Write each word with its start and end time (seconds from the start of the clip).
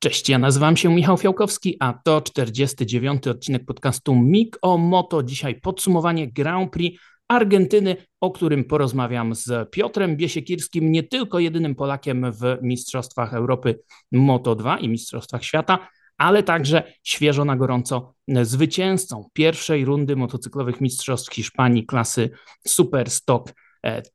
Cześć, 0.00 0.28
ja 0.28 0.38
nazywam 0.38 0.76
się 0.76 0.94
Michał 0.94 1.16
Fiałkowski, 1.16 1.76
a 1.80 1.92
to 2.04 2.20
49. 2.20 3.26
odcinek 3.26 3.64
podcastu 3.64 4.14
MIG 4.14 4.58
o 4.62 4.78
Moto. 4.78 5.22
Dzisiaj 5.22 5.60
podsumowanie 5.60 6.32
Grand 6.32 6.72
Prix 6.72 7.02
Argentyny, 7.28 7.96
o 8.20 8.30
którym 8.30 8.64
porozmawiam 8.64 9.34
z 9.34 9.70
Piotrem 9.70 10.16
Biesiekirskim, 10.16 10.92
nie 10.92 11.02
tylko 11.02 11.38
jedynym 11.38 11.74
Polakiem 11.74 12.32
w 12.32 12.58
Mistrzostwach 12.62 13.34
Europy 13.34 13.78
Moto 14.12 14.54
2 14.54 14.78
i 14.78 14.88
Mistrzostwach 14.88 15.44
Świata, 15.44 15.88
ale 16.18 16.42
także 16.42 16.92
świeżo 17.02 17.44
na 17.44 17.56
gorąco 17.56 18.14
zwycięzcą 18.42 19.28
pierwszej 19.32 19.84
rundy 19.84 20.16
motocyklowych 20.16 20.80
Mistrzostw 20.80 21.34
Hiszpanii 21.34 21.86
klasy 21.86 22.30
Super 22.66 23.10
Stock 23.10 23.52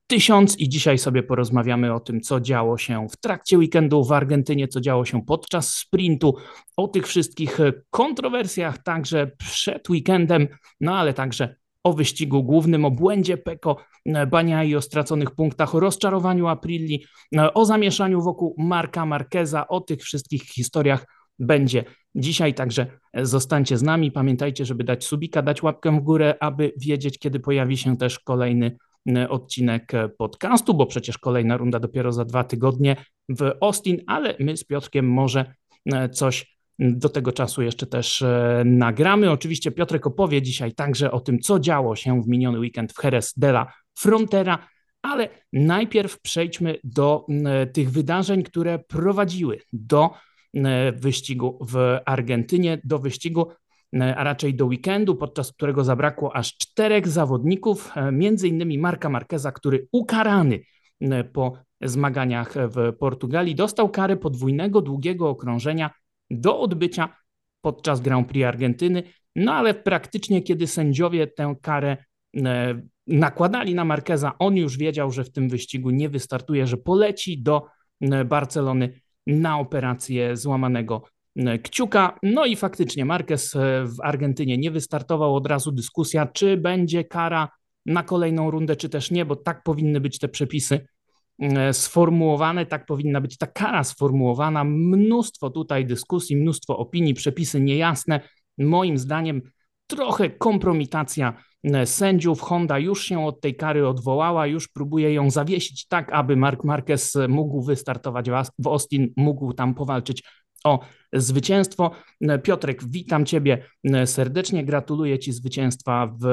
1000 0.07 0.59
i 0.59 0.69
dzisiaj 0.69 0.97
sobie 0.97 1.23
porozmawiamy 1.23 1.93
o 1.93 1.99
tym, 1.99 2.21
co 2.21 2.39
działo 2.39 2.77
się 2.77 3.07
w 3.09 3.17
trakcie 3.17 3.57
weekendu 3.57 4.03
w 4.03 4.11
Argentynie, 4.11 4.67
co 4.67 4.81
działo 4.81 5.05
się 5.05 5.25
podczas 5.25 5.69
sprintu, 5.75 6.35
o 6.77 6.87
tych 6.87 7.07
wszystkich 7.07 7.57
kontrowersjach 7.89 8.83
także 8.83 9.31
przed 9.37 9.89
weekendem, 9.89 10.47
no 10.81 10.97
ale 10.97 11.13
także 11.13 11.55
o 11.83 11.93
wyścigu 11.93 12.43
głównym, 12.43 12.85
o 12.85 12.91
błędzie 12.91 13.37
Peko 13.37 13.77
Bania 14.31 14.63
i 14.63 14.75
o 14.75 14.81
straconych 14.81 15.31
punktach, 15.31 15.75
o 15.75 15.79
rozczarowaniu 15.79 16.47
Aprilli, 16.47 17.05
o 17.53 17.65
zamieszaniu 17.65 18.21
wokół 18.21 18.55
Marka 18.57 19.05
Marqueza, 19.05 19.67
o 19.67 19.81
tych 19.81 20.01
wszystkich 20.01 20.43
historiach 20.43 21.05
będzie 21.39 21.83
dzisiaj, 22.15 22.53
także 22.53 22.87
zostańcie 23.15 23.77
z 23.77 23.83
nami. 23.83 24.11
Pamiętajcie, 24.11 24.65
żeby 24.65 24.83
dać 24.83 25.05
subika, 25.05 25.41
dać 25.41 25.63
łapkę 25.63 25.91
w 25.91 25.99
górę, 25.99 26.35
aby 26.39 26.73
wiedzieć, 26.77 27.19
kiedy 27.19 27.39
pojawi 27.39 27.77
się 27.77 27.97
też 27.97 28.19
kolejny 28.19 28.77
E, 28.77 28.92
odcinek 29.29 29.91
podcastu, 30.17 30.73
bo 30.73 30.85
przecież 30.85 31.17
kolejna 31.17 31.57
runda 31.57 31.79
dopiero 31.79 32.11
za 32.11 32.25
dwa 32.25 32.43
tygodnie 32.43 32.95
w 33.29 33.51
Austin, 33.61 33.97
ale 34.07 34.35
my 34.39 34.57
z 34.57 34.63
Piotrkiem 34.63 35.07
może 35.07 35.53
e, 35.85 36.09
coś 36.09 36.57
do 36.79 37.09
tego 37.09 37.31
czasu 37.31 37.61
jeszcze 37.61 37.85
też 37.85 38.21
e, 38.21 38.63
nagramy. 38.65 39.31
Oczywiście 39.31 39.71
Piotrek 39.71 40.07
opowie 40.07 40.41
dzisiaj 40.41 40.73
także 40.73 41.11
o 41.11 41.19
tym, 41.19 41.39
co 41.39 41.59
działo 41.59 41.95
się 41.95 42.21
w 42.21 42.27
miniony 42.27 42.59
weekend 42.59 42.93
w 42.93 43.03
Jerez 43.03 43.33
de 43.37 43.49
la 43.49 43.73
Frontera, 43.99 44.67
ale 45.01 45.29
najpierw 45.53 46.21
przejdźmy 46.21 46.77
do 46.83 47.25
tych 47.73 47.91
wydarzeń, 47.91 48.43
które 48.43 48.79
prowadziły 48.79 49.59
do 49.73 50.09
wyścigu 50.95 51.65
w 51.69 51.97
Argentynie, 52.05 52.81
do 52.83 52.99
wyścigu 52.99 53.47
E, 53.47 53.62
a 54.01 54.23
raczej 54.23 54.55
do 54.55 54.65
weekendu, 54.65 55.15
podczas 55.15 55.51
którego 55.51 55.83
zabrakło 55.83 56.35
aż 56.35 56.57
czterech 56.57 57.07
zawodników, 57.07 57.91
e, 57.95 58.11
między 58.11 58.47
innymi 58.47 58.77
Marka 58.77 59.09
Marqueza, 59.09 59.51
który 59.51 59.87
ukarany 59.91 60.59
e, 61.01 61.23
po 61.23 61.53
zmaganiach 61.81 62.53
w 62.55 62.97
Portugalii 62.97 63.55
dostał 63.55 63.89
karę 63.89 64.17
podwójnego 64.17 64.81
długiego 64.81 65.29
okrążenia 65.29 65.91
do 66.29 66.59
odbycia 66.59 67.17
podczas 67.61 68.01
Grand 68.01 68.27
Prix 68.27 68.45
Argentyny, 68.45 69.03
no 69.35 69.53
ale 69.53 69.73
praktycznie 69.73 70.41
kiedy 70.41 70.67
sędziowie 70.67 71.27
tę 71.27 71.55
karę 71.61 71.97
nakładali 73.07 73.75
na 73.75 73.85
Marqueza, 73.85 74.31
on 74.39 74.57
już 74.57 74.77
wiedział, 74.77 75.11
że 75.11 75.23
w 75.23 75.31
tym 75.31 75.49
wyścigu 75.49 75.89
nie 75.89 76.09
wystartuje, 76.09 76.67
że 76.67 76.77
poleci 76.77 77.41
do 77.41 77.65
Barcelony 78.25 79.01
na 79.27 79.59
operację 79.59 80.37
złamanego 80.37 81.03
E, 81.03 81.12
kciuka. 81.63 82.19
No 82.23 82.45
i 82.45 82.55
faktycznie 82.55 83.05
Marquez 83.05 83.55
e, 83.55 83.85
w 83.85 84.01
Argentynie 84.01 84.57
nie 84.57 84.71
wystartował 84.71 85.35
od 85.35 85.47
razu 85.47 85.71
dyskusja, 85.71 86.25
czy 86.25 86.57
będzie 86.57 87.03
kara 87.03 87.49
na 87.85 88.03
kolejną 88.03 88.51
rundę, 88.51 88.75
czy 88.75 88.89
też 88.89 89.11
nie, 89.11 89.25
bo 89.25 89.35
tak 89.35 89.63
powinny 89.63 89.99
być 89.99 90.19
te 90.19 90.27
przepisy 90.27 90.87
e, 91.39 91.73
sformułowane, 91.73 92.65
tak 92.65 92.85
powinna 92.85 93.21
być 93.21 93.37
ta 93.37 93.47
kara 93.47 93.83
sformułowana. 93.83 94.63
Mnóstwo 94.63 95.49
tutaj 95.49 95.85
dyskusji, 95.85 96.35
mnóstwo 96.35 96.77
opinii, 96.77 97.13
przepisy 97.13 97.61
niejasne. 97.61 98.21
Moim 98.57 98.97
zdaniem 98.97 99.41
trochę 99.87 100.29
kompromitacja 100.29 101.33
sędziów. 101.85 102.41
Honda 102.41 102.79
już 102.79 103.03
się 103.03 103.25
od 103.25 103.41
tej 103.41 103.55
kary 103.55 103.87
odwołała, 103.87 104.47
już 104.47 104.67
próbuje 104.67 105.13
ją 105.13 105.29
zawiesić 105.29 105.87
tak, 105.87 106.13
aby 106.13 106.35
Mark 106.35 106.63
Marquez 106.63 107.17
mógł 107.29 107.61
wystartować 107.61 108.29
w 108.59 108.67
Austin, 108.67 109.13
mógł 109.17 109.53
tam 109.53 109.75
powalczyć 109.75 110.23
o 110.63 110.79
zwycięstwo. 111.13 111.91
Piotrek, 112.43 112.83
witam 112.87 113.25
Ciebie 113.25 113.65
serdecznie, 114.05 114.65
gratuluję 114.65 115.19
Ci 115.19 115.31
zwycięstwa 115.31 116.15
w 116.21 116.25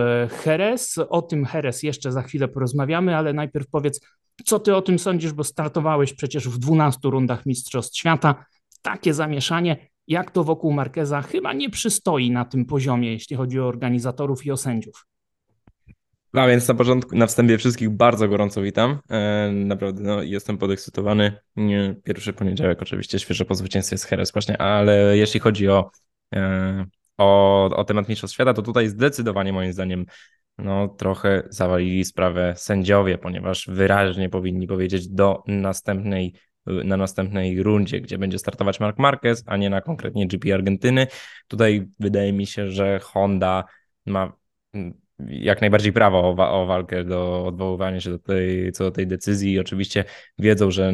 Jerez. 0.47 0.99
O 1.09 1.23
tym 1.23 1.47
Jerez 1.55 1.83
jeszcze 1.83 2.13
za 2.13 2.23
chwilę 2.23 2.49
porozmawiamy, 2.49 3.17
ale 3.17 3.33
najpierw 3.33 3.67
powiedz, 3.69 4.01
co 4.45 4.59
Ty 4.59 4.77
o 4.77 4.83
tym 4.83 4.99
sądzisz, 4.99 5.33
bo 5.33 5.45
startowałeś 5.45 6.13
przecież 6.13 6.49
w 6.49 6.59
12 6.59 7.01
rundach 7.05 7.47
Mistrzostw 7.47 7.99
Świata. 7.99 8.45
Takie 8.83 9.15
zamieszanie, 9.15 9.89
jak 10.07 10.31
to 10.31 10.45
wokół 10.45 10.73
Markeza, 10.73 11.23
chyba 11.23 11.53
nie 11.53 11.71
przystoi 11.71 12.31
na 12.31 12.45
tym 12.45 12.65
poziomie, 12.65 13.13
jeśli 13.13 13.37
chodzi 13.37 13.61
o 13.61 13.69
organizatorów 13.69 14.47
i 14.47 14.51
o 14.51 14.57
sędziów. 14.57 15.07
A 16.33 16.47
więc 16.47 16.69
na 16.69 16.75
początku, 16.75 17.17
na 17.17 17.27
wstępie 17.27 17.59
wszystkich 17.59 17.91
bardzo 17.91 18.29
gorąco 18.29 18.63
witam. 18.63 18.99
E, 19.11 19.51
naprawdę 19.53 20.03
no, 20.03 20.23
jestem 20.23 20.59
podekscytowany. 20.59 21.33
Pierwszy 22.05 22.33
poniedziałek 22.33 22.83
oczywiście 22.83 23.19
świeżo 23.19 23.45
po 23.45 23.55
zwycięstwie 23.55 23.99
z 23.99 24.05
Heres 24.05 24.33
właśnie, 24.33 24.59
ale 24.59 25.17
jeśli 25.17 25.41
chodzi 25.41 25.69
o, 25.69 25.91
e, 26.35 26.87
o, 27.19 27.65
o 27.77 27.85
temat 27.85 28.09
Mistrzostw 28.09 28.35
Świata, 28.35 28.55
to 28.55 28.63
tutaj 28.63 28.89
zdecydowanie 28.89 29.53
moim 29.53 29.73
zdaniem 29.73 30.07
no, 30.59 30.89
trochę 30.89 31.43
zawalili 31.51 32.05
sprawę 32.05 32.55
sędziowie, 32.57 33.19
ponieważ 33.19 33.67
wyraźnie 33.69 34.29
powinni 34.29 34.67
powiedzieć 34.67 35.09
do 35.09 35.43
następnej 35.47 36.35
na 36.67 36.97
następnej 36.97 37.63
rundzie, 37.63 38.01
gdzie 38.01 38.19
będzie 38.19 38.39
startować 38.39 38.81
Mark 38.81 38.99
Marquez, 38.99 39.43
a 39.47 39.57
nie 39.57 39.71
na 39.71 39.81
konkretnie 39.81 40.27
GP 40.27 40.55
Argentyny. 40.55 41.07
Tutaj 41.49 41.89
wydaje 42.01 42.33
mi 42.33 42.47
się, 42.47 42.71
że 42.71 42.99
Honda 42.99 43.65
ma 44.07 44.33
jak 45.29 45.61
najbardziej 45.61 45.93
prawo 45.93 46.19
o, 46.19 46.63
o, 46.63 46.67
walkę, 46.67 47.05
do 47.05 47.47
odwoływania 47.47 48.01
się 48.01 48.11
do 48.11 48.19
tej, 48.19 48.73
co 48.73 48.85
do 48.85 48.91
tej 48.91 49.07
decyzji. 49.07 49.59
Oczywiście 49.59 50.05
wiedzą, 50.39 50.71
że 50.71 50.93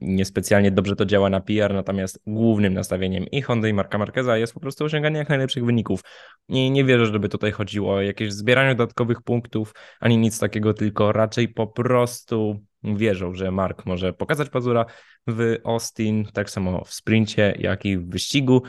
niespecjalnie 0.00 0.70
dobrze 0.70 0.96
to 0.96 1.06
działa 1.06 1.30
na 1.30 1.40
PR, 1.40 1.74
natomiast 1.74 2.22
głównym 2.26 2.74
nastawieniem 2.74 3.24
i 3.26 3.42
Honda 3.42 3.68
i 3.68 3.72
Marka 3.72 3.98
Marqueza 3.98 4.36
jest 4.36 4.54
po 4.54 4.60
prostu 4.60 4.84
osiąganie 4.84 5.18
jak 5.18 5.28
najlepszych 5.28 5.64
wyników. 5.64 6.00
I 6.48 6.70
nie 6.70 6.84
wierzę, 6.84 7.06
żeby 7.06 7.28
tutaj 7.28 7.52
chodziło 7.52 7.94
o 7.94 8.00
jakieś 8.00 8.32
zbieranie 8.32 8.74
dodatkowych 8.74 9.22
punktów, 9.22 9.74
ani 10.00 10.18
nic 10.18 10.38
takiego, 10.38 10.74
tylko 10.74 11.12
raczej 11.12 11.48
po 11.48 11.66
prostu 11.66 12.60
wierzą, 12.84 13.34
że 13.34 13.50
Mark 13.50 13.86
może 13.86 14.12
pokazać 14.12 14.48
pazura 14.48 14.86
w 15.26 15.56
Austin, 15.64 16.24
tak 16.32 16.50
samo 16.50 16.84
w 16.84 16.94
sprincie, 16.94 17.54
jak 17.58 17.84
i 17.84 17.98
w 17.98 18.08
wyścigu 18.08 18.62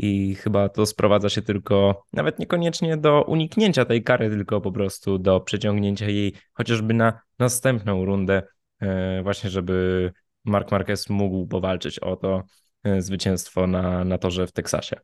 i 0.00 0.34
chyba 0.34 0.68
to 0.68 0.86
sprowadza 0.86 1.28
się 1.28 1.42
tylko 1.42 2.02
nawet 2.12 2.38
niekoniecznie 2.38 2.96
do 2.96 3.24
uniknięcia 3.24 3.84
tej 3.84 4.02
kary, 4.02 4.30
tylko 4.30 4.60
po 4.60 4.72
prostu 4.72 5.18
do 5.18 5.40
przeciągnięcia 5.40 6.08
jej 6.08 6.34
chociażby 6.52 6.94
na 6.94 7.20
następną 7.38 8.04
rundę, 8.04 8.42
e, 8.80 9.22
właśnie 9.22 9.50
żeby 9.50 10.12
Mark 10.44 10.70
Marquez 10.72 11.10
mógł 11.10 11.46
powalczyć 11.46 11.98
o 11.98 12.16
to 12.16 12.42
e, 12.84 13.02
zwycięstwo 13.02 13.66
na, 13.66 14.04
na 14.04 14.18
torze 14.18 14.46
w 14.46 14.52
Teksasie. 14.52 14.96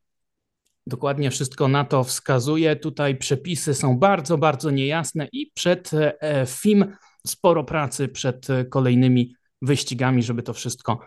Dokładnie 0.87 1.31
wszystko 1.31 1.69
na 1.69 1.84
to 1.84 2.05
wskazuje. 2.05 2.76
Tutaj 2.76 3.16
przepisy 3.16 3.75
są 3.75 3.99
bardzo, 3.99 4.38
bardzo 4.38 4.71
niejasne 4.71 5.28
i 5.32 5.50
przed 5.55 5.91
e, 5.94 6.44
FIM 6.47 6.97
sporo 7.26 7.65
pracy 7.65 8.09
przed 8.09 8.47
kolejnymi 8.71 9.34
wyścigami, 9.62 10.22
żeby 10.22 10.43
to 10.43 10.53
wszystko 10.53 10.99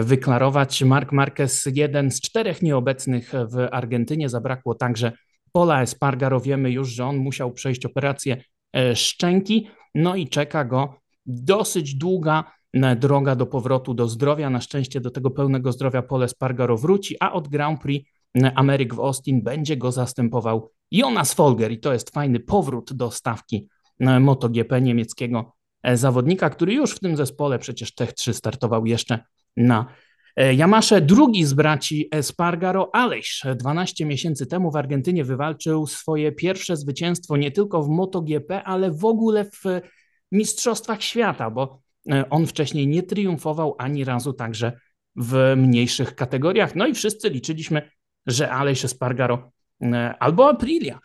wyklarować. 0.00 0.82
Mark 0.82 1.12
Marquez, 1.12 1.68
jeden 1.74 2.10
z 2.10 2.20
czterech 2.20 2.62
nieobecnych 2.62 3.32
w 3.32 3.68
Argentynie, 3.72 4.28
zabrakło 4.28 4.74
także 4.74 5.12
Pola 5.52 5.82
Espargaro. 5.82 6.40
Wiemy 6.40 6.70
już, 6.70 6.88
że 6.88 7.04
on 7.04 7.16
musiał 7.16 7.52
przejść 7.52 7.86
operację 7.86 8.44
e, 8.76 8.96
szczęki, 8.96 9.68
no 9.94 10.16
i 10.16 10.28
czeka 10.28 10.64
go 10.64 10.94
dosyć 11.26 11.94
długa 11.94 12.44
e, 12.72 12.96
droga 12.96 13.36
do 13.36 13.46
powrotu 13.46 13.94
do 13.94 14.08
zdrowia. 14.08 14.50
Na 14.50 14.60
szczęście 14.60 15.00
do 15.00 15.10
tego 15.10 15.30
pełnego 15.30 15.72
zdrowia 15.72 16.02
Pole 16.02 16.24
Espargaro 16.24 16.76
wróci, 16.76 17.16
a 17.20 17.32
od 17.32 17.48
Grand 17.48 17.82
Prix 17.82 18.10
Ameryk 18.54 18.94
w 18.94 19.00
Austin 19.00 19.42
będzie 19.42 19.76
go 19.76 19.92
zastępował 19.92 20.70
Jonas 20.90 21.34
Folger 21.34 21.72
i 21.72 21.80
to 21.80 21.92
jest 21.92 22.10
fajny 22.10 22.40
powrót 22.40 22.92
do 22.92 23.10
stawki 23.10 23.68
MotoGP 24.20 24.80
niemieckiego 24.80 25.52
zawodnika, 25.94 26.50
który 26.50 26.74
już 26.74 26.90
w 26.90 27.00
tym 27.00 27.16
zespole 27.16 27.58
przecież 27.58 27.94
Tech 27.94 28.12
3 28.12 28.34
startował 28.34 28.86
jeszcze 28.86 29.24
na 29.56 29.86
e, 30.36 30.54
Yamasze. 30.54 31.00
Drugi 31.00 31.44
z 31.44 31.52
braci 31.52 32.08
Espargaro, 32.12 32.94
Aleix, 32.94 33.42
12 33.56 34.06
miesięcy 34.06 34.46
temu 34.46 34.70
w 34.70 34.76
Argentynie 34.76 35.24
wywalczył 35.24 35.86
swoje 35.86 36.32
pierwsze 36.32 36.76
zwycięstwo 36.76 37.36
nie 37.36 37.50
tylko 37.50 37.82
w 37.82 37.88
MotoGP, 37.88 38.62
ale 38.62 38.90
w 38.90 39.04
ogóle 39.04 39.44
w 39.44 39.62
Mistrzostwach 40.32 41.02
Świata, 41.02 41.50
bo 41.50 41.80
e, 42.10 42.30
on 42.30 42.46
wcześniej 42.46 42.88
nie 42.88 43.02
triumfował 43.02 43.74
ani 43.78 44.04
razu 44.04 44.32
także 44.32 44.72
w 45.16 45.54
mniejszych 45.56 46.14
kategoriach. 46.14 46.74
No 46.74 46.86
i 46.86 46.94
wszyscy 46.94 47.30
liczyliśmy, 47.30 47.90
że 48.26 48.50
Aleix 48.50 48.84
Espargaro 48.84 49.50
e, 49.82 50.14
albo 50.18 50.48
Aprilia 50.48 50.98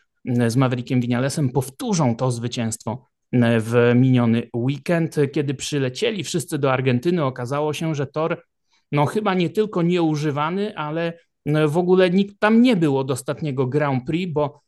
z 0.48 0.56
Maverickiem 0.56 1.02
Vinalesem 1.02 1.50
powtórzą 1.50 2.16
to 2.16 2.32
zwycięstwo 2.32 3.06
w 3.34 3.92
miniony 3.96 4.50
weekend. 4.56 5.16
Kiedy 5.34 5.54
przylecieli 5.54 6.24
wszyscy 6.24 6.58
do 6.60 6.72
Argentyny, 6.72 7.24
okazało 7.24 7.74
się, 7.74 7.96
że 7.96 8.08
tor 8.08 8.44
no 8.92 9.06
chyba 9.06 9.34
nie 9.34 9.50
tylko 9.50 9.82
nieużywany, 9.82 10.78
ale 10.78 11.20
w 11.68 11.78
ogóle 11.78 12.10
nikt 12.10 12.40
tam 12.40 12.62
nie 12.62 12.76
było 12.76 13.04
do 13.04 13.14
ostatniego 13.14 13.68
Grand 13.68 14.06
Prix, 14.06 14.34
bo 14.34 14.62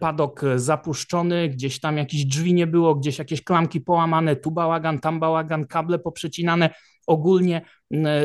padok 0.00 0.40
zapuszczony, 0.56 1.48
gdzieś 1.48 1.80
tam 1.80 1.96
jakieś 1.96 2.24
drzwi 2.24 2.54
nie 2.54 2.66
było, 2.66 2.94
gdzieś 2.94 3.18
jakieś 3.18 3.44
klamki 3.44 3.80
połamane, 3.80 4.36
tu 4.36 4.50
bałagan, 4.50 4.98
tam 4.98 5.20
bałagan, 5.20 5.66
kable 5.66 5.98
poprzecinane. 5.98 6.70
Ogólnie 7.06 7.62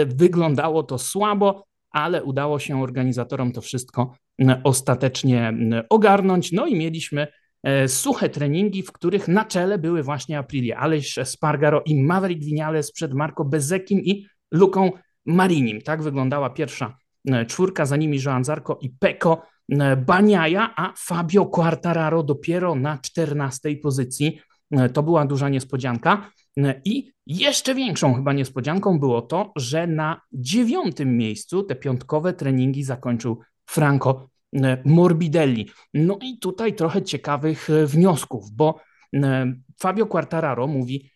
wyglądało 0.06 0.83
to 0.83 0.97
słabo, 0.97 1.65
ale 1.91 2.24
udało 2.24 2.59
się 2.59 2.83
organizatorom 2.83 3.51
to 3.51 3.62
wszystko 3.62 4.15
ostatecznie 4.63 5.53
ogarnąć. 5.89 6.51
No 6.51 6.68
i 6.68 6.75
mieliśmy 6.75 7.27
suche 7.88 8.30
treningi, 8.30 8.84
w 8.84 8.92
których 8.92 9.28
na 9.28 9.46
czele 9.46 9.78
były 9.78 10.04
właśnie 10.04 10.38
Aprilia, 10.38 10.78
Aleix 10.78 11.20
Spargaro 11.24 11.82
i 11.86 12.04
Maverick 12.04 12.44
Vinales 12.44 12.92
przed 12.92 13.14
Marco 13.14 13.46
Bezekim 13.46 14.00
i 14.00 14.26
Luką 14.52 14.92
Marinim. 15.26 15.82
Tak 15.82 16.04
wyglądała 16.04 16.50
pierwsza 16.50 16.98
e, 17.28 17.46
czwórka, 17.46 17.86
za 17.86 17.98
nimi 17.98 18.20
Joan 18.26 18.44
Zarco 18.44 18.78
i 18.82 18.90
Peko 18.90 19.42
e, 19.70 19.96
Baniaja, 19.96 20.74
a 20.76 20.94
Fabio 20.98 21.46
Quartararo 21.46 22.24
dopiero 22.24 22.76
na 22.76 22.98
czternastej 22.98 23.78
pozycji. 23.78 24.40
To 24.94 25.04
była 25.04 25.26
duża 25.26 25.50
niespodzianka. 25.50 26.32
I 26.86 27.12
jeszcze 27.26 27.76
większą 27.76 28.14
chyba 28.14 28.34
niespodzianką 28.34 29.00
było 29.00 29.22
to, 29.22 29.52
że 29.56 29.88
na 29.88 30.22
dziewiątym 30.32 31.18
miejscu 31.18 31.64
te 31.64 31.76
piątkowe 31.76 32.34
treningi 32.34 32.84
zakończył 32.84 33.40
Franco 33.66 34.10
e, 34.12 34.38
Morbidelli. 34.86 35.69
No 35.94 36.19
i 36.22 36.40
tutaj 36.40 36.74
trochę 36.74 37.01
ciekawych 37.01 37.69
e, 37.69 37.86
wniosków, 37.86 38.51
bo 38.51 38.80
e, 39.16 39.54
Fabio 39.80 40.06
Quartararo 40.06 40.68
mówi, 40.68 41.12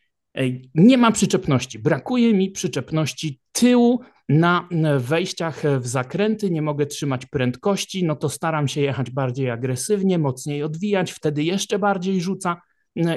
nie 0.76 0.98
ma 0.98 1.12
przyczepności, 1.12 1.80
brakuje 1.80 2.34
mi 2.34 2.52
przyczepności 2.52 3.40
tyłu 3.52 4.02
na 4.30 4.70
wejściach 4.98 5.64
w 5.80 5.88
zakręty, 5.88 6.52
nie 6.52 6.62
mogę 6.62 6.86
trzymać 6.86 7.26
prędkości, 7.26 8.06
no 8.06 8.16
to 8.16 8.30
staram 8.30 8.68
się 8.68 8.82
jechać 8.82 9.12
bardziej 9.12 9.50
agresywnie, 9.50 10.20
mocniej 10.20 10.64
odwijać, 10.64 11.12
wtedy 11.12 11.44
jeszcze 11.44 11.80
bardziej 11.80 12.22
rzuca 12.22 12.62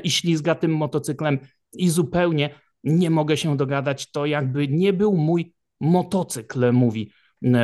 i 0.05 0.11
ślizga 0.11 0.55
tym 0.55 0.77
motocyklem 0.77 1.39
i 1.73 1.89
zupełnie 1.89 2.51
nie 2.85 3.11
mogę 3.11 3.37
się 3.37 3.57
dogadać, 3.57 4.11
to 4.11 4.27
jakby 4.27 4.69
nie 4.69 4.93
był 4.93 5.17
mój 5.17 5.55
motocykl, 5.81 6.73
mówi 6.73 7.13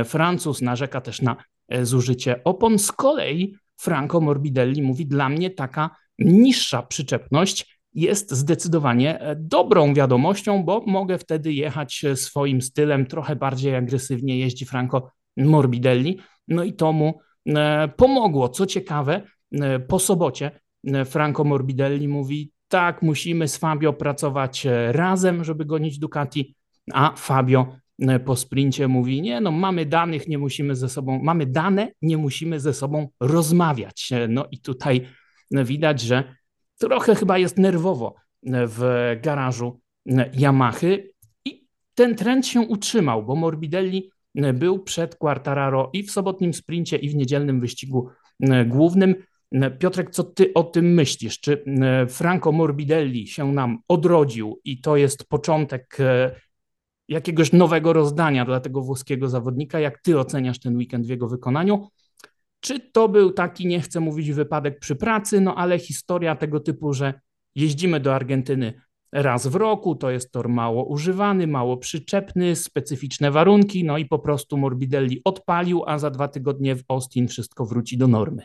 Francuz, 0.04 0.62
narzeka 0.62 1.00
też 1.00 1.22
na 1.22 1.36
E, 1.36 1.51
zużycie 1.82 2.44
opon. 2.44 2.78
Z 2.78 2.92
kolei 2.92 3.54
Franco 3.76 4.20
Morbidelli 4.20 4.82
mówi, 4.82 5.06
dla 5.06 5.28
mnie 5.28 5.50
taka 5.50 5.90
niższa 6.18 6.82
przyczepność 6.82 7.80
jest 7.94 8.32
zdecydowanie 8.32 9.20
e, 9.20 9.36
dobrą 9.36 9.94
wiadomością, 9.94 10.64
bo 10.64 10.84
mogę 10.86 11.18
wtedy 11.18 11.52
jechać 11.52 12.04
e, 12.04 12.16
swoim 12.16 12.62
stylem, 12.62 13.06
trochę 13.06 13.36
bardziej 13.36 13.76
agresywnie 13.76 14.38
jeździ 14.38 14.64
Franco 14.64 15.10
Morbidelli. 15.36 16.18
No 16.48 16.64
i 16.64 16.72
to 16.72 16.92
mu 16.92 17.20
pomogło. 17.96 18.48
Co 18.48 18.66
ciekawe, 18.66 19.22
po 19.88 19.98
sobocie 19.98 20.60
Franco 21.04 21.44
Morbidelli 21.44 22.08
mówi, 22.08 22.52
tak, 22.68 23.02
musimy 23.02 23.48
z 23.48 23.56
Fabio 23.56 23.92
pracować 23.92 24.66
razem, 24.90 25.44
żeby 25.44 25.64
gonić 25.64 25.98
Ducati, 25.98 26.56
a 26.92 27.12
Fabio 27.16 27.66
E, 27.66 27.81
po 28.24 28.36
sprincie 28.36 28.88
mówi, 28.88 29.22
nie, 29.22 29.40
no 29.40 29.50
mamy 29.50 29.86
danych, 29.86 30.28
nie 30.28 30.38
musimy 30.38 30.76
ze 30.76 30.88
sobą, 30.88 31.20
mamy 31.22 31.46
dane, 31.46 31.92
nie 32.02 32.16
musimy 32.18 32.60
ze 32.60 32.74
sobą 32.74 33.08
rozmawiać. 33.20 34.12
E, 34.12 34.28
no 34.28 34.46
i 34.50 34.58
tutaj 34.58 35.06
widać, 35.50 36.00
że 36.00 36.36
trochę 36.78 37.14
chyba 37.14 37.38
jest 37.38 37.58
nerwowo 37.58 38.14
e, 38.14 38.66
w 38.66 38.82
garażu 39.22 39.80
Yamahy 40.34 41.10
i 41.44 41.66
ten 41.94 42.14
trend 42.14 42.46
się 42.46 42.60
utrzymał, 42.60 43.24
bo 43.24 43.36
Morbidelli 43.36 44.10
był 44.54 44.78
przed 44.78 45.16
Quartararo 45.16 45.90
i 45.92 46.02
w 46.02 46.10
sobotnim 46.10 46.54
sprincie 46.54 46.96
i 46.96 47.08
w 47.08 47.14
niedzielnym 47.14 47.60
wyścigu 47.60 48.08
głównym. 48.66 49.14
Piotrek, 49.78 50.10
co 50.10 50.24
ty 50.24 50.54
o 50.54 50.64
tym 50.64 50.94
myślisz? 50.94 51.40
Czy 51.40 51.64
Franco 52.08 52.52
Morbidelli 52.52 53.26
się 53.26 53.52
nam 53.52 53.78
odrodził 53.88 54.60
i 54.64 54.80
to 54.80 54.96
jest 54.96 55.28
początek 55.28 55.98
jakiegoś 57.12 57.52
nowego 57.52 57.92
rozdania 57.92 58.44
dla 58.44 58.60
tego 58.60 58.82
włoskiego 58.82 59.28
zawodnika. 59.28 59.80
Jak 59.80 60.02
ty 60.02 60.18
oceniasz 60.18 60.58
ten 60.58 60.76
weekend 60.76 61.06
w 61.06 61.08
jego 61.08 61.28
wykonaniu? 61.28 61.88
Czy 62.60 62.80
to 62.80 63.08
był 63.08 63.30
taki, 63.30 63.66
nie 63.66 63.80
chcę 63.80 64.00
mówić 64.00 64.32
wypadek 64.32 64.80
przy 64.80 64.96
pracy, 64.96 65.40
no 65.40 65.54
ale 65.54 65.78
historia 65.78 66.36
tego 66.36 66.60
typu, 66.60 66.92
że 66.92 67.20
jeździmy 67.54 68.00
do 68.00 68.14
Argentyny 68.14 68.74
raz 69.12 69.46
w 69.46 69.54
roku, 69.54 69.94
to 69.94 70.10
jest 70.10 70.32
tor 70.32 70.48
mało 70.48 70.84
używany, 70.84 71.46
mało 71.46 71.76
przyczepny, 71.76 72.56
specyficzne 72.56 73.30
warunki, 73.30 73.84
no 73.84 73.98
i 73.98 74.06
po 74.06 74.18
prostu 74.18 74.56
Morbidelli 74.56 75.20
odpalił, 75.24 75.82
a 75.86 75.98
za 75.98 76.10
dwa 76.10 76.28
tygodnie 76.28 76.76
w 76.76 76.82
Austin 76.88 77.28
wszystko 77.28 77.66
wróci 77.66 77.98
do 77.98 78.08
normy. 78.08 78.42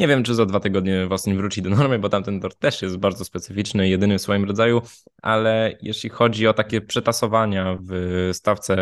Nie 0.00 0.08
wiem, 0.08 0.22
czy 0.22 0.34
za 0.34 0.46
dwa 0.46 0.60
tygodnie 0.60 1.06
Wastin 1.06 1.36
wróci 1.36 1.62
do 1.62 1.70
normy, 1.70 1.98
bo 1.98 2.08
tamten 2.08 2.40
tor 2.40 2.54
też 2.54 2.82
jest 2.82 2.96
bardzo 2.96 3.24
specyficzny, 3.24 3.88
jedyny 3.88 4.18
w 4.18 4.22
swoim 4.22 4.44
rodzaju, 4.44 4.82
ale 5.22 5.78
jeśli 5.82 6.10
chodzi 6.10 6.46
o 6.46 6.54
takie 6.54 6.80
przetasowania 6.80 7.78
w 7.90 8.30
stawce 8.32 8.76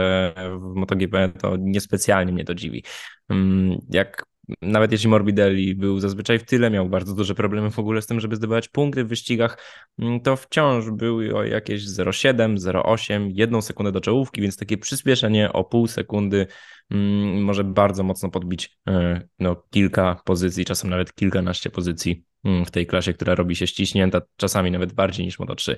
w 0.60 0.74
MotoGP, 0.74 1.32
to 1.40 1.56
niespecjalnie 1.58 2.32
mnie 2.32 2.44
to 2.44 2.54
dziwi. 2.54 2.84
Mm, 3.28 3.78
jak 3.90 4.24
nawet 4.62 4.92
jeśli 4.92 5.08
Morbidelli 5.08 5.74
był 5.74 6.00
zazwyczaj 6.00 6.38
w 6.38 6.44
tyle, 6.44 6.70
miał 6.70 6.88
bardzo 6.88 7.14
duże 7.14 7.34
problemy 7.34 7.70
w 7.70 7.78
ogóle 7.78 8.02
z 8.02 8.06
tym, 8.06 8.20
żeby 8.20 8.36
zdobywać 8.36 8.68
punkty 8.68 9.04
w 9.04 9.08
wyścigach, 9.08 9.58
mm, 9.98 10.20
to 10.20 10.36
wciąż 10.36 10.90
był 10.90 11.36
o 11.36 11.44
jakieś 11.44 11.82
0,7, 11.82 12.58
0,8, 12.58 13.30
jedną 13.34 13.62
sekundę 13.62 13.92
do 13.92 14.00
czołówki, 14.00 14.40
więc 14.40 14.56
takie 14.56 14.78
przyspieszenie 14.78 15.52
o 15.52 15.64
pół 15.64 15.86
sekundy 15.86 16.46
mm, 16.90 17.42
może 17.42 17.64
bardzo 17.64 18.02
mocno 18.02 18.30
podbić 18.30 18.78
e, 18.88 19.22
no, 19.38 19.62
kilka 19.70 20.20
pozycji, 20.24 20.64
czasem 20.64 20.90
nawet 20.90 21.14
kilkanaście 21.14 21.70
pozycji 21.70 22.24
mm, 22.44 22.64
w 22.64 22.70
tej 22.70 22.86
klasie, 22.86 23.14
która 23.14 23.34
robi 23.34 23.56
się 23.56 23.66
ściśnięta, 23.66 24.20
czasami 24.36 24.70
nawet 24.70 24.92
bardziej 24.92 25.26
niż 25.26 25.38
Moto3. 25.38 25.76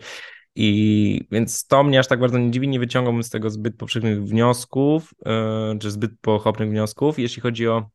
I 0.55 1.21
więc 1.31 1.67
to 1.67 1.83
mnie 1.83 1.99
aż 1.99 2.07
tak 2.07 2.21
bardzo 2.21 2.39
nie 2.39 2.51
dziwi, 2.51 2.69
nie 2.69 2.79
wyciągałbym 2.79 3.23
z 3.23 3.31
tego 3.31 3.51
zbyt 3.51 3.77
powszechnych 3.77 4.25
wniosków, 4.25 5.15
e, 5.27 5.79
czy 5.81 5.91
zbyt 5.91 6.11
pochopnych 6.21 6.71
wniosków. 6.71 7.19
Jeśli 7.19 7.43
chodzi 7.43 7.69
o 7.69 7.91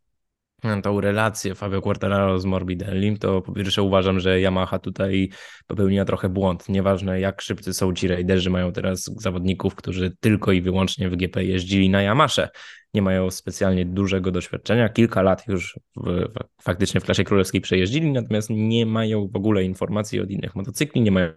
tą 0.82 1.02
relację 1.02 1.56
Fabio 1.56 1.82
Quartararo 1.82 2.40
z 2.40 2.46
Morbidellim, 2.46 3.18
to 3.18 3.42
po 3.42 3.54
pierwsze 3.54 3.82
uważam, 3.84 4.20
że 4.20 4.40
Yamaha 4.40 4.80
tutaj 4.80 5.30
popełniła 5.68 6.06
trochę 6.06 6.30
błąd. 6.30 6.70
Nieważne 6.70 7.20
jak 7.20 7.42
szybcy 7.42 7.74
są 7.74 7.94
ci 7.94 8.08
raiderzy, 8.08 8.50
mają 8.50 8.72
teraz 8.72 9.04
zawodników, 9.04 9.76
którzy 9.76 10.16
tylko 10.20 10.52
i 10.52 10.62
wyłącznie 10.62 11.10
w 11.10 11.16
GP 11.16 11.44
jeździli 11.44 11.90
na 11.90 12.02
Yamasze. 12.02 12.50
Nie 12.94 13.02
mają 13.02 13.32
specjalnie 13.32 13.86
dużego 13.86 14.32
doświadczenia, 14.32 14.90
kilka 14.90 15.22
lat 15.22 15.48
już 15.48 15.80
w, 15.95 16.26
faktycznie 16.62 17.02
w 17.02 17.04
klasie 17.04 17.24
królewskiej 17.24 17.62
przejeździli, 17.62 18.12
natomiast 18.12 18.50
nie 18.50 18.86
mają 18.86 19.28
w 19.28 19.36
ogóle 19.36 19.64
informacji 19.64 20.19
od 20.19 20.30
innych 20.30 20.56
motocykli, 20.56 21.02
nie 21.02 21.12
mają 21.12 21.31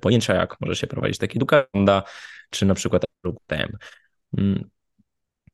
pojęcia 0.00 0.34
jak 0.34 0.60
może 0.60 0.76
się 0.76 0.86
prowadzić 0.86 1.18
taki 1.18 1.38
Ducati 1.38 1.68
czy 2.50 2.66
na 2.66 2.74
przykład 2.74 3.04
TM. 3.46 3.76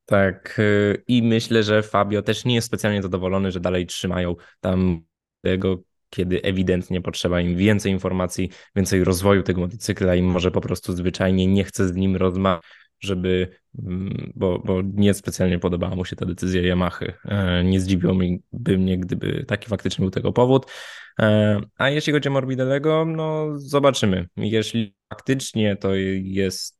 Tak, 0.07 0.59
y, 0.59 1.03
i 1.07 1.23
myślę, 1.23 1.63
że 1.63 1.83
Fabio 1.83 2.21
też 2.21 2.45
nie 2.45 2.55
jest 2.55 2.67
specjalnie 2.67 3.01
zadowolony, 3.01 3.51
że 3.51 3.59
dalej 3.59 3.85
trzymają 3.85 4.35
tam 4.59 5.01
tego, 5.41 5.83
kiedy 6.09 6.41
ewidentnie 6.41 7.01
potrzeba 7.01 7.41
im 7.41 7.57
więcej 7.57 7.91
informacji, 7.91 8.49
więcej 8.75 9.03
rozwoju 9.03 9.43
tego 9.43 9.61
motocykla 9.61 10.15
i 10.15 10.21
może 10.21 10.51
po 10.51 10.61
prostu 10.61 10.93
zwyczajnie 10.93 11.47
nie 11.47 11.63
chce 11.63 11.87
z 11.87 11.95
nim 11.95 12.15
rozmawiać, 12.15 12.63
żeby, 12.99 13.47
mm, 13.79 14.31
bo, 14.35 14.59
bo 14.59 14.81
nie 14.93 15.13
specjalnie 15.13 15.59
podobała 15.59 15.95
mu 15.95 16.05
się 16.05 16.15
ta 16.15 16.25
decyzja 16.25 16.61
Yamahy. 16.61 17.13
E, 17.25 17.63
nie 17.63 17.79
zdziwiłoby 17.79 18.77
mnie, 18.77 18.97
gdyby 18.97 19.45
taki 19.47 19.69
faktycznie 19.69 20.03
był 20.03 20.11
tego 20.11 20.33
powód. 20.33 20.65
E, 21.19 21.59
a 21.77 21.89
jeśli 21.89 22.13
chodzi 22.13 22.29
o 22.29 22.31
Morbidelego, 22.31 23.05
no 23.05 23.47
zobaczymy. 23.55 24.27
Jeśli 24.37 24.95
faktycznie 25.09 25.75
to 25.75 25.95
jest 26.21 26.76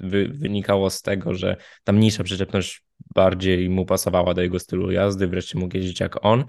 wy, 0.00 0.28
wynikało 0.28 0.90
z 0.90 1.02
tego, 1.02 1.34
że 1.34 1.56
ta 1.84 1.92
mniejsza 1.92 2.24
przyczepność 2.24 2.82
bardziej 3.14 3.70
mu 3.70 3.86
pasowała 3.86 4.34
do 4.34 4.42
jego 4.42 4.58
stylu 4.58 4.90
jazdy, 4.90 5.26
wreszcie 5.26 5.58
mógł 5.58 5.76
jeździć 5.76 6.00
jak 6.00 6.24
on, 6.24 6.44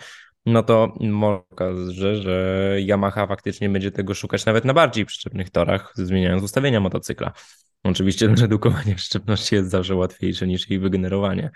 no 0.47 0.63
to 0.63 0.93
może 0.99 1.41
okazać, 1.49 1.95
że 1.95 2.77
Yamaha 2.79 3.27
faktycznie 3.27 3.69
będzie 3.69 3.91
tego 3.91 4.13
szukać 4.13 4.45
nawet 4.45 4.65
na 4.65 4.73
bardziej 4.73 5.05
przyczepnych 5.05 5.49
torach, 5.49 5.93
zmieniając 5.95 6.43
ustawienia 6.43 6.79
motocykla. 6.79 7.31
Oczywiście 7.83 8.27
redukowanie 8.41 8.95
przyczepności 8.95 9.55
jest 9.55 9.69
zawsze 9.69 9.95
łatwiejsze 9.95 10.47
niż 10.47 10.69
jej 10.69 10.79
wygenerowanie, 10.79 11.51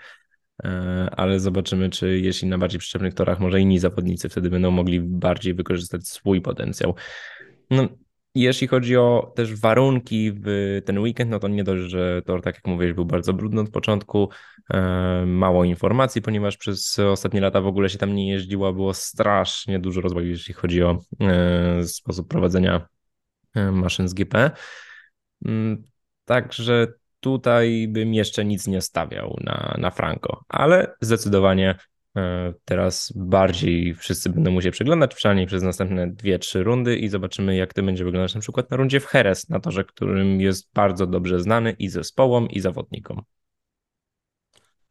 e, 0.64 0.68
ale 1.16 1.40
zobaczymy, 1.40 1.90
czy 1.90 2.18
jeśli 2.18 2.48
na 2.48 2.58
bardziej 2.58 2.80
przyczepnych 2.80 3.14
torach, 3.14 3.40
może 3.40 3.60
inni 3.60 3.78
zawodnicy 3.78 4.28
wtedy 4.28 4.50
będą 4.50 4.70
mogli 4.70 5.00
bardziej 5.00 5.54
wykorzystać 5.54 6.08
swój 6.08 6.40
potencjał. 6.40 6.94
No, 7.70 7.88
jeśli 8.34 8.66
chodzi 8.66 8.96
o 8.96 9.32
też 9.36 9.60
warunki 9.60 10.32
w 10.32 10.80
ten 10.84 10.98
weekend, 10.98 11.30
no 11.30 11.38
to 11.38 11.48
nie 11.48 11.64
dość, 11.64 11.90
że 11.90 12.22
tor, 12.22 12.42
tak 12.42 12.54
jak 12.54 12.66
mówiłeś, 12.66 12.92
był 12.92 13.04
bardzo 13.04 13.32
brudny 13.32 13.60
od 13.60 13.70
początku, 13.70 14.28
e, 14.70 15.24
mało 15.26 15.64
informacji, 15.64 16.22
ponieważ 16.22 16.56
przez 16.56 16.98
ostatnie 16.98 17.40
lata 17.40 17.60
w 17.60 17.66
ogóle 17.66 17.88
się 17.88 17.98
tam 17.98 18.14
nie 18.14 18.30
jeździło, 18.30 18.72
było 18.72 18.94
strasznie 18.94 19.78
dużo 19.78 20.00
rozwoju, 20.00 20.26
jeśli 20.26 20.54
chodzi 20.54 20.82
o 20.82 20.98
e, 21.20 21.84
sposób 21.84 22.28
prowadzenia 22.28 22.88
e, 23.54 23.72
maszyn 23.72 24.08
z 24.08 24.14
GP. 24.14 24.50
Mm, 25.44 25.82
także 26.24 26.86
tutaj 27.20 27.88
bym 27.88 28.14
jeszcze 28.14 28.44
nic 28.44 28.66
nie 28.66 28.80
stawiał 28.80 29.36
na, 29.40 29.74
na 29.78 29.90
Franco, 29.90 30.44
ale 30.48 30.94
zdecydowanie 31.00 31.74
teraz 32.64 33.12
bardziej 33.16 33.94
wszyscy 33.94 34.30
będą 34.30 34.50
musieli 34.50 34.72
przeglądać, 34.72 35.14
przynajmniej 35.14 35.46
przez 35.46 35.62
następne 35.62 36.10
dwie, 36.10 36.38
trzy 36.38 36.62
rundy 36.62 36.96
i 36.96 37.08
zobaczymy, 37.08 37.56
jak 37.56 37.74
to 37.74 37.82
będzie 37.82 38.04
wyglądać 38.04 38.34
na 38.34 38.40
przykład 38.40 38.70
na 38.70 38.76
rundzie 38.76 39.00
w 39.00 39.14
Jerez, 39.14 39.48
na 39.48 39.60
torze, 39.60 39.84
którym 39.84 40.40
jest 40.40 40.70
bardzo 40.74 41.06
dobrze 41.06 41.40
znany 41.40 41.76
i 41.78 41.88
zespołom, 41.88 42.48
i 42.50 42.60
zawodnikom. 42.60 43.22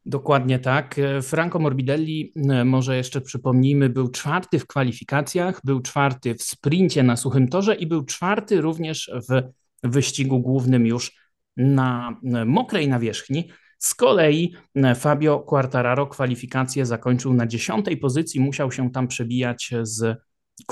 Dokładnie 0.06 0.58
tak. 0.58 0.96
Franco 1.22 1.58
Morbidelli, 1.58 2.32
e, 2.48 2.64
może 2.64 2.96
jeszcze 2.96 3.20
przypomnijmy, 3.20 3.88
był 3.88 4.08
czwarty 4.08 4.58
w 4.58 4.66
kwalifikacjach, 4.66 5.60
był 5.64 5.80
czwarty 5.80 6.34
w 6.34 6.42
sprincie 6.42 7.02
na 7.02 7.16
suchym 7.16 7.48
torze 7.48 7.74
i 7.74 7.86
był 7.86 8.04
czwarty 8.04 8.60
również 8.60 9.10
w 9.28 9.42
wyścigu 9.82 10.40
głównym 10.40 10.86
już 10.86 11.12
na 11.56 12.20
e, 12.24 12.44
mokrej 12.44 12.88
nawierzchni. 12.88 13.48
Z 13.82 13.94
kolei 13.94 14.54
e, 14.74 14.94
Fabio 14.94 15.38
Quartararo 15.38 16.06
kwalifikację 16.06 16.86
zakończył 16.86 17.34
na 17.34 17.46
dziesiątej 17.46 17.96
pozycji, 17.96 18.40
musiał 18.40 18.72
się 18.72 18.90
tam 18.90 19.08
przebijać 19.08 19.70
z 19.82 20.18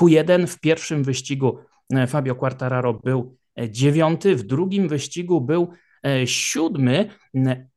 Q1. 0.00 0.46
W 0.46 0.60
pierwszym 0.60 1.04
wyścigu 1.04 1.58
Fabio 2.08 2.34
Quartararo 2.34 2.94
był 2.94 3.36
dziewiąty, 3.68 4.36
w 4.36 4.42
drugim 4.42 4.88
wyścigu 4.88 5.40
był 5.40 5.72
E, 6.06 6.26
siódmy, 6.26 7.08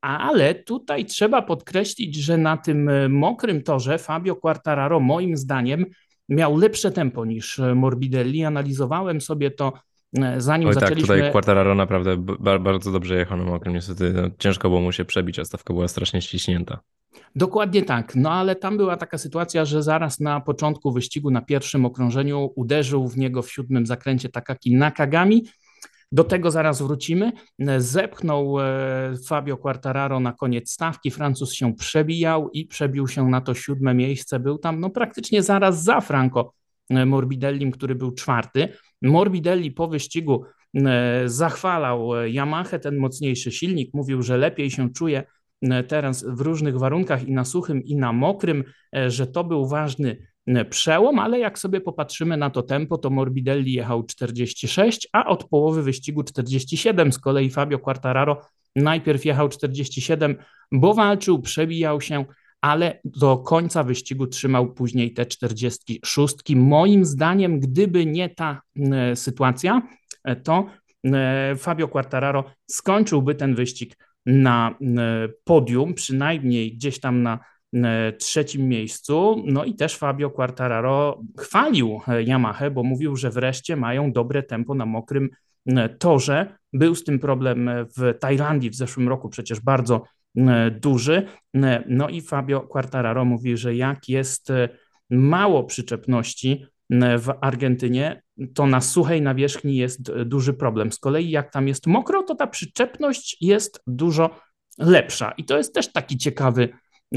ale 0.02 0.56
tutaj 0.56 1.06
trzeba 1.06 1.42
podkreślić, 1.42 2.16
że 2.16 2.38
na 2.38 2.58
tym 2.58 2.90
e, 2.90 3.10
mokrym 3.10 3.64
torze 3.64 3.98
Fabio 3.98 4.36
Quartararo 4.36 5.00
moim 5.00 5.38
zdaniem 5.38 5.86
miał 6.30 6.58
lepsze 6.58 6.92
tempo 6.92 7.26
niż 7.26 7.60
e, 7.60 7.76
Morbidelli. 7.76 8.46
Analizowałem 8.46 9.22
sobie 9.22 9.52
to 9.52 9.74
zanim 10.38 10.68
Oj, 10.68 10.74
zaczęliśmy... 10.74 11.08
tak, 11.08 11.18
tutaj 11.18 11.32
Quartararo 11.32 11.76
naprawdę 11.76 12.18
bardzo 12.60 12.92
dobrze 12.92 13.16
jechał 13.16 13.38
na 13.38 13.44
mokrym. 13.44 13.74
Niestety 13.74 14.14
no, 14.14 14.30
ciężko 14.40 14.70
było 14.70 14.82
mu 14.82 14.92
się 14.92 15.06
przebić, 15.06 15.40
a 15.40 15.46
stawka 15.46 15.74
była 15.74 15.88
strasznie 15.88 16.22
ściśnięta. 16.22 16.80
Dokładnie 17.36 17.84
tak, 17.84 18.16
no 18.16 18.32
ale 18.32 18.56
tam 18.56 18.78
była 18.78 18.98
taka 18.98 19.18
sytuacja, 19.18 19.66
że 19.66 19.84
zaraz 19.84 20.20
na 20.20 20.42
początku 20.42 20.92
wyścigu, 20.92 21.32
na 21.32 21.42
pierwszym 21.42 21.86
okrążeniu 21.86 22.50
uderzył 22.56 23.08
w 23.08 23.18
niego 23.18 23.42
w 23.42 23.52
siódmym 23.52 23.86
zakręcie 23.86 24.30
Takaki 24.30 24.76
Nakagami, 24.76 25.44
do 26.14 26.24
tego 26.24 26.52
zaraz 26.52 26.82
wrócimy. 26.82 27.32
Zepchnął 27.78 28.60
e, 28.60 28.64
Fabio 29.28 29.58
Quartararo 29.58 30.20
na 30.20 30.34
koniec 30.34 30.72
stawki. 30.72 31.12
Francuz 31.12 31.54
się 31.54 31.74
przebijał 31.76 32.50
i 32.50 32.66
przebił 32.66 33.08
się 33.08 33.30
na 33.30 33.42
to 33.42 33.54
siódme 33.54 33.94
miejsce. 33.94 34.40
Był 34.40 34.58
tam 34.58 34.80
no, 34.80 34.90
praktycznie 34.90 35.44
zaraz 35.44 35.84
za 35.84 36.02
Franco 36.02 36.42
e, 36.42 36.63
Morbidellim, 36.90 37.72
który 37.72 37.96
był 37.96 38.12
czwarty. 38.12 38.68
Morbidelli 39.02 39.72
po 39.72 39.88
wyścigu 39.88 40.46
e, 40.76 41.24
zachwalał 41.26 42.10
Yamaha, 42.26 42.80
ten 42.80 42.98
mocniejszy 42.98 43.52
silnik. 43.52 43.94
Mówił, 43.94 44.22
że 44.22 44.38
lepiej 44.38 44.72
się 44.72 44.94
czuje 44.94 45.24
teraz 45.88 46.26
w 46.28 46.42
różnych 46.42 46.80
warunkach 46.80 47.28
i 47.28 47.32
na 47.32 47.46
suchym, 47.46 47.84
i 47.84 47.96
na 47.96 48.14
mokrym, 48.14 48.64
że 49.08 49.28
to 49.28 49.44
był 49.44 49.68
ważny 49.68 50.18
przełom, 50.70 51.20
ale 51.20 51.40
jak 51.40 51.60
sobie 51.60 51.82
popatrzymy 51.82 52.38
na 52.38 52.50
to 52.50 52.64
tempo, 52.64 52.98
to 52.98 53.10
Morbidelli 53.10 53.74
jechał 53.74 54.04
46, 54.04 55.08
a 55.14 55.26
od 55.26 55.44
połowy 55.44 55.84
wyścigu 55.84 56.24
47. 56.24 57.12
Z 57.12 57.20
kolei 57.20 57.50
Fabio 57.50 57.80
Quartararo 57.80 58.42
najpierw 58.76 59.26
jechał 59.26 59.50
47, 59.50 60.36
bo 60.72 60.94
walczył, 60.94 61.42
przebijał 61.42 62.02
się, 62.02 62.26
ale 62.64 63.00
do 63.06 63.38
końca 63.38 63.84
wyścigu 63.84 64.28
trzymał 64.28 64.74
później 64.74 65.14
te 65.14 65.26
46. 65.26 66.36
Moim 66.56 67.06
zdaniem, 67.06 67.60
gdyby 67.60 68.06
nie 68.06 68.30
ta 68.30 68.62
e, 68.92 69.16
sytuacja, 69.16 69.82
e, 70.24 70.36
to 70.36 70.66
e, 71.06 71.56
Fabio 71.58 71.88
Quartararo 71.88 72.44
skończyłby 72.68 73.36
ten 73.36 73.56
wyścig 73.56 73.98
na 74.26 74.78
podium, 75.44 75.94
przynajmniej 75.94 76.74
gdzieś 76.74 77.00
tam 77.00 77.24
na 77.24 77.40
E, 77.74 78.14
trzecim 78.14 78.68
miejscu. 78.68 79.44
No 79.46 79.66
i 79.66 79.76
też 79.76 79.98
Fabio 79.98 80.30
Quartararo 80.30 81.22
chwalił 81.40 82.00
e, 82.08 82.24
Yamaha, 82.24 82.70
bo 82.70 82.84
mówił, 82.84 83.16
że 83.16 83.30
wreszcie 83.30 83.76
mają 83.76 84.12
dobre 84.12 84.44
tempo 84.44 84.76
na 84.76 84.86
mokrym 84.86 85.30
e, 85.66 85.90
torze. 85.90 86.58
Był 86.74 86.96
z 86.96 87.04
tym 87.04 87.20
problem 87.20 87.70
w 87.98 88.20
Tajlandii 88.20 88.70
w 88.70 88.76
zeszłym 88.76 89.10
roku, 89.10 89.30
przecież 89.30 89.60
bardzo 89.60 90.04
duży. 90.72 91.28
No 91.88 92.10
i 92.10 92.22
Fabio 92.22 92.62
Quartararo 92.62 93.26
mówi, 93.26 93.58
że 93.58 93.76
jak 93.76 94.10
jest 94.10 94.50
mało 95.10 95.64
przyczepności 95.64 96.66
w 97.18 97.34
Argentynie, 97.42 98.22
to 98.54 98.68
na 98.68 98.82
suchej 98.82 99.22
nawierzchni 99.22 99.76
jest 99.76 100.12
duży 100.12 100.54
problem. 100.54 100.92
Z 100.92 101.00
kolei 101.00 101.30
jak 101.30 101.52
tam 101.52 101.68
jest 101.68 101.88
mokro, 101.88 102.24
to 102.24 102.36
ta 102.36 102.48
przyczepność 102.48 103.38
jest 103.42 103.82
dużo 103.88 104.30
lepsza. 104.78 105.32
I 105.32 105.46
to 105.46 105.58
jest 105.58 105.74
też 105.74 105.92
taki 105.92 106.18
ciekawy 106.18 106.70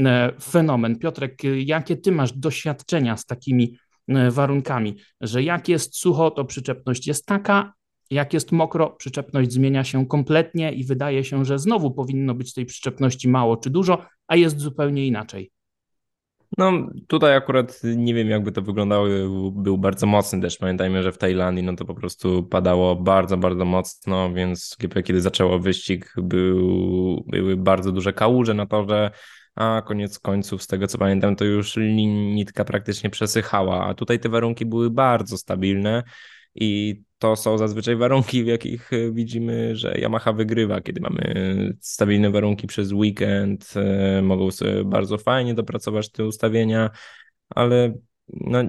E, 0.05 0.33
fenomen. 0.41 0.99
Piotrek, 0.99 1.43
jakie 1.43 1.97
ty 1.97 2.11
masz 2.11 2.33
doświadczenia 2.33 3.17
z 3.17 3.25
takimi 3.25 3.77
e, 4.07 4.31
warunkami, 4.31 4.95
że 5.21 5.43
jak 5.43 5.69
jest 5.69 5.97
sucho, 5.97 6.31
to 6.31 6.45
przyczepność 6.45 7.07
jest 7.07 7.25
taka, 7.25 7.73
jak 8.11 8.33
jest 8.33 8.51
mokro, 8.51 8.89
przyczepność 8.89 9.51
zmienia 9.51 9.83
się 9.83 10.07
kompletnie 10.07 10.71
i 10.71 10.83
wydaje 10.83 11.23
się, 11.23 11.45
że 11.45 11.59
znowu 11.59 11.91
powinno 11.91 12.33
być 12.33 12.53
tej 12.53 12.65
przyczepności 12.65 13.27
mało 13.27 13.57
czy 13.57 13.69
dużo, 13.69 14.05
a 14.27 14.35
jest 14.35 14.59
zupełnie 14.59 15.07
inaczej. 15.07 15.51
No 16.57 16.71
tutaj 17.07 17.35
akurat 17.35 17.81
nie 17.83 18.13
wiem 18.13 18.29
jakby 18.29 18.51
to 18.51 18.61
wyglądało, 18.61 19.07
był 19.51 19.77
bardzo 19.77 20.07
mocny 20.07 20.39
deszcz. 20.39 20.59
Pamiętajmy, 20.59 21.03
że 21.03 21.11
w 21.11 21.17
Tajlandii 21.17 21.63
no 21.63 21.75
to 21.75 21.85
po 21.85 21.95
prostu 21.95 22.43
padało 22.43 22.95
bardzo, 22.95 23.37
bardzo 23.37 23.65
mocno, 23.65 24.33
więc 24.33 24.77
kiedy 25.05 25.21
zaczęło 25.21 25.59
wyścig 25.59 26.13
był, 26.17 27.23
były 27.27 27.57
bardzo 27.57 27.91
duże 27.91 28.13
kałuże 28.13 28.53
na 28.53 28.65
torze, 28.65 29.11
a 29.55 29.81
koniec 29.85 30.19
końców, 30.19 30.63
z 30.63 30.67
tego 30.67 30.87
co 30.87 30.97
pamiętam, 30.97 31.35
to 31.35 31.45
już 31.45 31.75
nitka 32.35 32.65
praktycznie 32.65 33.09
przesychała, 33.09 33.85
a 33.85 33.93
tutaj 33.93 34.19
te 34.19 34.29
warunki 34.29 34.65
były 34.65 34.89
bardzo 34.89 35.37
stabilne 35.37 36.03
i 36.55 37.01
to 37.17 37.35
są 37.35 37.57
zazwyczaj 37.57 37.95
warunki, 37.95 38.43
w 38.43 38.47
jakich 38.47 38.93
e, 38.93 39.11
widzimy, 39.11 39.75
że 39.75 39.97
Yamaha 39.97 40.33
wygrywa, 40.33 40.81
kiedy 40.81 41.01
mamy 41.01 41.73
stabilne 41.81 42.31
warunki 42.31 42.67
przez 42.67 42.91
weekend, 42.91 43.73
e, 43.75 44.21
mogą 44.21 44.51
sobie 44.51 44.83
bardzo 44.83 45.17
fajnie 45.17 45.53
dopracować 45.53 46.11
te 46.11 46.25
ustawienia, 46.25 46.89
ale 47.49 47.93
no, 48.27 48.59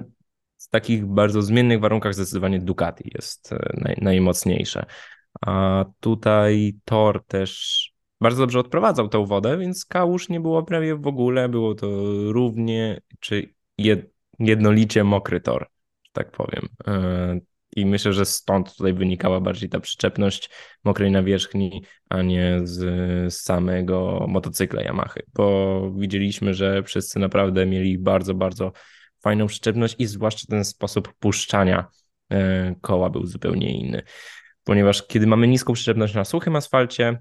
w 0.57 0.69
takich 0.69 1.05
bardzo 1.05 1.41
zmiennych 1.41 1.79
warunkach 1.79 2.13
zdecydowanie 2.13 2.59
Ducati 2.59 3.11
jest 3.15 3.53
e, 3.53 3.73
naj, 3.77 3.95
najmocniejsze. 4.01 4.85
A 5.41 5.85
tutaj 5.99 6.75
Tor 6.85 7.25
też 7.25 7.83
bardzo 8.21 8.43
dobrze 8.43 8.59
odprowadzał 8.59 9.09
tą 9.09 9.25
wodę, 9.25 9.57
więc 9.57 9.85
kałuż 9.85 10.29
nie 10.29 10.39
było 10.39 10.63
prawie 10.63 10.95
w 10.95 11.07
ogóle. 11.07 11.49
Było 11.49 11.75
to 11.75 11.87
równie 12.31 13.01
czy 13.19 13.53
jednolicie 14.39 15.03
mokry 15.03 15.41
tor, 15.41 15.67
tak 16.13 16.31
powiem. 16.31 16.67
I 17.79 17.85
myślę, 17.85 18.13
że 18.13 18.25
stąd 18.25 18.75
tutaj 18.75 18.93
wynikała 18.93 19.41
bardziej 19.41 19.69
ta 19.69 19.79
przyczepność 19.79 20.49
mokrej 20.83 21.11
nawierzchni, 21.11 21.83
a 22.09 22.21
nie 22.21 22.59
z, 22.63 23.33
samego 23.33 24.25
motocykla 24.29 24.81
Yamaha, 24.81 25.19
bo 25.33 25.91
widzieliśmy, 25.95 26.53
że 26.53 26.83
wszyscy 26.83 27.19
naprawdę 27.19 27.65
mieli 27.65 27.97
bardzo, 27.97 28.33
bardzo 28.33 28.71
fajną 29.21 29.47
przyczepność 29.47 29.95
i 29.99 30.05
zwłaszcza 30.05 30.45
ten 30.49 30.65
sposób 30.65 31.13
puszczania 31.19 31.87
e, 32.31 32.75
koła 32.81 33.09
był 33.09 33.25
zupełnie 33.25 33.79
inny. 33.79 34.03
Ponieważ 34.63 35.07
kiedy 35.07 35.27
mamy 35.27 35.47
niską 35.47 35.73
przyczepność 35.73 36.13
na 36.13 36.25
suchym 36.25 36.55
asfalcie, 36.55 37.17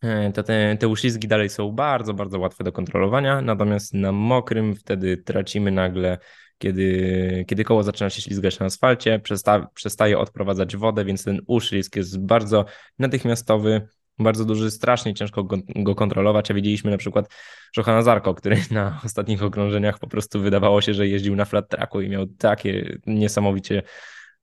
E, 0.00 0.32
to 0.32 0.42
te, 0.42 0.76
te 0.76 0.88
uślizgi 0.88 1.28
dalej 1.28 1.48
są 1.48 1.72
bardzo, 1.72 2.14
bardzo 2.14 2.38
łatwe 2.38 2.64
do 2.64 2.72
kontrolowania, 2.72 3.40
natomiast 3.40 3.94
na 3.94 4.12
mokrym 4.12 4.74
wtedy 4.74 5.16
tracimy 5.16 5.70
nagle, 5.70 6.18
kiedy, 6.60 7.44
kiedy 7.48 7.64
koło 7.64 7.82
zaczyna 7.82 8.10
się 8.10 8.22
ślizgać 8.22 8.58
na 8.58 8.66
asfalcie, 8.66 9.18
przesta, 9.18 9.68
przestaje 9.74 10.18
odprowadzać 10.18 10.76
wodę, 10.76 11.04
więc 11.04 11.24
ten 11.24 11.40
uślizg 11.46 11.96
jest 11.96 12.20
bardzo 12.20 12.64
natychmiastowy, 12.98 13.88
bardzo 14.18 14.44
duży, 14.44 14.70
strasznie 14.70 15.14
ciężko 15.14 15.44
go, 15.44 15.56
go 15.76 15.94
kontrolować, 15.94 16.50
a 16.50 16.54
widzieliśmy 16.54 16.90
na 16.90 16.98
przykład 16.98 17.28
Johana 17.76 18.02
Zarko, 18.02 18.34
który 18.34 18.56
na 18.70 19.00
ostatnich 19.04 19.42
okrążeniach 19.42 19.98
po 19.98 20.06
prostu 20.06 20.40
wydawało 20.40 20.80
się, 20.80 20.94
że 20.94 21.08
jeździł 21.08 21.36
na 21.36 21.44
flat 21.44 21.68
tracku 21.68 22.00
i 22.00 22.08
miał 22.08 22.26
takie 22.26 22.98
niesamowicie 23.06 23.82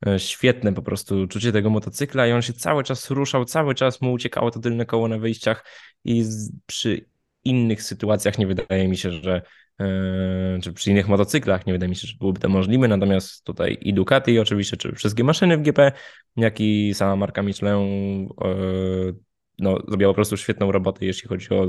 E, 0.05 0.19
świetne 0.19 0.73
po 0.73 0.81
prostu 0.81 1.27
czucie 1.27 1.51
tego 1.51 1.69
motocykla 1.69 2.27
i 2.27 2.31
on 2.31 2.41
się 2.41 2.53
cały 2.53 2.83
czas 2.83 3.09
ruszał, 3.09 3.45
cały 3.45 3.75
czas 3.75 4.01
mu 4.01 4.11
uciekało 4.11 4.51
to 4.51 4.59
tylne 4.59 4.85
koło 4.85 5.07
na 5.07 5.17
wyjściach 5.17 5.65
i 6.05 6.25
przy 6.65 7.05
innych 7.47 7.83
sytuacjach 7.83 8.37
nie 8.37 8.47
wydaje 8.47 8.87
mi 8.87 8.97
się, 8.97 9.11
że 9.11 9.41
e, 9.79 10.59
czy 10.61 10.73
przy 10.73 10.91
innych 10.91 11.07
motocyklach 11.07 11.65
nie 11.65 11.73
wydaje 11.73 11.89
mi 11.89 11.95
się, 11.95 12.07
że 12.07 12.17
byłoby 12.19 12.39
to 12.39 12.49
możliwe, 12.49 12.87
natomiast 12.87 13.43
tutaj 13.43 13.77
i 13.81 13.93
Ducati 13.93 14.39
oczywiście, 14.39 14.77
czy 14.77 14.91
wszystkie 14.91 15.23
maszyny 15.23 15.57
w 15.57 15.61
GP, 15.61 15.91
jak 16.37 16.61
i 16.61 16.93
sama 16.93 17.15
marka 17.15 17.43
Michelin 17.43 18.29
e, 18.41 18.47
no, 19.59 19.79
zrobiła 19.87 20.11
po 20.11 20.15
prostu 20.15 20.37
świetną 20.37 20.71
robotę, 20.71 21.05
jeśli 21.05 21.29
chodzi 21.29 21.47
o, 21.49 21.67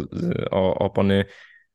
o 0.50 0.74
opony 0.74 1.24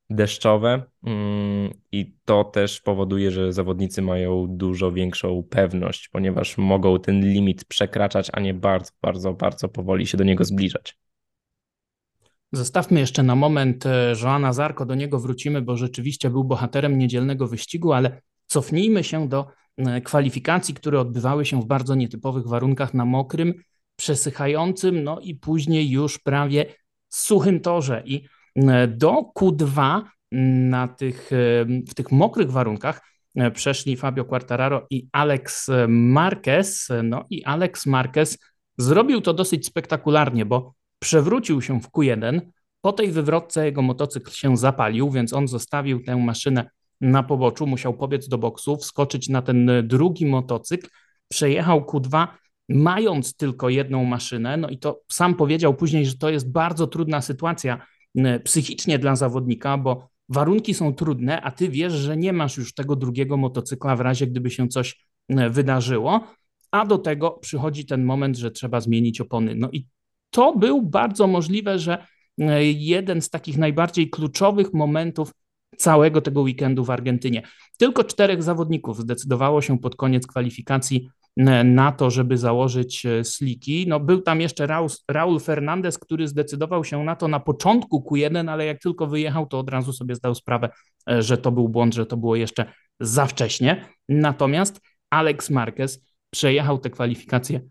deszczowe 0.09 0.83
mm, 1.03 1.71
i 1.91 2.15
to 2.25 2.43
też 2.43 2.81
powoduje, 2.81 3.31
że 3.31 3.53
zawodnicy 3.53 4.01
mają 4.01 4.47
dużo 4.49 4.91
większą 4.91 5.43
pewność, 5.49 6.09
ponieważ 6.09 6.57
mogą 6.57 6.99
ten 6.99 7.21
limit 7.33 7.65
przekraczać, 7.65 8.29
a 8.33 8.39
nie 8.39 8.53
bardzo, 8.53 8.91
bardzo, 9.01 9.33
bardzo 9.33 9.69
powoli 9.69 10.07
się 10.07 10.17
do 10.17 10.23
niego 10.23 10.43
zbliżać. 10.43 10.97
Zostawmy 12.53 12.99
jeszcze 12.99 13.23
na 13.23 13.35
moment 13.35 13.85
e, 13.85 14.13
Joana 14.23 14.53
Zarko, 14.53 14.85
do 14.85 14.95
niego 14.95 15.19
wrócimy, 15.19 15.61
bo 15.61 15.77
rzeczywiście 15.77 16.29
był 16.29 16.43
bohaterem 16.43 16.97
niedzielnego 16.97 17.47
wyścigu, 17.47 17.93
ale 17.93 18.21
cofnijmy 18.47 19.03
się 19.03 19.29
do 19.29 19.47
e, 19.77 20.01
kwalifikacji, 20.01 20.73
które 20.73 20.99
odbywały 20.99 21.45
się 21.45 21.61
w 21.61 21.65
bardzo 21.65 21.95
nietypowych 21.95 22.47
warunkach 22.47 22.93
na 22.93 23.05
mokrym, 23.05 23.53
przesychającym, 23.95 25.03
no 25.03 25.19
i 25.19 25.35
później 25.35 25.89
już 25.89 26.19
prawie 26.19 26.65
suchym 27.09 27.59
torze. 27.59 28.03
I 28.05 28.27
e, 28.55 28.87
do 28.87 29.31
Q2 29.35 30.01
na 30.69 30.87
tych, 30.87 31.29
w 31.89 31.93
tych 31.95 32.11
mokrych 32.11 32.51
warunkach 32.51 33.01
przeszli 33.53 33.97
Fabio 33.97 34.25
Quartararo 34.25 34.87
i 34.89 35.07
Alex 35.11 35.67
Marquez. 35.87 36.89
No 37.03 37.25
i 37.29 37.43
Alex 37.43 37.85
Marquez 37.85 38.37
zrobił 38.77 39.21
to 39.21 39.33
dosyć 39.33 39.65
spektakularnie, 39.65 40.45
bo 40.45 40.73
przewrócił 41.03 41.61
się 41.61 41.81
w 41.81 41.89
Q1. 41.89 42.41
Po 42.81 42.93
tej 42.93 43.11
wywrotce 43.11 43.65
jego 43.65 43.81
motocykl 43.81 44.31
się 44.31 44.57
zapalił, 44.57 45.11
więc 45.11 45.33
on 45.33 45.47
zostawił 45.47 46.03
tę 46.03 46.15
maszynę 46.15 46.69
na 47.01 47.23
poboczu, 47.23 47.67
musiał 47.67 47.93
pobiec 47.93 48.27
do 48.27 48.37
boksu, 48.37 48.77
wskoczyć 48.77 49.29
na 49.29 49.41
ten 49.41 49.71
drugi 49.83 50.25
motocykl, 50.25 50.87
przejechał 51.27 51.81
Q2, 51.81 52.27
mając 52.69 53.35
tylko 53.35 53.69
jedną 53.69 54.05
maszynę. 54.05 54.57
No 54.57 54.69
i 54.69 54.77
to 54.77 55.01
sam 55.11 55.35
powiedział 55.35 55.73
później, 55.73 56.05
że 56.05 56.17
to 56.17 56.29
jest 56.29 56.51
bardzo 56.51 56.87
trudna 56.87 57.21
sytuacja 57.21 57.85
psychicznie 58.43 58.99
dla 58.99 59.15
zawodnika, 59.15 59.77
bo 59.77 60.09
warunki 60.29 60.73
są 60.73 60.93
trudne, 60.93 61.41
a 61.41 61.51
ty 61.51 61.69
wiesz, 61.69 61.93
że 61.93 62.17
nie 62.17 62.33
masz 62.33 62.57
już 62.57 62.73
tego 62.73 62.95
drugiego 62.95 63.37
motocykla 63.37 63.95
w 63.95 64.01
razie, 64.01 64.27
gdyby 64.27 64.49
się 64.49 64.67
coś 64.67 65.07
wydarzyło. 65.49 66.27
A 66.71 66.85
do 66.85 66.97
tego 66.97 67.31
przychodzi 67.31 67.85
ten 67.85 68.03
moment, 68.03 68.37
że 68.37 68.51
trzeba 68.51 68.81
zmienić 68.81 69.21
opony. 69.21 69.55
No 69.55 69.69
i 69.71 69.85
to 70.33 70.55
był 70.55 70.81
bardzo 70.81 71.27
możliwe, 71.27 71.79
że 71.79 72.05
e, 72.39 72.63
jeden 72.65 73.21
z 73.21 73.29
takich 73.29 73.57
najbardziej 73.57 74.09
kluczowych 74.09 74.73
momentów 74.73 75.31
całego 75.77 76.21
tego 76.21 76.41
weekendu 76.41 76.85
w 76.85 76.89
Argentynie. 76.89 77.41
Tylko 77.77 78.03
czterech 78.03 78.43
zawodników 78.43 78.99
zdecydowało 78.99 79.61
się 79.61 79.79
pod 79.79 79.95
koniec 79.95 80.27
kwalifikacji 80.27 81.09
e, 81.37 81.63
na 81.63 81.91
to, 81.91 82.09
żeby 82.09 82.37
założyć 82.37 83.05
e, 83.05 83.23
sliki. 83.23 83.85
No, 83.87 83.99
był 83.99 84.21
tam 84.21 84.41
jeszcze 84.41 84.67
Raul, 84.67 84.89
Raul 85.07 85.39
Fernandez, 85.39 85.99
który 85.99 86.27
zdecydował 86.27 86.83
się 86.83 87.03
na 87.03 87.15
to 87.15 87.27
na 87.27 87.39
początku 87.39 88.05
Q1, 88.11 88.49
ale 88.49 88.65
jak 88.65 88.79
tylko 88.79 89.07
wyjechał, 89.07 89.45
to 89.45 89.59
od 89.59 89.69
razu 89.69 89.93
sobie 89.93 90.15
zdał 90.15 90.35
sprawę, 90.35 90.69
że 91.07 91.37
to 91.37 91.51
był 91.51 91.69
błąd, 91.69 91.93
że 91.93 92.05
to 92.05 92.17
było 92.17 92.35
jeszcze 92.35 92.65
za 92.99 93.25
wcześnie. 93.25 93.85
Natomiast 94.09 94.81
Alex 95.09 95.49
Marquez 95.49 96.05
przejechał 96.29 96.77
te 96.77 96.89
kwalifikacje 96.89 97.61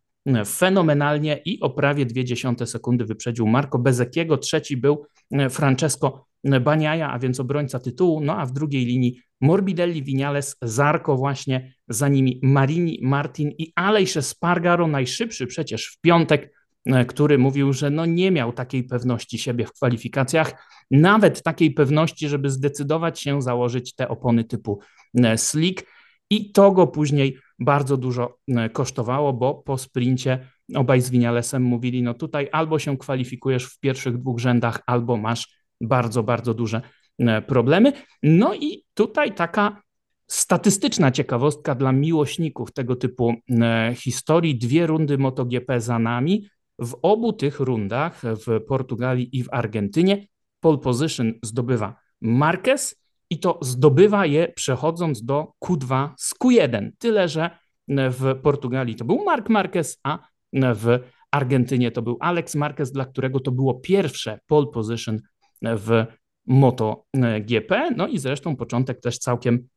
fenomenalnie 0.44 1.40
i 1.44 1.60
o 1.60 1.70
prawie 1.70 2.06
dwie 2.06 2.24
dziesiąte 2.24 2.66
sekundy 2.66 3.04
wyprzedził 3.04 3.46
Marco 3.46 3.78
Bezekiego. 3.78 4.38
Trzeci 4.38 4.76
był 4.76 5.06
e, 5.32 5.50
Francesco 5.50 6.26
Baniaja, 6.60 7.10
a 7.10 7.18
więc 7.18 7.40
obrońca 7.40 7.78
tytułu. 7.78 8.20
No 8.20 8.38
a 8.38 8.46
w 8.46 8.52
drugiej 8.52 8.84
linii 8.84 9.20
Morbidelli, 9.40 10.02
Vinales, 10.02 10.56
Zarko 10.62 11.16
właśnie, 11.16 11.74
za 11.88 12.08
nimi 12.08 12.40
Marini, 12.42 12.98
Martin 13.02 13.50
i 13.58 13.72
Aleix 13.76 14.26
Spargaro, 14.26 14.86
najszybszy 14.86 15.46
przecież 15.46 15.86
w 15.86 16.00
piątek, 16.00 16.52
e, 16.86 17.04
który 17.04 17.38
mówił, 17.38 17.72
że 17.72 17.90
no 17.90 18.06
nie 18.06 18.30
miał 18.30 18.52
takiej 18.52 18.84
pewności 18.84 19.38
siebie 19.38 19.66
w 19.66 19.72
kwalifikacjach, 19.72 20.54
nawet 20.90 21.42
takiej 21.42 21.70
pewności, 21.70 22.28
żeby 22.28 22.50
zdecydować 22.50 23.20
się 23.20 23.42
założyć 23.42 23.94
te 23.94 24.08
opony 24.08 24.44
typu 24.44 24.80
e, 25.14 25.38
slick 25.38 25.86
i 26.30 26.52
to 26.52 26.72
go 26.72 26.86
później 26.86 27.38
bardzo 27.64 27.96
dużo 27.96 28.38
e, 28.48 28.70
kosztowało, 28.70 29.32
bo 29.32 29.54
po 29.54 29.78
sprincie 29.78 30.46
obaj 30.74 31.00
z 31.00 31.10
Winialesem 31.10 31.62
mówili, 31.62 32.02
no 32.02 32.14
tutaj 32.14 32.48
albo 32.52 32.78
się 32.78 32.98
kwalifikujesz 32.98 33.64
w 33.64 33.78
pierwszych 33.78 34.18
dwóch 34.18 34.38
rzędach, 34.38 34.80
albo 34.86 35.16
masz 35.16 35.56
bardzo, 35.80 36.22
bardzo 36.22 36.54
duże 36.54 36.82
e, 37.18 37.42
problemy. 37.42 37.92
No 38.22 38.54
i 38.54 38.84
tutaj 38.94 39.34
taka 39.34 39.82
statystyczna 40.26 41.10
ciekawostka 41.10 41.74
dla 41.74 41.92
miłośników 41.92 42.72
tego 42.72 42.96
typu 42.96 43.34
e, 43.50 43.94
historii. 43.98 44.58
Dwie 44.58 44.86
rundy 44.86 45.18
MotoGP 45.18 45.80
za 45.80 45.98
nami. 45.98 46.48
W 46.78 46.98
obu 47.02 47.32
tych 47.32 47.60
rundach, 47.60 48.22
w 48.22 48.64
Portugalii 48.64 49.36
i 49.36 49.44
w 49.44 49.48
Argentynie, 49.52 50.26
pole 50.60 50.78
position 50.78 51.32
zdobywa 51.42 51.96
Marquez, 52.20 53.01
i 53.32 53.38
to 53.38 53.58
zdobywa 53.62 54.26
je 54.26 54.48
przechodząc 54.48 55.24
do 55.24 55.52
Q2 55.64 56.08
z 56.18 56.34
Q1. 56.34 56.90
Tyle, 56.98 57.28
że 57.28 57.50
w 57.88 58.34
Portugalii 58.42 58.94
to 58.94 59.04
był 59.04 59.24
Mark 59.24 59.48
Marquez, 59.48 60.00
a 60.02 60.18
w 60.52 60.98
Argentynie 61.30 61.90
to 61.90 62.02
był 62.02 62.16
Alex 62.20 62.54
Marquez, 62.54 62.92
dla 62.92 63.04
którego 63.04 63.40
to 63.40 63.50
było 63.50 63.74
pierwsze 63.74 64.38
pole 64.46 64.66
position 64.66 65.20
w 65.62 66.04
MotoGP. 66.46 67.90
No 67.96 68.08
i 68.08 68.18
zresztą 68.18 68.56
początek 68.56 69.00
też 69.00 69.18
całkiem 69.18 69.68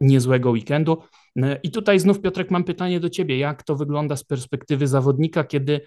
niezłego 0.00 0.50
weekendu. 0.50 1.02
I 1.62 1.70
tutaj 1.70 2.00
znów, 2.00 2.20
Piotrek, 2.20 2.50
mam 2.50 2.64
pytanie 2.64 3.00
do 3.00 3.10
Ciebie. 3.10 3.38
Jak 3.38 3.62
to 3.62 3.76
wygląda 3.76 4.16
z 4.16 4.24
perspektywy 4.24 4.86
zawodnika, 4.86 5.44
kiedy 5.44 5.80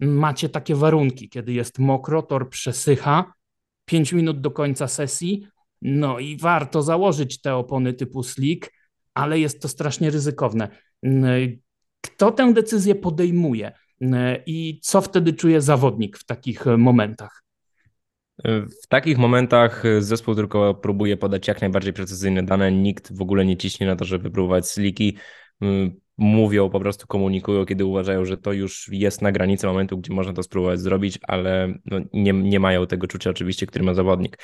macie 0.00 0.48
takie 0.48 0.74
warunki, 0.74 1.28
kiedy 1.28 1.52
jest 1.52 1.78
mokro, 1.78 2.22
tor 2.22 2.48
przesycha, 2.48 3.32
5 3.84 4.12
minut 4.12 4.40
do 4.40 4.50
końca 4.50 4.88
sesji, 4.88 5.46
no 5.82 6.18
i 6.18 6.36
warto 6.36 6.82
założyć 6.82 7.40
te 7.40 7.54
opony 7.54 7.92
typu 7.92 8.22
slick, 8.22 8.70
ale 9.14 9.38
jest 9.38 9.62
to 9.62 9.68
strasznie 9.68 10.10
ryzykowne. 10.10 10.68
Kto 12.00 12.30
tę 12.30 12.52
decyzję 12.52 12.94
podejmuje 12.94 13.72
i 14.46 14.80
co 14.82 15.00
wtedy 15.00 15.32
czuje 15.32 15.60
zawodnik 15.60 16.18
w 16.18 16.24
takich 16.24 16.66
momentach? 16.66 17.42
W 18.84 18.86
takich 18.88 19.18
momentach 19.18 19.82
zespół 19.98 20.34
tylko 20.34 20.74
próbuje 20.74 21.16
podać 21.16 21.48
jak 21.48 21.60
najbardziej 21.60 21.92
precyzyjne 21.92 22.42
dane. 22.42 22.72
Nikt 22.72 23.16
w 23.16 23.22
ogóle 23.22 23.44
nie 23.44 23.56
ciśnie 23.56 23.86
na 23.86 23.96
to, 23.96 24.04
żeby 24.04 24.30
próbować 24.30 24.68
sliki. 24.68 25.16
Mówią, 26.18 26.70
po 26.70 26.80
prostu 26.80 27.06
komunikują, 27.06 27.66
kiedy 27.66 27.84
uważają, 27.84 28.24
że 28.24 28.36
to 28.36 28.52
już 28.52 28.88
jest 28.92 29.22
na 29.22 29.32
granicy 29.32 29.66
momentu, 29.66 29.98
gdzie 29.98 30.12
można 30.12 30.32
to 30.32 30.42
spróbować 30.42 30.80
zrobić, 30.80 31.18
ale 31.22 31.78
no 31.84 32.00
nie, 32.12 32.32
nie 32.32 32.60
mają 32.60 32.86
tego 32.86 33.06
czucia 33.06 33.30
oczywiście, 33.30 33.66
który 33.66 33.84
ma 33.84 33.94
zawodnik. 33.94 34.38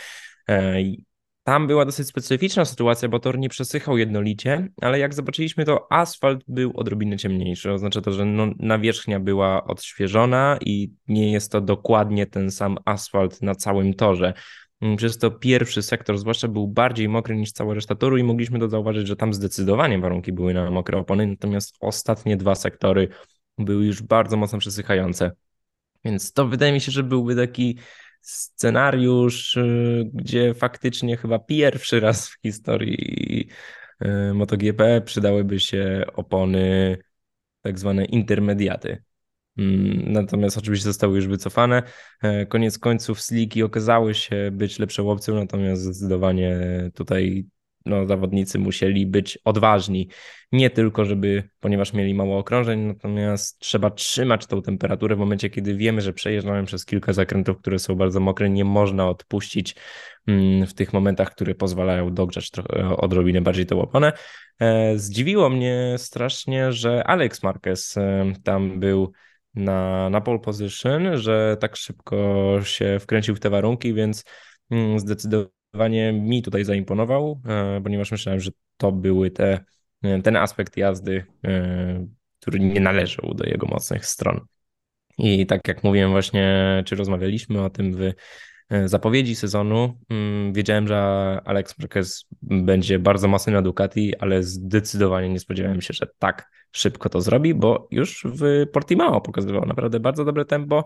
Tam 1.48 1.66
była 1.66 1.84
dosyć 1.84 2.08
specyficzna 2.08 2.64
sytuacja, 2.64 3.08
bo 3.08 3.18
tor 3.18 3.38
nie 3.38 3.48
przesychał 3.48 3.98
jednolicie, 3.98 4.68
ale 4.80 4.98
jak 4.98 5.14
zobaczyliśmy, 5.14 5.64
to 5.64 5.92
asfalt 5.92 6.44
był 6.48 6.72
odrobinę 6.74 7.16
ciemniejszy. 7.16 7.72
Oznacza 7.72 8.00
to, 8.00 8.12
że 8.12 8.24
no, 8.24 8.46
nawierzchnia 8.58 9.20
była 9.20 9.64
odświeżona 9.64 10.58
i 10.64 10.92
nie 11.06 11.32
jest 11.32 11.52
to 11.52 11.60
dokładnie 11.60 12.26
ten 12.26 12.50
sam 12.50 12.78
asfalt 12.84 13.42
na 13.42 13.54
całym 13.54 13.94
torze. 13.94 14.34
Mm, 14.80 14.96
przez 14.96 15.18
to 15.18 15.30
pierwszy 15.30 15.82
sektor, 15.82 16.18
zwłaszcza 16.18 16.48
był 16.48 16.66
bardziej 16.66 17.08
mokry 17.08 17.36
niż 17.36 17.52
cała 17.52 17.74
reszta 17.74 17.94
toru 17.94 18.16
i 18.16 18.22
mogliśmy 18.22 18.58
to 18.58 18.68
zauważyć, 18.68 19.06
że 19.06 19.16
tam 19.16 19.34
zdecydowanie 19.34 19.98
warunki 19.98 20.32
były 20.32 20.54
na 20.54 20.70
mokre 20.70 20.98
opony, 20.98 21.26
natomiast 21.26 21.74
ostatnie 21.80 22.36
dwa 22.36 22.54
sektory 22.54 23.08
były 23.58 23.86
już 23.86 24.02
bardzo 24.02 24.36
mocno 24.36 24.58
przesychające. 24.58 25.30
Więc 26.04 26.32
to 26.32 26.46
wydaje 26.46 26.72
mi 26.72 26.80
się, 26.80 26.92
że 26.92 27.02
byłby 27.02 27.36
taki 27.36 27.78
scenariusz, 28.20 29.56
y, 29.56 30.10
gdzie 30.14 30.54
faktycznie 30.54 31.16
chyba 31.16 31.38
pierwszy 31.38 32.00
raz 32.00 32.28
w 32.28 32.40
historii 32.42 33.48
y, 34.04 34.34
MotoGP 34.34 35.00
przydałyby 35.04 35.60
się 35.60 36.04
opony 36.14 36.98
tak 37.62 37.78
zwane 37.78 38.04
intermediaty. 38.04 39.02
Mm, 39.58 40.12
natomiast 40.12 40.58
oczywiście 40.58 40.84
zostały 40.84 41.16
już 41.16 41.26
wycofane. 41.26 41.82
E, 42.22 42.46
koniec 42.46 42.78
końców 42.78 43.20
sliki 43.20 43.62
okazały 43.62 44.14
się 44.14 44.50
być 44.52 44.78
lepszą 44.78 45.10
opcją, 45.10 45.34
natomiast 45.34 45.82
zdecydowanie 45.82 46.60
tutaj 46.94 47.46
no, 47.88 48.06
zawodnicy 48.06 48.58
musieli 48.58 49.06
być 49.06 49.38
odważni. 49.44 50.08
Nie 50.52 50.70
tylko, 50.70 51.04
żeby, 51.04 51.48
ponieważ 51.60 51.92
mieli 51.92 52.14
mało 52.14 52.38
okrążeń, 52.38 52.80
natomiast 52.80 53.58
trzeba 53.58 53.90
trzymać 53.90 54.46
tą 54.46 54.62
temperaturę 54.62 55.16
w 55.16 55.18
momencie, 55.18 55.50
kiedy 55.50 55.74
wiemy, 55.74 56.00
że 56.00 56.12
przejeżdżamy 56.12 56.64
przez 56.64 56.84
kilka 56.84 57.12
zakrętów, 57.12 57.58
które 57.58 57.78
są 57.78 57.94
bardzo 57.94 58.20
mokre. 58.20 58.50
Nie 58.50 58.64
można 58.64 59.08
odpuścić 59.08 59.74
mm, 60.26 60.66
w 60.66 60.74
tych 60.74 60.92
momentach, 60.92 61.30
które 61.30 61.54
pozwalają 61.54 62.14
dogrzać 62.14 62.50
trochę, 62.50 62.96
odrobinę 62.96 63.40
bardziej 63.40 63.66
tę 63.66 63.76
oponę. 63.76 64.12
E, 64.60 64.98
zdziwiło 64.98 65.50
mnie 65.50 65.94
strasznie, 65.96 66.72
że 66.72 67.04
Alex 67.04 67.42
Marquez 67.42 67.96
e, 67.96 68.32
tam 68.44 68.80
był 68.80 69.12
na, 69.54 70.10
na 70.10 70.20
pole 70.20 70.38
position, 70.38 71.16
że 71.16 71.56
tak 71.60 71.76
szybko 71.76 72.58
się 72.62 72.98
wkręcił 73.00 73.34
w 73.34 73.40
te 73.40 73.50
warunki, 73.50 73.94
więc 73.94 74.24
mm, 74.70 74.98
zdecydowanie 74.98 75.57
zdecydowanie 75.68 76.12
mi 76.12 76.42
tutaj 76.42 76.64
zaimponował, 76.64 77.40
e, 77.48 77.80
ponieważ 77.82 78.10
myślałem, 78.10 78.40
że 78.40 78.50
to 78.76 78.92
były 78.92 79.30
te, 79.30 79.64
e, 80.02 80.22
ten 80.22 80.36
aspekt 80.36 80.76
jazdy, 80.76 81.24
e, 81.44 82.06
który 82.40 82.60
nie 82.60 82.80
należał 82.80 83.34
do 83.34 83.44
jego 83.44 83.66
mocnych 83.66 84.06
stron. 84.06 84.40
I 85.18 85.46
tak 85.46 85.68
jak 85.68 85.84
mówiłem 85.84 86.10
właśnie, 86.10 86.82
czy 86.86 86.96
rozmawialiśmy 86.96 87.64
o 87.64 87.70
tym 87.70 87.92
w 87.92 88.12
zapowiedzi 88.84 89.34
sezonu, 89.34 89.98
mm, 90.10 90.52
wiedziałem, 90.52 90.88
że 90.88 90.98
Alex 91.44 91.78
Marquez 91.78 92.24
będzie 92.42 92.98
bardzo 92.98 93.28
mocny 93.28 93.52
na 93.52 93.62
Ducati, 93.62 94.16
ale 94.16 94.42
zdecydowanie 94.42 95.28
nie 95.28 95.40
spodziewałem 95.40 95.80
się, 95.80 95.94
że 95.94 96.06
tak 96.18 96.50
szybko 96.72 97.08
to 97.08 97.20
zrobi, 97.20 97.54
bo 97.54 97.88
już 97.90 98.26
w 98.34 98.66
Portimao 98.72 99.20
pokazywał 99.20 99.66
naprawdę 99.66 100.00
bardzo 100.00 100.24
dobre 100.24 100.44
tempo 100.44 100.84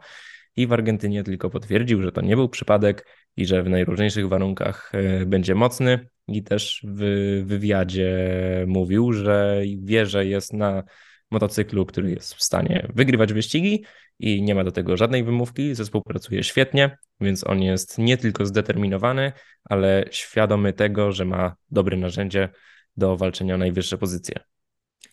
i 0.56 0.66
w 0.66 0.72
Argentynie 0.72 1.24
tylko 1.24 1.50
potwierdził, 1.50 2.02
że 2.02 2.12
to 2.12 2.20
nie 2.20 2.36
był 2.36 2.48
przypadek 2.48 3.06
i 3.36 3.46
że 3.46 3.62
w 3.62 3.70
najróżniejszych 3.70 4.28
warunkach 4.28 4.92
e, 4.94 5.26
będzie 5.26 5.54
mocny. 5.54 6.08
I 6.28 6.42
też 6.42 6.86
w 6.88 7.42
wywiadzie 7.46 8.18
mówił, 8.66 9.12
że 9.12 9.62
wie, 9.82 10.06
że 10.06 10.26
jest 10.26 10.52
na 10.52 10.82
motocyklu, 11.30 11.86
który 11.86 12.10
jest 12.10 12.34
w 12.34 12.42
stanie 12.42 12.88
wygrywać 12.94 13.32
wyścigi 13.32 13.84
i 14.18 14.42
nie 14.42 14.54
ma 14.54 14.64
do 14.64 14.72
tego 14.72 14.96
żadnej 14.96 15.24
wymówki. 15.24 15.74
Zespół 15.74 16.02
pracuje 16.02 16.42
świetnie, 16.42 16.98
więc 17.20 17.46
on 17.46 17.62
jest 17.62 17.98
nie 17.98 18.16
tylko 18.16 18.46
zdeterminowany, 18.46 19.32
ale 19.64 20.04
świadomy 20.10 20.72
tego, 20.72 21.12
że 21.12 21.24
ma 21.24 21.54
dobre 21.70 21.96
narzędzie 21.96 22.48
do 22.96 23.16
walczenia 23.16 23.54
o 23.54 23.58
najwyższe 23.58 23.98
pozycje. 23.98 24.34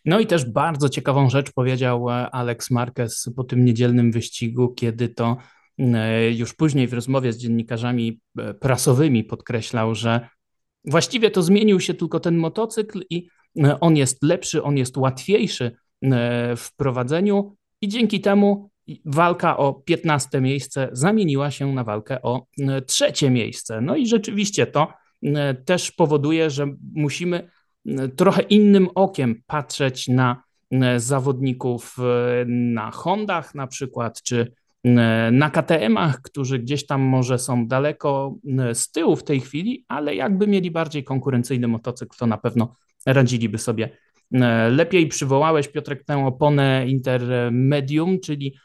No 0.06 0.20
i 0.20 0.28
też 0.28 0.46
bardzo 0.46 0.90
ciekawą 0.90 1.30
rzecz 1.30 1.52
powiedział 1.52 2.10
e, 2.10 2.30
Alex 2.30 2.72
Marquez 2.72 3.30
po 3.36 3.44
tym 3.44 3.66
niedzielnym 3.66 4.12
wyścigu, 4.12 4.74
kiedy 4.74 5.10
to 5.10 5.38
już 6.32 6.54
później 6.54 6.88
w 6.88 6.94
rozmowie 6.94 7.34
z 7.34 7.38
dziennikarzami 7.38 8.20
e, 8.38 8.54
prasowymi 8.54 9.24
podkreślał, 9.24 9.96
że 9.96 10.30
właściwie 10.86 11.32
to 11.32 11.44
zmienił 11.44 11.80
się 11.80 11.94
tylko 11.94 12.20
ten 12.20 12.38
motocykl 12.38 13.02
i 13.10 13.28
on 13.82 13.98
jest 13.98 14.24
lepszy, 14.24 14.64
on 14.64 14.78
jest 14.78 14.98
łatwiejszy 14.98 15.72
w 16.58 16.68
prowadzeniu 16.78 17.56
i 17.82 17.88
dzięki 17.88 18.22
temu 18.22 18.70
walka 19.06 19.58
o 19.58 19.74
15 19.74 20.42
miejsce 20.42 20.90
zamieniła 20.92 21.52
się 21.52 21.74
na 21.74 21.84
walkę 21.84 22.22
o 22.22 22.46
trzecie 22.88 23.30
miejsce. 23.30 23.82
No 23.82 23.96
i 23.96 24.08
rzeczywiście 24.08 24.68
to 24.68 24.94
też 25.66 25.92
powoduje, 25.92 26.50
że 26.50 26.68
musimy 26.94 27.50
trochę 28.16 28.42
innym 28.42 28.90
okiem 28.96 29.42
patrzeć 29.48 30.08
na 30.08 30.44
e, 30.72 31.00
zawodników 31.00 31.98
e, 32.00 32.46
na 32.48 32.92
Hondach 32.92 33.56
na 33.56 33.68
przykład, 33.68 34.22
czy 34.24 34.40
e, 34.42 34.46
na 35.32 35.50
KTM-ach, 35.50 36.22
którzy 36.22 36.60
gdzieś 36.60 36.86
tam 36.86 37.02
może 37.02 37.40
są 37.40 37.68
daleko 37.68 38.36
z 38.74 38.92
tyłu 38.92 39.16
w 39.16 39.24
tej 39.24 39.40
chwili, 39.40 39.86
ale 39.88 40.16
jakby 40.16 40.48
mieli 40.48 40.72
bardziej 40.72 41.04
konkurencyjny 41.04 41.68
motocykl, 41.68 42.18
to 42.18 42.28
na 42.28 42.38
pewno 42.38 42.76
radziliby 43.06 43.58
sobie 43.58 43.90
lepiej. 44.72 45.08
Przywołałeś, 45.08 45.68
Piotrek, 45.68 46.04
tę 46.04 46.26
oponę 46.26 46.88
intermedium, 46.88 48.20
czyli 48.20 48.56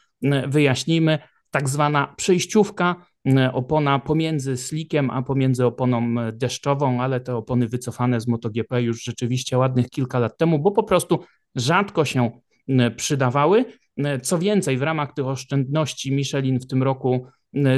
wyjaśnijmy, 0.48 1.18
tak 1.50 1.68
zwana 1.68 2.14
przejściówka, 2.16 2.96
E, 3.29 3.53
opona 3.53 3.98
pomiędzy 3.98 4.57
slikiem, 4.57 5.11
a 5.11 5.22
pomiędzy 5.22 5.66
oponą 5.66 6.20
e, 6.20 6.33
deszczową, 6.33 7.03
ale 7.03 7.20
te 7.20 7.37
opony 7.37 7.68
wycofane 7.68 8.20
z 8.20 8.29
MotoGP 8.29 8.83
już 8.83 9.05
rzeczywiście 9.05 9.59
ładnych 9.59 9.90
kilka 9.90 10.18
lat 10.18 10.38
temu, 10.38 10.59
bo 10.59 10.70
po 10.70 10.83
prostu 10.83 11.24
rzadko 11.55 12.05
się 12.05 12.31
e, 12.68 12.90
przydawały. 12.90 13.64
Co 14.22 14.38
więcej, 14.38 14.78
w 14.78 14.83
ramach 14.83 15.12
tych 15.12 15.26
oszczędności 15.26 16.12
Michelin 16.12 16.61
w 16.61 16.66
tym 16.66 16.83
roku 16.83 17.26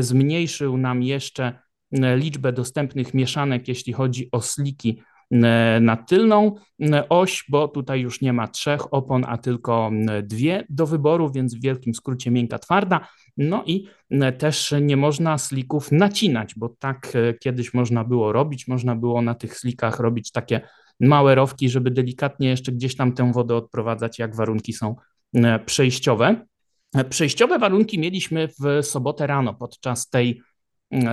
zmniejszył 0.01 0.77
nam 0.77 1.03
jeszcze 1.03 1.59
liczbę 1.93 2.53
dostępnych 2.53 3.15
mieszanek, 3.15 3.69
jeśli 3.69 3.93
chodzi 3.93 4.29
o 4.33 4.41
sliki 4.41 5.03
na 5.81 5.97
tylną 5.97 6.55
oś, 7.09 7.45
bo 7.49 7.69
tutaj 7.69 8.01
już 8.01 8.21
nie 8.21 8.33
ma 8.33 8.49
trzech 8.49 8.95
opon, 8.95 9.25
a 9.29 9.39
tylko 9.39 9.91
dwie 10.23 10.67
do 10.71 10.87
wyboru, 10.87 11.33
więc 11.33 11.55
w 11.55 11.63
wielkim 11.63 11.95
skrócie 11.95 12.31
miękka 12.31 12.59
twarda. 12.59 13.09
No 13.37 13.63
i 13.67 13.89
też 14.39 14.75
nie 14.81 14.97
można 14.97 15.39
slików 15.39 15.93
nacinać, 15.93 16.55
bo 16.57 16.69
tak 16.69 17.13
e, 17.15 17.35
kiedyś 17.35 17.75
można 17.75 18.05
było 18.05 18.33
robić, 18.33 18.69
można 18.69 18.97
było 18.97 19.23
na 19.23 19.35
tych 19.35 19.59
slikach 19.59 20.01
robić 20.01 20.33
takie 20.33 20.61
małe 21.01 21.35
rowki, 21.35 21.69
żeby 21.69 21.91
delikatnie 21.91 22.49
jeszcze 22.49 22.73
gdzieś 22.73 22.97
tam 22.97 23.13
tę 23.13 23.33
wodę 23.33 23.57
odprowadzać, 23.57 24.19
jak 24.19 24.37
warunki 24.37 24.73
są 24.73 24.97
przejściowe. 25.67 26.47
E, 26.95 27.05
przejściowe 27.05 27.59
warunki 27.59 27.99
mieliśmy 27.99 28.49
w 28.49 28.87
sobotę 28.87 29.27
rano 29.27 29.55
podczas 29.55 30.09
tej 30.09 30.43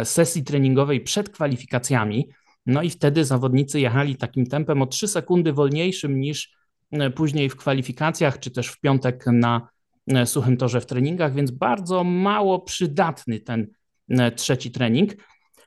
sesji 0.04 0.44
treningowej 0.44 1.02
przed 1.02 1.30
kwalifikacjami. 1.30 2.30
No 2.66 2.82
i 2.82 2.90
wtedy 2.90 3.26
zawodnicy 3.26 3.80
jechali 3.80 4.16
takim 4.16 4.46
tempem 4.46 4.82
o 4.82 4.88
3 4.88 5.08
sekundy 5.08 5.54
wolniejszym 5.54 6.20
niż 6.20 6.56
e, 6.92 7.10
później 7.10 7.50
w 7.50 7.56
kwalifikacjach, 7.56 8.40
czy 8.40 8.52
też 8.52 8.68
w 8.68 8.80
piątek 8.80 9.26
na 9.28 9.68
e, 10.08 10.26
suchym 10.26 10.58
torze 10.58 10.82
w 10.82 10.86
treningach, 10.86 11.36
więc 11.36 11.52
bardzo 11.52 12.04
mało 12.04 12.60
przydatny 12.60 13.40
ten 13.40 13.68
e, 14.10 14.32
trzeci 14.32 14.72
trening. 14.72 15.12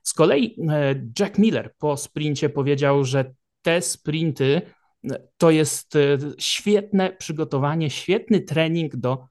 Z 0.02 0.14
kolei 0.14 0.56
Jack 1.18 1.38
Miller 1.38 1.74
po 1.78 1.96
sprincie 1.96 2.48
powiedział, 2.48 3.04
że 3.04 3.34
te 3.62 3.82
sprinty 3.82 4.62
to 5.36 5.50
jest 5.50 5.98
świetne 6.38 7.12
przygotowanie, 7.12 7.90
świetny 7.90 8.40
trening 8.40 8.96
do 8.96 9.26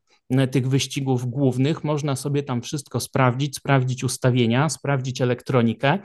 tych 0.52 0.70
wyścigów 0.70 1.26
głównych. 1.26 1.84
Można 1.84 2.16
sobie 2.16 2.44
tam 2.44 2.62
wszystko 2.62 3.00
sprawdzić, 3.00 3.56
sprawdzić 3.56 4.04
ustawienia, 4.04 4.70
sprawdzić 4.70 5.22
elektronikę, 5.22 6.00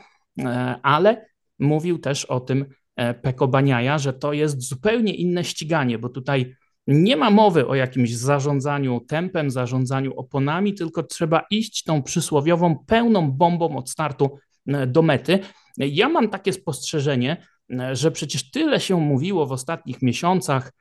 ale 0.82 1.26
mówił 1.60 1.98
też 1.98 2.24
o 2.24 2.40
tym 2.40 2.66
e, 2.96 3.14
Peko 3.14 3.48
Baniaja, 3.48 3.98
że 3.98 4.12
to 4.12 4.32
jest 4.32 4.62
zupełnie 4.62 5.14
inne 5.14 5.44
ściganie, 5.44 5.98
bo 5.98 6.08
tutaj 6.08 6.54
nie 6.86 7.16
ma 7.16 7.30
mowy 7.30 7.66
o 7.66 7.74
jakimś 7.74 8.16
zarządzaniu 8.16 9.00
tempem, 9.00 9.50
zarządzaniu 9.50 10.14
oponami, 10.14 10.74
tylko 10.74 11.02
trzeba 11.02 11.42
iść 11.50 11.84
tą 11.84 12.02
przysłowiową 12.02 12.84
pełną 12.86 13.32
bombą 13.32 13.76
od 13.76 13.90
startu 13.90 14.38
e, 14.66 14.86
do 14.86 15.02
mety. 15.02 15.38
Ja 15.76 16.08
mam 16.08 16.28
takie 16.28 16.52
spostrzeżenie, 16.52 17.32
e, 17.32 17.46
że 17.92 18.10
przecież 18.10 18.50
tyle 18.50 18.80
się 18.80 19.00
mówiło 19.00 19.46
w 19.46 19.52
ostatnich 19.52 20.02
miesiącach, 20.02 20.72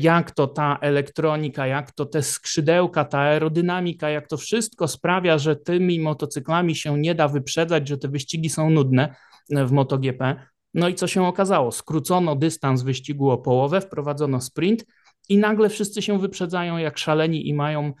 jak 0.00 0.30
to 0.30 0.46
ta 0.46 0.78
elektronika, 0.80 1.66
jak 1.66 1.92
to 1.92 2.06
te 2.06 2.22
skrzydełka, 2.22 3.04
ta 3.04 3.18
aerodynamika, 3.18 4.10
jak 4.10 4.28
to 4.28 4.36
wszystko 4.36 4.88
sprawia, 4.88 5.38
że 5.38 5.56
tymi 5.56 6.00
motocyklami 6.00 6.74
się 6.74 6.98
nie 6.98 7.14
da 7.14 7.28
wyprzedzać, 7.28 7.88
że 7.88 7.98
te 7.98 8.08
wyścigi 8.08 8.50
są 8.50 8.70
nudne 8.70 9.14
w 9.50 9.72
MotoGP. 9.72 10.36
No 10.74 10.88
i 10.88 10.94
co 10.94 11.06
się 11.06 11.26
okazało? 11.26 11.72
Skrócono 11.72 12.36
dystans 12.36 12.82
wyścigu 12.82 13.30
o 13.30 13.38
połowę, 13.38 13.80
wprowadzono 13.80 14.40
sprint 14.40 14.84
i 15.28 15.38
nagle 15.38 15.68
wszyscy 15.68 16.02
się 16.02 16.18
wyprzedzają 16.18 16.76
jak 16.76 16.98
szaleni 16.98 17.48
i 17.48 17.54
mają 17.54 17.92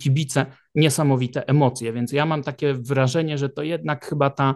kibice 0.00 0.46
niesamowite 0.74 1.46
emocje. 1.46 1.92
Więc 1.92 2.12
ja 2.12 2.26
mam 2.26 2.42
takie 2.42 2.74
wrażenie, 2.74 3.38
że 3.38 3.48
to 3.48 3.62
jednak 3.62 4.06
chyba 4.06 4.30
ta 4.30 4.54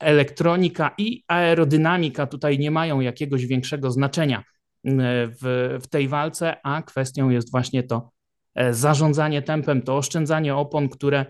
elektronika 0.00 0.94
i 0.98 1.22
aerodynamika 1.28 2.26
tutaj 2.26 2.58
nie 2.58 2.70
mają 2.70 3.00
jakiegoś 3.00 3.46
większego 3.46 3.90
znaczenia 3.90 4.44
w, 4.84 5.76
w 5.82 5.86
tej 5.86 6.08
walce, 6.08 6.56
a 6.62 6.82
kwestią 6.82 7.30
jest 7.30 7.50
właśnie 7.50 7.82
to 7.82 8.10
e, 8.54 8.74
zarządzanie 8.74 9.42
tempem, 9.42 9.82
to 9.82 9.96
oszczędzanie 9.96 10.56
opon, 10.56 10.88
które 10.88 11.26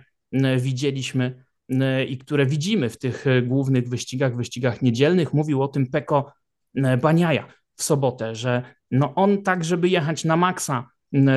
widzieliśmy 0.59 1.45
E, 1.71 2.05
i 2.05 2.19
które 2.19 2.47
widzimy 2.47 2.91
w 2.91 2.99
tych 2.99 3.27
e, 3.27 3.43
głównych 3.43 3.89
wyścigach, 3.89 4.37
wyścigach 4.37 4.83
niedzielnych. 4.83 5.35
Mówił 5.35 5.63
o 5.63 5.69
tym 5.69 5.87
Peko 5.87 6.33
e, 6.77 6.97
Baniaja 6.97 7.49
w 7.77 7.83
sobotę, 7.83 8.35
że 8.35 8.63
no 8.91 9.15
on 9.15 9.43
tak, 9.43 9.65
żeby 9.65 9.89
jechać 9.89 10.25
na 10.25 10.37
maksa, 10.37 10.89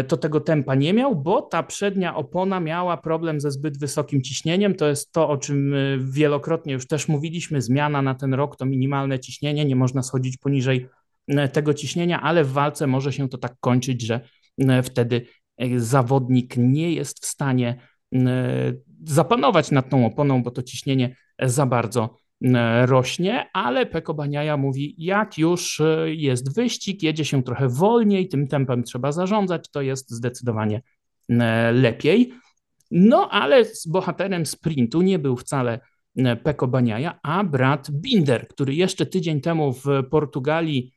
to 0.08 0.18
tego 0.18 0.40
tempa 0.40 0.76
nie 0.76 0.94
miał, 0.94 1.16
bo 1.16 1.42
ta 1.42 1.64
przednia 1.64 2.16
opona 2.16 2.60
miała 2.60 2.98
problem 2.98 3.42
ze 3.42 3.52
zbyt 3.52 3.80
wysokim 3.80 4.22
ciśnieniem. 4.22 4.76
To 4.76 4.88
jest 4.88 5.12
to, 5.12 5.30
o 5.30 5.38
czym 5.38 5.76
wielokrotnie 6.00 6.74
już 6.74 6.88
też 6.88 7.08
mówiliśmy. 7.08 7.62
Zmiana 7.62 8.02
na 8.02 8.16
ten 8.16 8.34
rok 8.34 8.56
to 8.56 8.66
minimalne 8.66 9.20
ciśnienie, 9.20 9.66
nie 9.66 9.76
można 9.76 10.04
schodzić 10.04 10.38
poniżej 10.38 10.88
tego 11.54 11.74
ciśnienia, 11.74 12.22
ale 12.22 12.44
w 12.44 12.52
walce 12.52 12.88
może 12.88 13.14
się 13.14 13.30
to 13.30 13.38
tak 13.38 13.56
kończyć, 13.60 14.02
że 14.02 14.22
wtedy 14.84 15.26
zawodnik 15.78 16.58
nie 16.58 16.94
jest 16.94 17.24
w 17.24 17.26
stanie 17.26 17.80
zapanować 19.06 19.72
nad 19.72 19.90
tą 19.90 20.06
oponą, 20.06 20.44
bo 20.44 20.52
to 20.52 20.64
ciśnienie 20.64 21.16
za 21.42 21.66
bardzo 21.66 22.04
e, 22.04 22.27
rośnie, 22.86 23.50
ale 23.54 23.86
Peko 23.86 24.14
Baniaja 24.14 24.58
mówi, 24.58 24.96
jak 24.98 25.38
już 25.38 25.82
e, 25.82 26.16
jest 26.16 26.56
wyścig, 26.56 27.04
jedzie 27.04 27.26
się 27.26 27.44
trochę 27.44 27.70
wolniej, 27.70 28.28
tym 28.28 28.48
tempem 28.48 28.84
trzeba 28.84 29.12
zarządzać, 29.12 29.70
to 29.70 29.82
jest 29.82 30.12
zdecydowanie 30.12 30.82
e, 31.30 31.72
lepiej. 31.72 32.34
No 32.92 33.30
ale 33.30 33.66
z 33.66 33.88
bohaterem 33.88 34.46
sprintu 34.46 35.02
nie 35.02 35.20
był 35.20 35.38
wcale 35.38 35.80
Peko 36.44 36.68
Baniaja, 36.68 37.20
a 37.24 37.44
brat 37.44 37.92
Binder, 37.92 38.48
który 38.48 38.76
jeszcze 38.76 39.06
tydzień 39.06 39.42
temu 39.42 39.74
w 39.74 39.86
Portugalii 40.10 40.94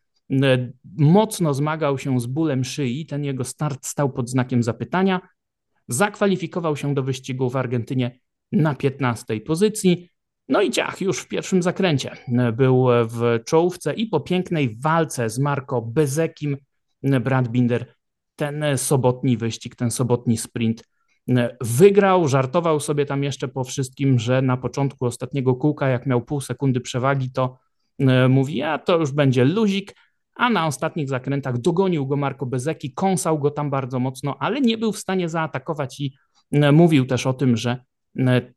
mocno 0.99 1.55
zmagał 1.55 1.99
się 1.99 2.21
z 2.21 2.27
bólem 2.27 2.65
szyi. 2.65 3.07
Ten 3.07 3.25
jego 3.25 3.45
start 3.45 3.87
stał 3.87 4.13
pod 4.13 4.31
znakiem 4.31 4.63
zapytania 4.63 5.21
zakwalifikował 5.89 6.77
się 6.77 6.95
do 6.95 7.03
wyścigu 7.03 7.51
w 7.51 7.57
Argentynie 7.57 8.19
na 8.53 8.75
15 8.75 9.41
pozycji. 9.41 10.09
No 10.51 10.63
i 10.63 10.71
ciach, 10.71 11.01
już 11.01 11.19
w 11.19 11.29
pierwszym 11.29 11.63
zakręcie 11.63 12.17
był 12.53 12.87
w 13.05 13.39
czołówce 13.45 13.95
i 13.95 14.07
po 14.07 14.21
pięknej 14.21 14.77
walce 14.81 15.31
z 15.31 15.39
Marco 15.39 15.83
Bezekim 15.83 16.57
Brad 17.03 17.49
Binder 17.49 17.95
ten 18.37 18.65
sobotni 18.77 19.37
wyścig, 19.37 19.77
ten 19.77 19.91
sobotni 19.91 20.37
sprint 20.37 20.85
wygrał. 21.61 22.29
Żartował 22.29 22.81
sobie 22.81 23.07
tam 23.07 23.25
jeszcze 23.25 23.49
po 23.49 23.65
wszystkim, 23.65 24.19
że 24.19 24.43
na 24.43 24.57
początku 24.57 25.07
ostatniego 25.07 25.55
kółka, 25.55 25.89
jak 25.89 26.07
miał 26.07 26.23
pół 26.23 26.41
sekundy 26.41 26.81
przewagi, 26.81 27.33
to 27.33 27.59
mówi, 28.29 28.63
a 28.63 28.79
to 28.79 28.99
już 28.99 29.13
będzie 29.13 29.45
luzik, 29.45 29.95
a 30.35 30.51
na 30.51 30.67
ostatnich 30.67 31.09
zakrętach 31.09 31.59
dogonił 31.59 32.07
go 32.07 32.17
Marco 32.17 32.47
Bezeki, 32.47 32.93
kąsał 32.93 33.39
go 33.39 33.51
tam 33.51 33.71
bardzo 33.71 33.99
mocno, 33.99 34.37
ale 34.41 34.61
nie 34.61 34.79
był 34.79 34.93
w 34.93 34.99
stanie 34.99 35.29
zaatakować 35.29 36.01
i 36.01 36.15
Mówił 36.73 37.07
też 37.07 37.27
o 37.27 37.33
tym, 37.33 37.57
że 37.57 37.85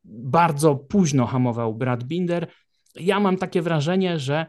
bardzo 0.04 0.76
późno 0.76 1.26
hamował 1.26 1.76
Brad 1.76 2.04
Binder. 2.04 2.48
Ja 2.96 3.20
mam 3.20 3.38
takie 3.38 3.62
wrażenie, 3.62 4.20
że 4.20 4.46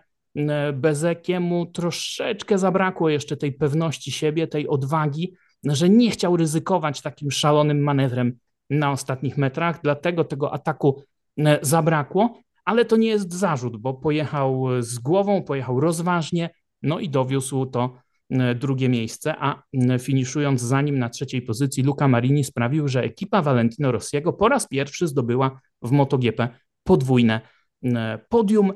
Bezekiemu 0.73 1.67
troszeczkę 1.67 2.59
zabrakło 2.59 3.09
jeszcze 3.09 3.37
tej 3.37 3.53
pewności 3.53 4.13
siebie, 4.13 4.47
tej 4.47 4.69
odwagi, 4.69 5.35
że 5.65 5.89
nie 5.89 6.11
chciał 6.11 6.37
ryzykować 6.37 7.03
takim 7.03 7.31
szalonym 7.31 7.83
manewrem 7.83 8.39
na 8.71 8.91
ostatnich 8.91 9.39
metrach, 9.39 9.81
dlatego 9.83 10.25
tego 10.25 10.53
ataku 10.53 11.03
zabrakło, 11.63 12.41
ale 12.65 12.85
to 12.85 12.97
nie 12.97 13.09
jest 13.09 13.33
zarzut, 13.33 13.77
bo 13.77 13.95
pojechał 13.95 14.67
z 14.79 14.99
głową, 14.99 15.43
pojechał 15.43 15.81
rozważnie, 15.81 16.51
no 16.83 16.99
i 16.99 17.09
dowiózł 17.09 17.67
to 17.67 18.04
drugie 18.55 18.89
miejsce, 18.89 19.35
a 19.39 19.63
finiszując 19.99 20.61
za 20.61 20.83
nim 20.83 20.99
na 20.99 21.09
trzeciej 21.09 21.43
pozycji 21.43 21.83
Luca 21.83 22.09
Marini 22.09 22.45
sprawił, 22.45 22.89
że 22.89 23.03
ekipa 23.03 23.43
Valentino 23.43 23.93
Rossiego 23.93 24.33
po 24.33 24.49
raz 24.49 24.69
pierwszy 24.69 25.07
zdobyła 25.07 25.61
w 25.83 25.91
MotoGP 25.91 26.49
podwójne 26.85 27.41
podium. 28.29 28.73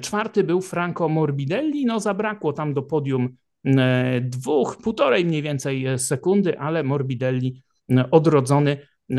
Czwarty 0.00 0.44
był 0.44 0.60
Franco 0.60 1.08
Morbidelli, 1.08 1.86
no 1.86 2.00
zabrakło 2.00 2.52
tam 2.52 2.74
do 2.74 2.82
podium 2.82 3.36
dwóch, 4.20 4.76
półtorej 4.82 5.24
mniej 5.24 5.42
więcej 5.42 5.86
sekundy, 5.98 6.58
ale 6.58 6.82
Morbidelli 6.82 7.62
odrodzony 8.10 8.78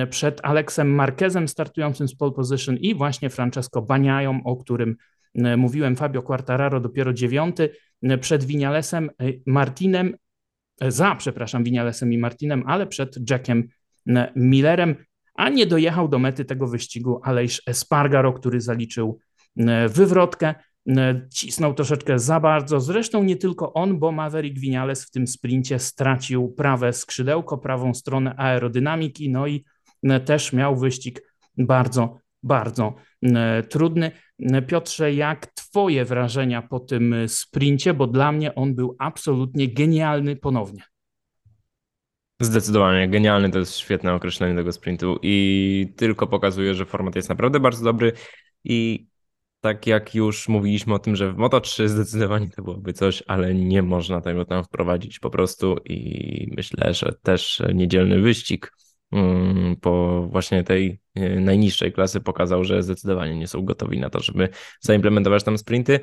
przed 0.09 0.39
Aleksem 0.43 0.95
Marquezem 0.95 1.47
startującym 1.47 2.07
z 2.07 2.15
pole 2.15 2.31
position 2.31 2.77
i 2.77 2.95
właśnie 2.95 3.29
Francesco 3.29 3.81
Baniają, 3.81 4.41
o 4.43 4.55
którym 4.55 4.95
mówiłem, 5.57 5.95
Fabio 5.95 6.21
Quartararo 6.21 6.79
dopiero 6.79 7.13
dziewiąty, 7.13 7.69
przed 8.21 8.43
Winialesem 8.43 9.09
Martinem, 9.45 10.15
za, 10.81 11.15
przepraszam, 11.15 11.63
Winialesem 11.63 12.13
i 12.13 12.17
Martinem, 12.17 12.63
ale 12.67 12.87
przed 12.87 13.29
Jackiem 13.29 13.67
Millerem, 14.35 14.95
a 15.35 15.49
nie 15.49 15.65
dojechał 15.65 16.07
do 16.07 16.19
mety 16.19 16.45
tego 16.45 16.67
wyścigu 16.67 17.19
Aleix 17.23 17.61
Espargaro, 17.67 18.33
który 18.33 18.61
zaliczył 18.61 19.19
wywrotkę. 19.89 20.55
Cisnął 21.33 21.73
troszeczkę 21.73 22.19
za 22.19 22.39
bardzo. 22.39 22.79
Zresztą 22.79 23.23
nie 23.23 23.35
tylko 23.35 23.73
on, 23.73 23.99
bo 23.99 24.11
Maverick 24.11 24.59
Vinales 24.59 25.05
w 25.05 25.11
tym 25.11 25.27
sprincie 25.27 25.79
stracił 25.79 26.49
prawe 26.49 26.93
skrzydełko, 26.93 27.57
prawą 27.57 27.93
stronę 27.93 28.35
aerodynamiki, 28.37 29.29
no 29.29 29.47
i 29.47 29.65
też 30.25 30.53
miał 30.53 30.75
wyścig 30.75 31.33
bardzo, 31.57 32.17
bardzo 32.43 32.95
trudny. 33.69 34.11
Piotrze, 34.67 35.13
jak 35.13 35.45
Twoje 35.45 36.05
wrażenia 36.05 36.61
po 36.61 36.79
tym 36.79 37.15
sprincie? 37.27 37.93
Bo 37.93 38.07
dla 38.07 38.31
mnie 38.31 38.55
on 38.55 38.75
był 38.75 38.95
absolutnie 38.99 39.67
genialny 39.67 40.35
ponownie. 40.35 40.83
Zdecydowanie, 42.41 43.09
genialny 43.09 43.49
to 43.49 43.59
jest 43.59 43.77
świetne 43.77 44.13
określenie 44.13 44.55
tego 44.55 44.71
sprintu 44.71 45.19
i 45.21 45.93
tylko 45.95 46.27
pokazuje, 46.27 46.75
że 46.75 46.85
format 46.85 47.15
jest 47.15 47.29
naprawdę 47.29 47.59
bardzo 47.59 47.83
dobry 47.83 48.13
i 48.63 49.07
tak 49.61 49.87
jak 49.87 50.15
już 50.15 50.47
mówiliśmy 50.47 50.93
o 50.93 50.99
tym, 50.99 51.15
że 51.15 51.33
w 51.33 51.37
Moto3 51.37 51.87
zdecydowanie 51.87 52.49
to 52.49 52.63
byłoby 52.63 52.93
coś, 52.93 53.23
ale 53.27 53.53
nie 53.53 53.83
można 53.83 54.21
tego 54.21 54.45
tam 54.45 54.63
wprowadzić 54.63 55.19
po 55.19 55.29
prostu 55.29 55.77
i 55.85 56.53
myślę, 56.57 56.93
że 56.93 57.13
też 57.23 57.63
niedzielny 57.73 58.21
wyścig 58.21 58.71
po 59.81 60.23
właśnie 60.31 60.63
tej 60.63 60.99
e, 61.15 61.39
najniższej 61.39 61.93
klasy 61.93 62.21
pokazał, 62.21 62.63
że 62.63 62.83
zdecydowanie 62.83 63.35
nie 63.35 63.47
są 63.47 63.61
gotowi 63.61 63.99
na 63.99 64.09
to, 64.09 64.19
żeby 64.19 64.49
zaimplementować 64.79 65.43
tam 65.43 65.57
sprinty. 65.57 65.99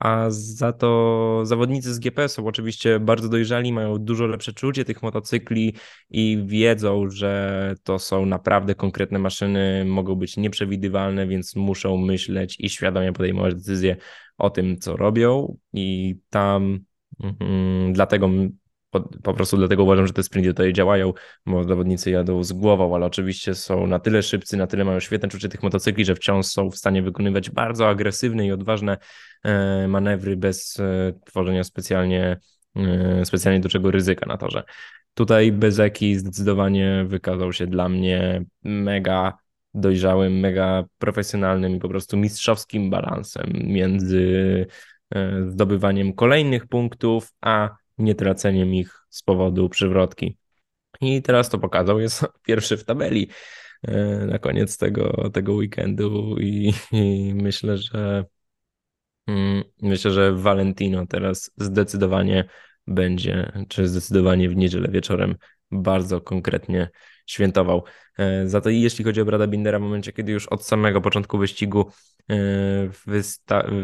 A 0.00 0.26
za 0.28 0.72
to 0.72 1.40
zawodnicy 1.44 1.94
z 1.94 1.98
GP 1.98 2.28
są 2.28 2.46
oczywiście 2.46 3.00
bardzo 3.00 3.28
dojrzali, 3.28 3.72
mają 3.72 3.98
dużo 3.98 4.26
lepsze 4.26 4.52
czucie 4.52 4.84
tych 4.84 5.02
motocykli 5.02 5.74
i 6.10 6.42
wiedzą, 6.46 7.10
że 7.10 7.74
to 7.82 7.98
są 7.98 8.26
naprawdę 8.26 8.74
konkretne 8.74 9.18
maszyny, 9.18 9.84
mogą 9.84 10.14
być 10.14 10.36
nieprzewidywalne, 10.36 11.26
więc 11.26 11.56
muszą 11.56 11.96
myśleć 11.96 12.56
i 12.60 12.70
świadomie 12.70 13.12
podejmować 13.12 13.54
decyzje 13.54 13.96
o 14.38 14.50
tym, 14.50 14.78
co 14.78 14.96
robią. 14.96 15.56
I 15.72 16.16
tam 16.30 16.84
mm, 17.40 17.92
dlatego 17.92 18.30
po, 19.00 19.34
prostu 19.34 19.56
dlatego 19.56 19.84
uważam, 19.84 20.06
że 20.06 20.12
te 20.12 20.22
sprinty 20.22 20.48
tutaj 20.48 20.72
działają, 20.72 21.12
bo 21.46 21.64
zawodnicy 21.64 22.10
jadą 22.10 22.44
z 22.44 22.52
głową, 22.52 22.94
ale 22.94 23.06
oczywiście 23.06 23.54
są 23.54 23.86
na 23.86 23.98
tyle 23.98 24.22
szybcy, 24.22 24.56
na 24.56 24.66
tyle 24.66 24.84
mają 24.84 25.00
świetne 25.00 25.28
czucie 25.28 25.48
tych 25.48 25.62
motocykli, 25.62 26.04
że 26.04 26.14
wciąż 26.14 26.46
są 26.46 26.70
w 26.70 26.76
stanie 26.76 27.02
wykonywać 27.02 27.50
bardzo 27.50 27.88
agresywne 27.88 28.46
i 28.46 28.52
odważne 28.52 28.96
e, 29.44 29.88
manewry 29.88 30.36
bez 30.36 30.80
e, 30.80 31.12
tworzenia 31.24 31.64
specjalnie, 31.64 32.36
e, 32.76 33.24
specjalnie 33.24 33.60
dużego 33.60 33.90
ryzyka 33.90 34.26
na 34.26 34.36
torze. 34.36 34.64
Tutaj 35.14 35.52
Bezeki 35.52 36.16
zdecydowanie 36.16 37.04
wykazał 37.08 37.52
się 37.52 37.66
dla 37.66 37.88
mnie 37.88 38.44
mega 38.62 39.38
dojrzałym, 39.74 40.40
mega 40.40 40.84
profesjonalnym 40.98 41.76
i 41.76 41.78
po 41.78 41.88
prostu 41.88 42.16
mistrzowskim 42.16 42.90
balansem 42.90 43.52
między 43.52 44.66
zdobywaniem 45.48 46.12
kolejnych 46.12 46.66
punktów, 46.66 47.32
a 47.40 47.70
nie 47.98 48.14
traceniem 48.14 48.74
ich 48.74 49.06
z 49.08 49.22
powodu 49.22 49.68
przywrotki. 49.68 50.38
I 51.00 51.22
teraz 51.22 51.50
to 51.50 51.58
pokazał, 51.58 52.00
jest 52.00 52.24
pierwszy 52.46 52.76
w 52.76 52.84
tabeli 52.84 53.28
e, 53.82 54.26
na 54.26 54.38
koniec 54.38 54.78
tego, 54.78 55.30
tego 55.32 55.52
weekendu 55.52 56.36
i, 56.40 56.72
i 56.92 57.34
myślę, 57.34 57.78
że 57.78 58.24
mm, 59.26 59.64
myślę, 59.82 60.10
że 60.10 60.32
Valentino 60.32 61.06
teraz 61.06 61.50
zdecydowanie 61.56 62.44
będzie, 62.86 63.52
czy 63.68 63.88
zdecydowanie 63.88 64.48
w 64.48 64.56
niedzielę 64.56 64.88
wieczorem 64.88 65.36
bardzo 65.70 66.20
konkretnie 66.20 66.90
świętował. 67.26 67.84
E, 68.18 68.48
za 68.48 68.60
to 68.60 68.70
jeśli 68.70 69.04
chodzi 69.04 69.20
o 69.20 69.24
Brada 69.24 69.46
Bindera, 69.46 69.78
w 69.78 69.82
momencie, 69.82 70.12
kiedy 70.12 70.32
już 70.32 70.48
od 70.48 70.66
samego 70.66 71.00
początku 71.00 71.38
wyścigu 71.38 71.90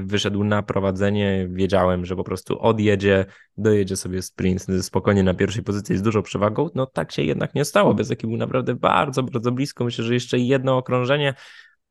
wyszedł 0.04 0.44
na 0.44 0.62
prowadzenie, 0.62 1.48
wiedziałem, 1.50 2.04
że 2.04 2.16
po 2.16 2.24
prostu 2.24 2.60
odjedzie, 2.60 3.26
dojedzie 3.56 3.96
sobie 3.96 4.22
sprint 4.22 4.66
spokojnie 4.82 5.22
na 5.22 5.34
pierwszej 5.34 5.64
pozycji 5.64 5.96
z 5.96 6.02
dużą 6.02 6.22
przewagą. 6.22 6.68
No 6.74 6.86
tak 6.86 7.12
się 7.12 7.22
jednak 7.22 7.54
nie 7.54 7.64
stało. 7.64 7.94
Bez 7.94 8.08
był 8.08 8.36
naprawdę 8.36 8.74
bardzo, 8.74 9.22
bardzo 9.22 9.52
blisko. 9.52 9.84
Myślę, 9.84 10.04
że 10.04 10.14
jeszcze 10.14 10.38
jedno 10.38 10.76
okrążenie 10.76 11.34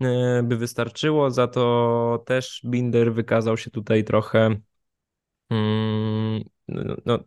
e, 0.01 0.43
by 0.43 0.57
wystarczyło. 0.57 1.31
Za 1.31 1.47
to 1.47 2.23
też 2.25 2.61
Binder 2.65 3.13
wykazał 3.13 3.57
się 3.57 3.71
tutaj 3.71 4.03
trochę. 4.03 4.55
Mm, 5.49 6.43
no 7.05 7.19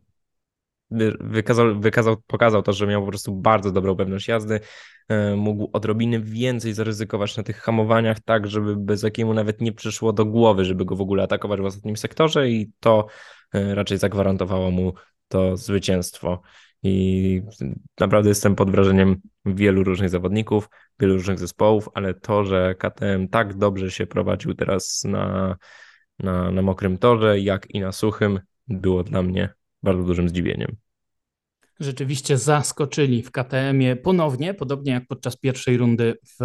wykazał, 1.21 1.81
wykazał, 1.81 2.17
pokazał 2.27 2.63
to, 2.63 2.73
że 2.73 2.87
miał 2.87 3.03
po 3.03 3.09
prostu 3.09 3.35
bardzo 3.35 3.73
dobrą 3.73 3.97
pewność 3.97 4.29
jazdy, 4.29 4.61
e, 5.09 5.37
mógł 5.37 5.71
odrobiny 5.73 6.21
więcej 6.21 6.73
zaryzykować 6.73 7.37
na 7.37 7.43
tych 7.43 7.57
hamowaniach, 7.57 8.21
tak 8.21 8.47
żeby 8.47 8.77
bez 8.77 9.03
jakiemu 9.03 9.35
nawet 9.35 9.61
nie 9.61 9.73
przyszło 9.73 10.13
do 10.13 10.25
głowy, 10.25 10.65
żeby 10.65 10.85
go 10.85 10.97
w 10.97 11.01
ogóle 11.01 11.23
atakować 11.23 11.61
w 11.61 11.65
ostatnim 11.65 11.97
sektorze 11.97 12.49
i 12.49 12.71
to 12.81 13.07
e, 13.55 13.75
raczej 13.75 13.99
zagwarantowało 13.99 14.71
mu 14.71 14.93
to 15.29 15.57
zwycięstwo. 15.57 16.43
I 16.83 17.43
naprawdę 18.01 18.29
jestem 18.29 18.55
pod 18.55 18.71
wrażeniem 18.71 19.17
wielu 19.45 19.85
różnych 19.85 20.11
zawodników, 20.11 20.69
wielu 21.01 21.15
różnych 21.15 21.39
zespołów, 21.39 21.89
ale 21.95 22.15
to, 22.15 22.45
że 22.45 22.75
KTM 22.75 23.29
tak 23.29 23.55
dobrze 23.55 23.91
się 23.91 24.07
prowadził 24.07 24.55
teraz 24.55 25.05
na, 25.05 25.57
na, 26.19 26.51
na 26.51 26.63
mokrym 26.63 26.99
torze, 26.99 27.41
jak 27.41 27.71
i 27.71 27.81
na 27.81 27.93
suchym, 27.93 28.41
było 28.69 29.05
dla 29.05 29.23
mnie 29.23 29.55
bardzo 29.83 30.03
dużym 30.03 30.29
zdziwieniem. 30.29 30.77
Rzeczywiście 31.81 32.39
zaskoczyli 32.39 33.23
w 33.23 33.31
KTM-ie 33.31 33.97
ponownie, 33.97 34.55
podobnie 34.55 34.93
jak 34.93 35.07
podczas 35.07 35.37
pierwszej 35.37 35.77
rundy 35.77 36.19
w 36.41 36.43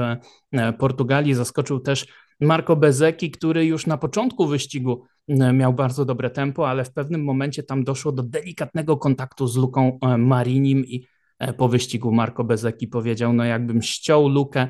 e, 0.53 0.73
Portugalii. 0.73 1.33
Zaskoczył 1.33 1.79
też 1.79 2.07
Marco 2.41 2.75
Bezeki, 2.75 3.31
który 3.31 3.65
już 3.65 3.87
na 3.87 3.97
początku 3.97 4.47
wyścigu 4.47 5.03
e, 5.27 5.53
miał 5.53 5.73
bardzo 5.73 6.05
dobre 6.05 6.29
tempo, 6.29 6.69
ale 6.69 6.85
w 6.85 6.93
pewnym 6.93 7.23
momencie 7.23 7.63
tam 7.63 7.83
doszło 7.83 8.11
do 8.11 8.23
delikatnego 8.23 8.97
kontaktu 8.97 9.47
z 9.47 9.57
Luką 9.57 9.99
e, 10.01 10.17
Marinim 10.17 10.85
i 10.85 11.07
po 11.57 11.69
wyścigu 11.69 12.11
Marco 12.11 12.43
Bezeki 12.43 12.87
powiedział, 12.87 13.33
no 13.33 13.43
jakbym 13.43 13.81
ściął 13.81 14.29
lukę, 14.29 14.67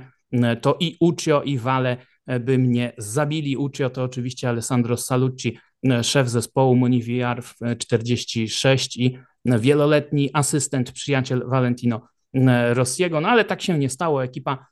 to 0.61 0.77
i 0.79 0.97
Ucio 0.99 1.43
i 1.43 1.57
Vale 1.57 1.97
by 2.39 2.57
mnie 2.57 2.93
zabili. 2.97 3.57
Ucio 3.57 3.89
to 3.89 4.03
oczywiście 4.03 4.49
Alessandro 4.49 4.97
Salucci, 4.97 5.57
szef 6.03 6.29
zespołu 6.29 6.75
Moniviar 6.75 7.43
w 7.43 7.55
46 7.77 8.97
i 8.97 9.17
wieloletni 9.45 10.29
asystent, 10.33 10.91
przyjaciel 10.91 11.43
Valentino 11.47 12.01
Rossiego, 12.73 13.21
no 13.21 13.29
ale 13.29 13.45
tak 13.45 13.61
się 13.61 13.77
nie 13.77 13.89
stało. 13.89 14.23
Ekipa 14.23 14.67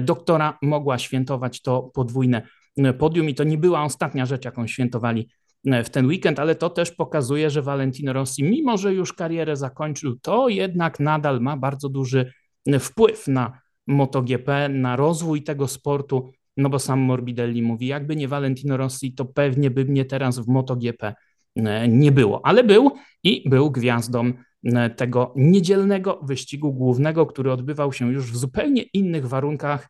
doktora 0.00 0.58
mogła 0.62 0.98
świętować 0.98 1.62
to 1.62 1.82
podwójne 1.82 2.42
podium 2.98 3.28
i 3.28 3.34
to 3.34 3.44
nie 3.44 3.58
była 3.58 3.84
ostatnia 3.84 4.26
rzecz, 4.26 4.44
jaką 4.44 4.66
świętowali 4.66 5.28
w 5.84 5.88
ten 5.88 6.06
weekend, 6.06 6.38
ale 6.38 6.54
to 6.54 6.70
też 6.70 6.90
pokazuje, 6.90 7.50
że 7.50 7.62
Valentino 7.62 8.12
Rossi, 8.12 8.44
mimo 8.44 8.78
że 8.78 8.94
już 8.94 9.12
karierę 9.12 9.56
zakończył, 9.56 10.16
to 10.22 10.48
jednak 10.48 11.00
nadal 11.00 11.40
ma 11.40 11.56
bardzo 11.56 11.88
duży 11.88 12.32
wpływ 12.80 13.28
na 13.28 13.58
MotoGP, 13.86 14.68
na 14.68 14.96
rozwój 14.96 15.42
tego 15.42 15.68
sportu, 15.68 16.32
no 16.56 16.68
bo 16.68 16.78
sam 16.78 17.00
Morbidelli 17.00 17.62
mówi, 17.62 17.86
jakby 17.86 18.16
nie 18.16 18.28
Valentino 18.28 18.76
Rossi, 18.76 19.14
to 19.14 19.24
pewnie 19.24 19.70
by 19.70 19.84
mnie 19.84 20.04
teraz 20.04 20.38
w 20.38 20.48
MotoGP 20.48 21.14
nie 21.88 22.12
było, 22.12 22.46
ale 22.46 22.64
był 22.64 22.90
i 23.22 23.48
był 23.48 23.70
gwiazdą 23.70 24.32
tego 24.96 25.32
niedzielnego 25.36 26.20
wyścigu 26.22 26.72
głównego, 26.72 27.26
który 27.26 27.52
odbywał 27.52 27.92
się 27.92 28.12
już 28.12 28.32
w 28.32 28.36
zupełnie 28.36 28.82
innych 28.82 29.28
warunkach. 29.28 29.88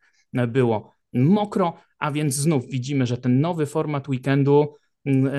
Było 0.49 0.95
mokro, 1.13 1.73
a 1.99 2.13
więc 2.13 2.35
znów 2.35 2.67
widzimy, 2.69 3.07
że 3.07 3.19
ten 3.19 3.41
nowy 3.41 3.67
format 3.67 4.09
weekendu 4.09 4.75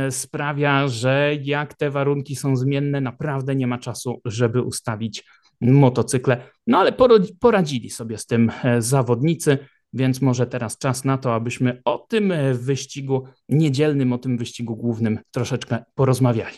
sprawia, 0.10 0.88
że 0.88 1.32
jak 1.44 1.74
te 1.74 1.90
warunki 1.90 2.36
są 2.36 2.56
zmienne, 2.56 3.02
naprawdę 3.02 3.56
nie 3.56 3.68
ma 3.68 3.78
czasu, 3.78 4.22
żeby 4.26 4.62
ustawić 4.62 5.24
motocykle. 5.62 6.50
No 6.68 6.78
ale 6.78 6.92
poradzili 7.40 7.90
sobie 7.90 8.18
z 8.18 8.26
tym 8.26 8.52
e, 8.64 8.82
zawodnicy, 8.82 9.58
więc 9.96 10.22
może 10.22 10.48
teraz 10.48 10.78
czas 10.78 11.06
na 11.06 11.18
to, 11.18 11.36
abyśmy 11.36 11.82
o 11.86 11.98
tym 11.98 12.32
e, 12.32 12.54
wyścigu 12.54 13.24
niedzielnym, 13.50 14.14
o 14.14 14.18
tym 14.18 14.38
wyścigu 14.38 14.76
głównym 14.76 15.20
troszeczkę 15.32 15.84
porozmawiali. 15.96 16.58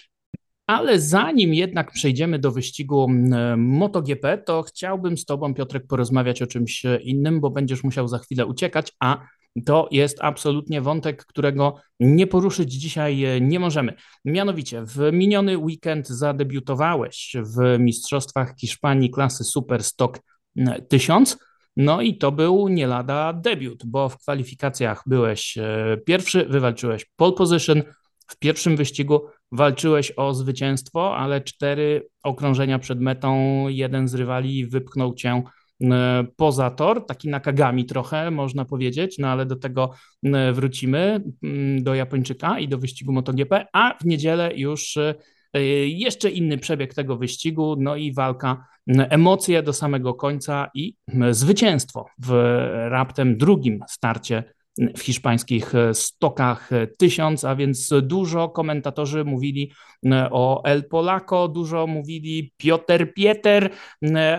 Ale 0.68 1.00
zanim 1.00 1.54
jednak 1.54 1.92
przejdziemy 1.92 2.40
do 2.40 2.52
wyścigu 2.52 3.08
e, 3.34 3.58
MotoGP, 3.58 4.38
to 4.38 4.64
chciałbym 4.64 5.18
z 5.18 5.26
Tobą, 5.26 5.54
Piotrek, 5.54 5.88
porozmawiać 5.88 6.42
o 6.42 6.48
czymś 6.48 6.84
innym, 7.02 7.42
bo 7.42 7.50
będziesz 7.50 7.84
musiał 7.84 8.08
za 8.08 8.18
chwilę 8.18 8.46
uciekać, 8.46 8.94
a 9.00 9.20
to 9.66 9.88
jest 9.92 10.18
absolutnie 10.22 10.82
wątek, 10.82 11.26
którego 11.26 11.76
nie 12.00 12.28
poruszyć 12.28 12.74
dzisiaj 12.74 13.24
e, 13.24 13.42
nie 13.42 13.60
możemy. 13.60 13.94
Mianowicie, 14.26 14.84
w 14.86 15.10
miniony 15.14 15.58
weekend 15.58 16.08
zadebiutowałeś 16.08 17.36
w 17.56 17.80
Mistrzostwach 17.80 18.54
Hiszpanii 18.60 19.10
klasy 19.10 19.44
Super 19.44 19.84
Stock 19.84 20.20
1000. 20.90 21.38
No 21.78 22.02
i 22.02 22.18
to 22.18 22.32
był 22.32 22.68
nie 22.68 22.88
lada 22.88 23.34
debiut, 23.34 23.86
bo 23.86 24.10
w 24.10 24.18
kwalifikacjach 24.18 25.04
byłeś 25.06 25.58
e, 25.58 25.98
pierwszy, 26.06 26.46
wywalczyłeś 26.46 27.06
pole 27.16 27.34
position, 27.34 27.84
w 28.28 28.40
pierwszym 28.40 28.76
wyścigu 28.76 29.22
walczyłeś 29.52 30.14
o 30.16 30.34
zwycięstwo, 30.34 31.18
ale 31.18 31.42
cztery 31.42 32.08
okrążenia 32.24 32.80
przed 32.80 33.02
metą, 33.02 33.66
jeden 33.68 34.08
z 34.08 34.14
rywali 34.14 34.66
wypchnął 34.66 35.14
cię 35.14 35.44
E, 35.84 36.26
poza 36.36 36.72
tor, 36.72 37.06
taki 37.06 37.30
nakagami 37.30 37.86
trochę 37.86 38.32
można 38.32 38.66
powiedzieć, 38.66 39.18
no 39.20 39.28
ale 39.28 39.46
do 39.46 39.56
tego 39.56 39.92
e, 40.24 40.54
wrócimy, 40.54 41.24
mm, 41.44 41.84
do 41.84 41.96
Japończyka 41.96 42.60
i 42.60 42.68
do 42.68 42.78
wyścigu 42.78 43.14
MotoGP, 43.14 43.66
a 43.74 43.98
w 44.02 44.06
niedzielę 44.06 44.52
już 44.56 44.98
jeszcze 45.86 46.30
inny 46.30 46.58
przebieg 46.58 46.94
tego 46.94 47.18
wyścigu, 47.18 47.76
no 47.80 47.96
i 47.96 48.14
walka, 48.14 48.66
emocje 48.88 49.64
do 49.64 49.74
samego 49.74 50.14
końca 50.14 50.70
i 50.74 50.96
zwycięstwo 51.32 52.06
w 52.20 52.32
raptem 52.90 53.38
drugim 53.38 53.80
starcie 53.90 54.44
w 54.98 55.00
hiszpańskich 55.00 55.76
e, 55.76 55.94
stokach 55.94 56.74
e, 56.74 56.88
tysiąc, 56.88 57.44
a 57.44 57.56
więc 57.56 57.90
dużo 58.02 58.50
komentatorzy 58.50 59.24
mówili 59.24 59.72
e, 60.06 60.30
o 60.32 60.62
El 60.64 60.88
Polaco, 60.88 61.48
dużo 61.48 61.88
mówili 61.88 62.54
Piotr 62.58 63.14
Pieter, 63.14 63.70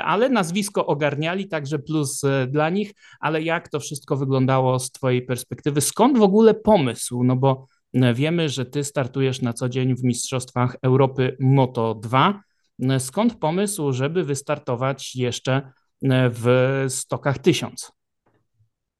ale 0.04 0.28
nazwisko 0.28 0.86
ogarniali, 0.86 1.48
także 1.48 1.78
plus 1.78 2.22
dla 2.48 2.70
nich, 2.70 2.92
ale 3.20 3.42
jak 3.42 3.68
to 3.68 3.80
wszystko 3.80 4.16
wyglądało 4.16 4.78
z 4.78 4.90
Twojej 4.90 5.22
perspektywy? 5.22 5.80
Skąd 5.80 6.18
w 6.18 6.22
ogóle 6.22 6.54
pomysł? 6.54 7.24
No 7.24 7.36
bo 7.36 7.66
wiemy, 8.14 8.48
że 8.48 8.66
Ty 8.66 8.84
startujesz 8.84 9.42
na 9.42 9.52
co 9.52 9.68
dzień 9.68 9.96
w 9.96 10.04
Mistrzostwach 10.04 10.76
Europy 10.82 11.36
Moto 11.40 11.94
2. 11.94 12.42
Skąd 12.98 13.34
pomysł, 13.34 13.92
żeby 13.92 14.24
wystartować 14.24 15.16
jeszcze 15.16 15.72
w 16.30 16.84
stokach 16.88 17.38
tysiąc? 17.38 17.92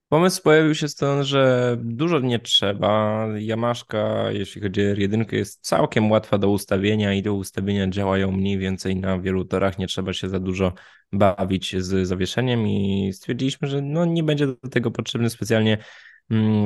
Pomysł 0.09 0.43
pojawił 0.43 0.75
się 0.75 0.89
stąd, 0.89 1.27
że 1.27 1.77
dużo 1.81 2.21
nie 2.21 2.39
trzeba. 2.39 3.25
Jamaszka, 3.39 4.31
jeśli 4.31 4.63
chodzi 4.63 4.81
o 4.81 4.95
R1, 4.95 5.35
jest 5.35 5.67
całkiem 5.67 6.11
łatwa 6.11 6.39
do 6.39 6.51
ustawienia 6.51 7.15
i 7.15 7.23
do 7.23 7.35
ustawienia 7.35 7.89
działają 7.89 8.33
mniej 8.33 8.59
więcej 8.59 8.97
na 8.97 9.19
wielu 9.19 9.45
torach. 9.45 9.79
Nie 9.79 9.87
trzeba 9.87 10.13
się 10.13 10.29
za 10.29 10.41
dużo 10.41 10.73
bawić 11.13 11.77
z 11.77 12.09
zawieszeniem 12.09 12.67
i 12.67 13.11
stwierdziliśmy, 13.13 13.69
że 13.69 13.83
no 13.83 14.05
nie 14.05 14.23
będzie 14.23 14.47
do 14.47 14.69
tego 14.71 14.91
potrzebne 14.91 15.31
specjalnie 15.31 15.79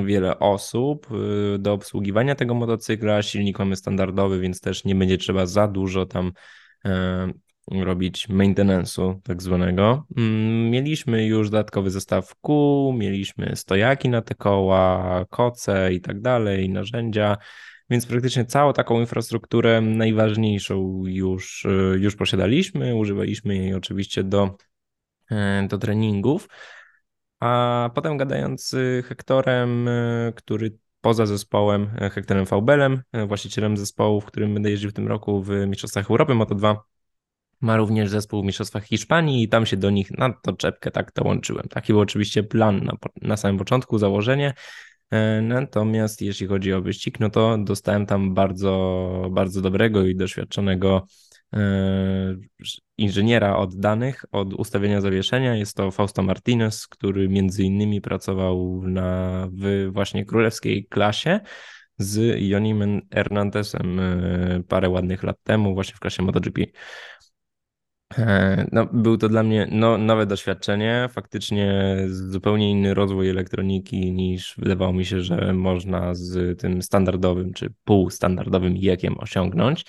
wiele 0.04 0.38
osób 0.38 1.08
y, 1.54 1.58
do 1.58 1.72
obsługiwania 1.72 2.34
tego 2.34 2.54
motocykla. 2.54 3.22
Silnik 3.22 3.58
mamy 3.58 3.76
standardowy, 3.76 4.40
więc 4.40 4.60
też 4.60 4.84
nie 4.84 4.94
będzie 4.94 5.18
trzeba 5.18 5.46
za 5.46 5.68
dużo 5.68 6.06
tam 6.06 6.32
e, 6.84 7.32
robić 7.70 8.28
maintenance'u 8.28 9.20
tak 9.22 9.42
zwanego. 9.42 10.06
Mm, 10.16 10.70
mieliśmy 10.70 11.26
już 11.26 11.50
dodatkowy 11.50 11.90
zestaw 11.90 12.34
kół, 12.40 12.92
mieliśmy 12.92 13.56
stojaki 13.56 14.08
na 14.08 14.22
te 14.22 14.34
koła, 14.34 15.24
koce 15.30 15.92
i 15.92 16.00
tak 16.00 16.20
dalej, 16.20 16.68
narzędzia, 16.68 17.36
więc 17.90 18.06
praktycznie 18.06 18.44
całą 18.44 18.72
taką 18.72 19.00
infrastrukturę 19.00 19.80
najważniejszą 19.80 21.02
już, 21.06 21.64
y, 21.64 21.98
już 22.00 22.16
posiadaliśmy, 22.16 22.94
używaliśmy 22.94 23.56
jej 23.56 23.74
oczywiście 23.74 24.24
do, 24.24 24.56
do 25.68 25.78
treningów. 25.78 26.48
A 27.42 27.90
potem 27.94 28.16
gadając 28.16 28.68
z 28.68 29.06
Hektorem, 29.06 29.88
y, 29.88 30.32
który 30.36 30.78
poza 31.00 31.26
zespołem 31.26 31.90
e, 32.00 32.10
Hektorem 32.10 32.46
Faubelem, 32.46 33.02
e, 33.12 33.26
właścicielem 33.26 33.76
zespołu, 33.76 34.20
w 34.20 34.24
którym 34.24 34.54
będę 34.54 34.70
jeździł 34.70 34.90
w 34.90 34.92
tym 34.92 35.08
roku 35.08 35.42
w 35.42 35.50
Mistrzostwach 35.66 36.10
Europy 36.10 36.32
Moto2, 36.32 36.76
ma 37.60 37.76
również 37.76 38.10
zespół 38.10 38.42
w 38.42 38.44
Mistrzostwach 38.44 38.84
Hiszpanii 38.84 39.42
i 39.42 39.48
tam 39.48 39.66
się 39.66 39.76
do 39.76 39.90
nich 39.90 40.10
na 40.10 40.32
to 40.42 40.52
czepkę 40.52 40.90
tak 40.90 41.12
dołączyłem. 41.14 41.68
Taki 41.68 41.92
był 41.92 42.00
oczywiście 42.00 42.42
plan 42.42 42.84
na, 42.84 42.92
na 43.22 43.36
samym 43.36 43.58
początku, 43.58 43.98
założenie. 43.98 44.54
E, 45.10 45.40
natomiast 45.40 46.22
jeśli 46.22 46.46
chodzi 46.46 46.72
o 46.72 46.82
wyścig, 46.82 47.20
no 47.20 47.30
to 47.30 47.58
dostałem 47.58 48.06
tam 48.06 48.34
bardzo, 48.34 49.28
bardzo 49.30 49.60
dobrego 49.60 50.06
i 50.06 50.16
doświadczonego 50.16 51.06
e, 51.06 51.21
inżyniera 52.98 53.56
od 53.56 53.76
danych, 53.76 54.24
od 54.32 54.54
ustawienia 54.54 55.00
zawieszenia. 55.00 55.56
Jest 55.56 55.76
to 55.76 55.90
Fausto 55.90 56.22
Martinez, 56.22 56.88
który 56.88 57.28
między 57.28 57.62
innymi 57.62 58.00
pracował 58.00 58.82
na, 58.86 59.48
w 59.52 59.88
właśnie 59.92 60.24
królewskiej 60.24 60.86
klasie 60.86 61.40
z 61.98 62.40
Jonim 62.40 63.00
Hernandezem 63.14 64.00
e, 64.00 64.62
parę 64.68 64.88
ładnych 64.88 65.22
lat 65.22 65.36
temu, 65.42 65.74
właśnie 65.74 65.94
w 65.94 66.00
klasie 66.00 66.22
MotoGP. 66.22 66.60
E, 68.18 68.66
no, 68.72 68.86
był 68.92 69.16
to 69.16 69.28
dla 69.28 69.42
mnie 69.42 69.68
no, 69.70 69.98
nowe 69.98 70.26
doświadczenie, 70.26 71.08
faktycznie 71.12 71.96
zupełnie 72.08 72.70
inny 72.70 72.94
rozwój 72.94 73.28
elektroniki 73.30 74.12
niż 74.12 74.54
wydawało 74.58 74.92
mi 74.92 75.04
się, 75.04 75.20
że 75.20 75.52
można 75.52 76.14
z 76.14 76.60
tym 76.60 76.82
standardowym 76.82 77.52
czy 77.52 77.72
półstandardowym 77.84 78.76
jekiem 78.76 79.18
osiągnąć. 79.18 79.84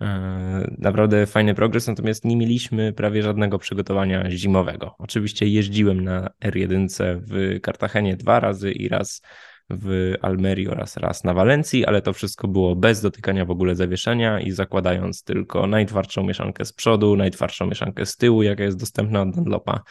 E, 0.00 0.74
naprawdę 0.78 1.26
fajny 1.26 1.54
progres, 1.54 1.86
natomiast 1.86 2.24
nie 2.24 2.36
mieliśmy 2.36 2.92
prawie 2.92 3.22
żadnego 3.22 3.58
przygotowania 3.58 4.30
zimowego. 4.30 4.94
Oczywiście 4.98 5.46
jeździłem 5.46 6.04
na 6.04 6.30
R1 6.44 6.88
w 7.26 7.60
Kartagenie 7.60 8.16
dwa 8.16 8.40
razy 8.40 8.72
i 8.72 8.88
raz 8.88 9.22
w 9.70 10.14
Almerii 10.22 10.68
oraz 10.68 10.96
raz 10.96 11.24
na 11.24 11.34
Walencji, 11.34 11.86
ale 11.86 12.02
to 12.02 12.12
wszystko 12.12 12.48
było 12.48 12.76
bez 12.76 13.00
dotykania 13.00 13.44
w 13.44 13.50
ogóle 13.50 13.74
zawieszenia 13.74 14.40
i 14.40 14.50
zakładając 14.50 15.24
tylko 15.24 15.66
najtwardszą 15.66 16.22
mieszankę 16.22 16.64
z 16.64 16.72
przodu, 16.72 17.16
najtwardszą 17.16 17.66
mieszankę 17.66 18.06
z 18.06 18.16
tyłu, 18.16 18.42
jaka 18.42 18.64
jest 18.64 18.80
dostępna 18.80 19.22
od 19.22 19.30
Dunlopa. 19.30 19.82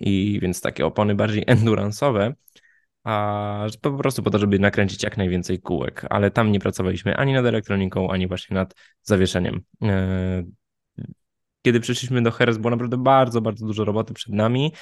I 0.00 0.38
więc 0.42 0.60
takie 0.60 0.86
opony 0.86 1.14
bardziej 1.14 1.46
endurance'owe, 1.54 2.32
a 3.06 3.66
po 3.82 3.92
prostu 3.92 4.22
po 4.22 4.30
to, 4.30 4.38
żeby 4.38 4.58
nakręcić 4.58 5.02
jak 5.02 5.16
najwięcej 5.16 5.60
kółek, 5.60 6.06
ale 6.10 6.30
tam 6.30 6.52
nie 6.52 6.60
pracowaliśmy 6.60 7.16
ani 7.16 7.32
nad 7.32 7.46
elektroniką, 7.46 8.10
ani 8.10 8.28
właśnie 8.28 8.54
nad 8.54 8.74
zawieszeniem. 9.02 9.60
E, 9.82 10.42
kiedy 11.62 11.80
przyszliśmy 11.80 12.22
do 12.22 12.30
Heres, 12.30 12.58
było 12.58 12.70
naprawdę 12.70 12.96
bardzo, 12.96 13.40
bardzo 13.40 13.66
dużo 13.66 13.84
roboty 13.84 14.14
przed 14.14 14.34
nami. 14.34 14.72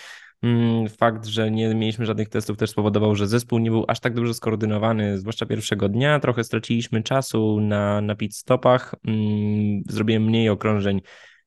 Mm, 0.42 0.88
fakt, 0.88 1.26
że 1.26 1.50
nie 1.50 1.74
mieliśmy 1.74 2.06
żadnych 2.06 2.28
testów 2.28 2.56
też 2.56 2.70
spowodował, 2.70 3.14
że 3.14 3.26
zespół 3.26 3.58
nie 3.58 3.70
był 3.70 3.84
aż 3.88 4.00
tak 4.00 4.14
dobrze 4.14 4.34
skoordynowany, 4.34 5.18
zwłaszcza 5.18 5.46
pierwszego 5.46 5.88
dnia. 5.88 6.20
Trochę 6.20 6.44
straciliśmy 6.44 7.02
czasu 7.02 7.60
na, 7.60 8.00
na 8.00 8.14
pit 8.14 8.37
stopach. 8.37 8.94
Mm, 9.06 9.82
zrobiłem 9.88 10.22
mniej 10.22 10.48
okrążeń 10.48 11.00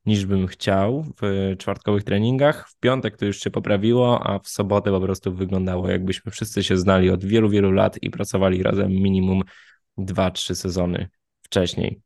niż 0.07 0.25
bym 0.25 0.47
chciał 0.47 1.05
w 1.21 1.53
czwartkowych 1.57 2.03
treningach. 2.03 2.69
W 2.69 2.79
piątek 2.79 3.17
to 3.17 3.25
już 3.25 3.39
się 3.39 3.49
poprawiło, 3.49 4.27
a 4.27 4.39
w 4.39 4.47
sobotę 4.47 4.91
po 4.91 5.01
prostu 5.01 5.33
wyglądało 5.33 5.89
jakbyśmy 5.89 6.31
wszyscy 6.31 6.63
się 6.63 6.77
znali 6.77 7.09
od 7.09 7.25
wielu, 7.25 7.49
wielu 7.49 7.71
lat 7.71 8.03
i 8.03 8.09
pracowali 8.09 8.63
razem 8.63 8.91
minimum 8.91 9.41
2-3 9.97 10.55
sezony 10.55 11.09
wcześniej. 11.41 12.01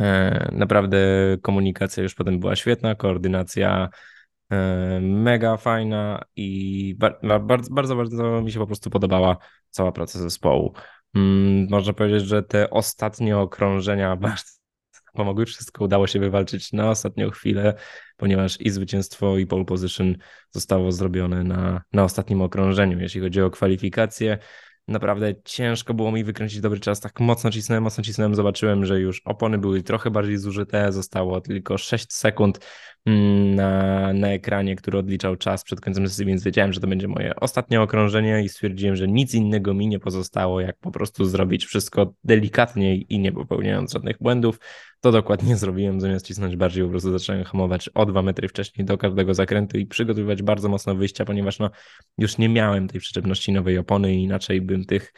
E, 0.00 0.48
naprawdę 0.52 0.98
komunikacja 1.42 2.02
już 2.02 2.14
potem 2.14 2.40
była 2.40 2.56
świetna, 2.56 2.94
koordynacja 2.94 3.88
E, 4.52 5.00
mega 5.00 5.56
fajna 5.56 6.24
i 6.36 6.94
bardzo, 6.98 7.70
bardzo, 7.70 7.96
bardzo 7.96 8.42
mi 8.42 8.52
się 8.52 8.58
po 8.58 8.66
prostu 8.66 8.90
podobała 8.90 9.36
cała 9.70 9.92
praca 9.92 10.18
zespołu. 10.18 10.72
Mm, 11.14 11.68
można 11.70 11.92
powiedzieć, 11.92 12.22
że 12.22 12.42
te 12.42 12.70
ostatnie 12.70 13.38
okrążenia 13.38 14.16
bardzo 14.26 14.61
pomogły. 15.12 15.46
Wszystko 15.46 15.84
udało 15.84 16.06
się 16.06 16.18
wywalczyć 16.18 16.72
na 16.72 16.90
ostatnią 16.90 17.30
chwilę, 17.30 17.74
ponieważ 18.16 18.60
i 18.60 18.70
zwycięstwo, 18.70 19.38
i 19.38 19.46
pole 19.46 19.64
position 19.64 20.16
zostało 20.50 20.92
zrobione 20.92 21.44
na, 21.44 21.82
na 21.92 22.04
ostatnim 22.04 22.42
okrążeniu. 22.42 23.00
Jeśli 23.00 23.20
chodzi 23.20 23.42
o 23.42 23.50
kwalifikacje, 23.50 24.38
Naprawdę 24.88 25.34
ciężko 25.44 25.94
było 25.94 26.12
mi 26.12 26.24
wykręcić 26.24 26.60
dobry 26.60 26.80
czas. 26.80 27.00
Tak 27.00 27.20
mocno 27.20 27.50
cisnąłem, 27.50 27.82
mocno 27.82 28.04
cisnąłem. 28.04 28.34
Zobaczyłem, 28.34 28.84
że 28.84 29.00
już 29.00 29.22
opony 29.24 29.58
były 29.58 29.82
trochę 29.82 30.10
bardziej 30.10 30.38
zużyte. 30.38 30.92
Zostało 30.92 31.40
tylko 31.40 31.78
6 31.78 32.12
sekund 32.12 32.60
na, 33.06 34.12
na 34.12 34.28
ekranie, 34.28 34.76
który 34.76 34.98
odliczał 34.98 35.36
czas 35.36 35.64
przed 35.64 35.80
końcem 35.80 36.08
sesji, 36.08 36.26
więc 36.26 36.44
wiedziałem, 36.44 36.72
że 36.72 36.80
to 36.80 36.86
będzie 36.86 37.08
moje 37.08 37.36
ostatnie 37.36 37.80
okrążenie 37.80 38.42
i 38.44 38.48
stwierdziłem, 38.48 38.96
że 38.96 39.08
nic 39.08 39.34
innego 39.34 39.74
mi 39.74 39.88
nie 39.88 39.98
pozostało, 39.98 40.60
jak 40.60 40.76
po 40.76 40.90
prostu 40.90 41.24
zrobić 41.24 41.66
wszystko 41.66 42.14
delikatniej 42.24 43.06
i 43.08 43.18
nie 43.18 43.32
popełniając 43.32 43.92
żadnych 43.92 44.18
błędów. 44.18 44.58
To 45.00 45.12
dokładnie 45.12 45.56
zrobiłem, 45.62 46.00
zamiast 46.00 46.26
cisnąć 46.26 46.56
bardziej, 46.56 46.84
po 46.84 46.90
prostu 46.90 47.12
zacząłem 47.18 47.44
hamować 47.44 47.88
o 47.88 48.06
dwa 48.06 48.22
metry 48.22 48.48
wcześniej 48.48 48.84
do 48.84 48.98
każdego 48.98 49.34
zakrętu 49.34 49.78
i 49.78 49.86
przygotowywać 49.86 50.42
bardzo 50.42 50.68
mocno 50.68 50.94
wyjścia, 50.94 51.24
ponieważ 51.24 51.58
no, 51.58 51.70
już 52.18 52.38
nie 52.38 52.48
miałem 52.48 52.88
tej 52.88 53.00
przyczepności 53.00 53.52
nowej 53.52 53.78
opony 53.78 54.14
i 54.14 54.22
inaczej 54.22 54.60
bym 54.60 54.84
tych, 54.84 55.02
mm, 55.02 55.12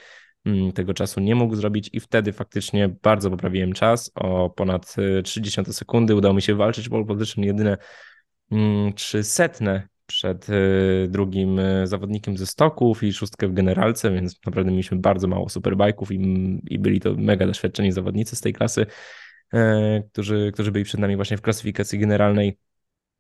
tego 0.75 0.95
czasu 0.95 1.21
nie 1.21 1.35
mógł 1.35 1.55
zrobić 1.55 1.91
i 1.93 2.01
wtedy 2.01 2.33
faktycznie 2.33 2.89
bardzo 3.03 3.31
poprawiłem 3.31 3.73
czas 3.73 4.11
o 4.15 4.51
ponad 4.51 4.97
30 5.25 5.61
y, 5.61 5.73
sekundy. 5.73 6.15
Udało 6.15 6.35
mi 6.35 6.43
się 6.43 6.55
walczyć 6.55 6.89
pole 6.89 7.05
position 7.05 7.45
jedyne 7.45 7.77
300 8.95 9.45
mm, 9.45 9.83
przed 10.07 10.49
y, 10.49 11.09
drugim 11.11 11.59
y, 11.59 11.87
zawodnikiem 11.87 12.37
ze 12.37 12.47
stoków 12.47 13.03
i 13.03 13.13
szóstkę 13.13 13.49
w 13.49 13.53
generalce, 13.53 14.11
więc 14.11 14.41
naprawdę 14.47 14.71
mieliśmy 14.71 14.99
bardzo 14.99 15.29
mało 15.29 15.49
superbajków 15.49 16.13
i, 16.13 16.17
i 16.67 16.79
byli 16.79 17.01
to 17.01 17.15
mega 17.15 17.47
doświadczeni 17.47 17.93
zawodnicy 17.93 18.37
z 18.37 18.41
tej 18.41 18.53
klasy. 18.53 18.87
E, 19.55 20.03
którzy, 20.13 20.51
którzy 20.55 20.73
byli 20.73 20.85
przed 20.85 21.01
nami 21.01 21.17
właśnie 21.17 21.37
w 21.37 21.43
klasyfikacji 21.43 21.99
generalnej. 21.99 22.59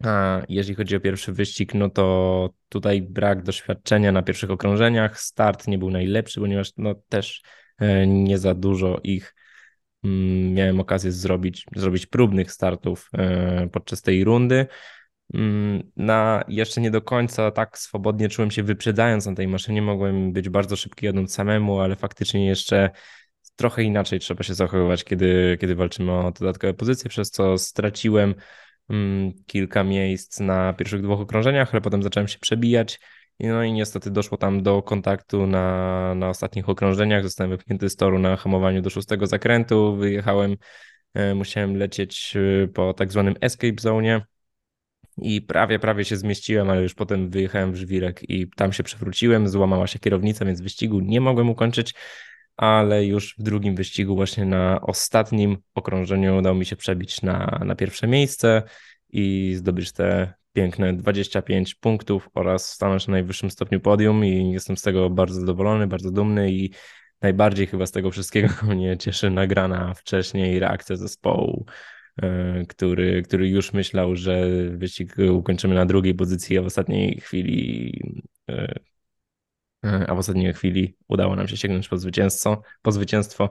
A 0.05 0.43
jeżeli 0.49 0.75
chodzi 0.75 0.97
o 0.97 1.01
pierwszy 1.01 1.33
wyścig, 1.33 1.75
no 1.75 1.91
to 1.91 2.51
tutaj 2.69 3.03
brak 3.03 3.43
doświadczenia 3.43 4.13
na 4.13 4.23
pierwszych 4.23 4.51
okrążeniach. 4.51 5.21
Start 5.21 5.69
nie 5.69 5.79
był 5.79 5.91
najlepszy, 5.91 6.41
ponieważ 6.41 6.73
no 6.77 6.95
też 7.09 7.43
e, 7.79 8.07
nie 8.07 8.39
za 8.39 8.55
dużo 8.55 9.01
ich 9.05 9.35
mm, 10.05 10.55
miałem 10.55 10.81
okazję 10.81 11.13
zrobić, 11.13 11.67
zrobić 11.77 12.07
próbnych 12.07 12.53
startów 12.53 13.11
e, 13.13 13.69
podczas 13.73 14.03
tej 14.03 14.25
rundy. 14.25 14.67
Mm, 15.35 15.91
na 15.97 16.45
jeszcze 16.49 16.81
nie 16.81 16.91
do 16.91 17.03
końca 17.03 17.51
tak 17.51 17.79
swobodnie 17.79 18.29
czułem 18.29 18.51
się 18.51 18.63
wyprzedzając 18.63 19.27
na 19.27 19.35
tej 19.35 19.49
maszynie. 19.49 19.83
Mogłem 19.83 20.33
być 20.33 20.49
bardzo 20.49 20.77
szybki 20.77 21.07
jadąc 21.07 21.35
samemu, 21.35 21.81
ale 21.81 21.97
faktycznie 21.97 22.47
jeszcze 22.47 22.91
trochę 23.57 23.83
inaczej 23.83 24.21
trzeba 24.21 24.43
się 24.43 24.55
zachowywać, 24.55 25.05
kiedy, 25.05 25.59
kiedy 25.61 25.75
walczymy 25.75 26.13
o 26.13 26.33
dodatkowe 26.41 26.75
pozycje, 26.75 27.11
przez 27.11 27.31
co 27.31 27.59
straciłem 27.59 28.35
kilka 29.47 29.85
miejsc 29.85 30.41
na 30.41 30.73
pierwszych 30.73 31.03
dwóch 31.03 31.21
okrążeniach, 31.21 31.73
ale 31.73 31.81
potem 31.81 32.03
zacząłem 32.03 32.29
się 32.29 32.39
przebijać. 32.39 33.01
No 33.41 33.65
i 33.65 33.73
niestety 33.73 34.11
doszło 34.11 34.39
tam 34.39 34.63
do 34.63 34.83
kontaktu 34.83 35.47
na, 35.47 36.15
na 36.15 36.29
ostatnich 36.29 36.69
okrążeniach. 36.69 37.23
Zostałem 37.23 37.51
wypchnięty 37.51 37.91
z 37.91 37.97
toru 37.97 38.19
na 38.19 38.37
hamowaniu 38.37 38.83
do 38.83 38.91
szóstego 38.91 39.27
zakrętu. 39.27 39.97
Wyjechałem, 39.97 40.57
e, 41.15 41.35
musiałem 41.35 41.77
lecieć 41.77 42.35
e, 42.37 42.69
po 42.69 42.95
tak 42.95 43.13
zwanym 43.13 43.35
escape 43.41 43.81
zone 43.81 44.25
i 45.19 45.43
prawie, 45.43 45.79
prawie 45.79 46.05
się 46.05 46.17
zmieściłem, 46.17 46.71
ale 46.71 46.83
już 46.83 46.95
potem 46.95 47.31
wyjechałem 47.31 47.73
w 47.73 47.77
żwirek 47.77 48.31
i 48.31 48.51
tam 48.57 48.73
się 48.73 48.83
przewróciłem, 48.83 49.49
złamała 49.49 49.87
się 49.87 49.99
kierownica, 49.99 50.45
więc 50.45 50.61
wyścigu 50.61 51.01
nie 51.01 51.21
mogłem 51.21 51.51
ukończyć 51.51 51.95
ale 52.57 53.05
już 53.05 53.35
w 53.39 53.43
drugim 53.43 53.75
wyścigu, 53.75 54.15
właśnie 54.15 54.45
na 54.45 54.81
ostatnim 54.81 55.57
okrążeniu, 55.75 56.39
udało 56.39 56.55
mi 56.55 56.67
się 56.67 56.77
przebić 56.77 57.23
na, 57.23 57.61
na 57.65 57.75
pierwsze 57.75 58.07
miejsce 58.07 58.63
i 59.09 59.55
zdobyć 59.57 59.93
te 59.93 60.35
piękne 60.53 60.93
25 60.93 61.75
punktów 61.75 62.29
oraz 62.35 62.73
stanąć 62.73 63.07
na 63.07 63.13
najwyższym 63.13 63.51
stopniu 63.51 63.81
podium. 63.81 64.25
I 64.25 64.53
jestem 64.53 64.77
z 64.77 64.83
tego 64.83 65.11
bardzo 65.11 65.41
zadowolony, 65.41 65.87
bardzo 65.87 66.11
dumny 66.11 66.53
i 66.53 66.71
najbardziej 67.23 67.67
chyba 67.67 67.87
z 67.87 67.91
tego 67.91 68.11
wszystkiego 68.11 68.49
mnie 68.75 68.99
cieszy 68.99 69.31
nagrana 69.31 69.95
wcześniej 69.95 70.59
reakcja 70.59 70.97
zespołu, 70.97 71.67
e, 72.23 72.65
który, 72.69 73.23
który 73.23 73.49
już 73.49 73.73
myślał, 73.73 74.17
że 74.17 74.49
wyścig 74.71 75.17
ukończymy 75.33 75.75
na 75.75 75.87
drugiej 75.87 76.15
pozycji, 76.15 76.59
a 76.59 76.63
w 76.63 76.67
ostatniej 76.67 77.21
chwili 77.21 77.93
e, 78.51 78.75
a 80.07 80.15
w 80.15 80.19
ostatniej 80.19 80.55
chwili 80.55 80.97
udało 81.09 81.37
nam 81.37 81.49
się 81.49 81.57
sięgnąć 81.57 81.89
po 81.89 81.99
zwycięstwo. 81.99 82.63
Po 82.83 82.93
zwycięstwo. 82.93 83.51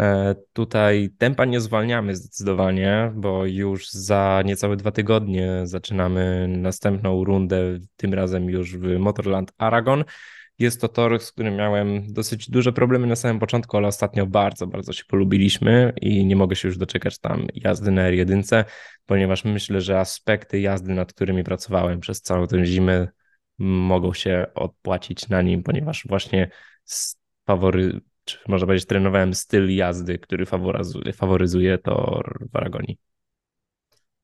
E, 0.00 0.34
tutaj 0.52 1.10
tempa 1.18 1.44
nie 1.44 1.60
zwalniamy 1.60 2.16
zdecydowanie, 2.16 3.12
bo 3.14 3.46
już 3.46 3.90
za 3.90 4.42
niecałe 4.44 4.76
dwa 4.76 4.90
tygodnie 4.90 5.60
zaczynamy 5.64 6.48
następną 6.48 7.24
rundę, 7.24 7.78
tym 7.96 8.14
razem 8.14 8.50
już 8.50 8.76
w 8.76 8.98
Motorland 8.98 9.52
Aragon. 9.58 10.04
Jest 10.58 10.80
to 10.80 10.88
tor, 10.88 11.20
z 11.20 11.32
którym 11.32 11.56
miałem 11.56 12.12
dosyć 12.12 12.50
duże 12.50 12.72
problemy 12.72 13.06
na 13.06 13.16
samym 13.16 13.38
początku, 13.38 13.76
ale 13.76 13.88
ostatnio 13.88 14.26
bardzo, 14.26 14.66
bardzo 14.66 14.92
się 14.92 15.04
polubiliśmy 15.08 15.92
i 16.00 16.24
nie 16.24 16.36
mogę 16.36 16.56
się 16.56 16.68
już 16.68 16.78
doczekać 16.78 17.18
tam 17.18 17.46
jazdy 17.54 17.90
na 17.90 18.02
R1, 18.10 18.64
ponieważ 19.06 19.44
myślę, 19.44 19.80
że 19.80 20.00
aspekty 20.00 20.60
jazdy, 20.60 20.92
nad 20.92 21.12
którymi 21.12 21.44
pracowałem 21.44 22.00
przez 22.00 22.22
całą 22.22 22.46
tę 22.46 22.66
zimę, 22.66 23.08
mogą 23.58 24.12
się 24.12 24.46
odpłacić 24.54 25.28
na 25.28 25.42
nim, 25.42 25.62
ponieważ 25.62 26.06
właśnie 26.08 26.50
fawory, 27.46 28.00
czy 28.24 28.38
można 28.48 28.66
powiedzieć, 28.66 28.88
trenowałem 28.88 29.34
styl 29.34 29.74
jazdy, 29.76 30.18
który 30.18 30.46
faworyzuje, 31.12 31.78
tor 31.78 32.46
w 32.52 32.56
Aragonii. 32.56 32.98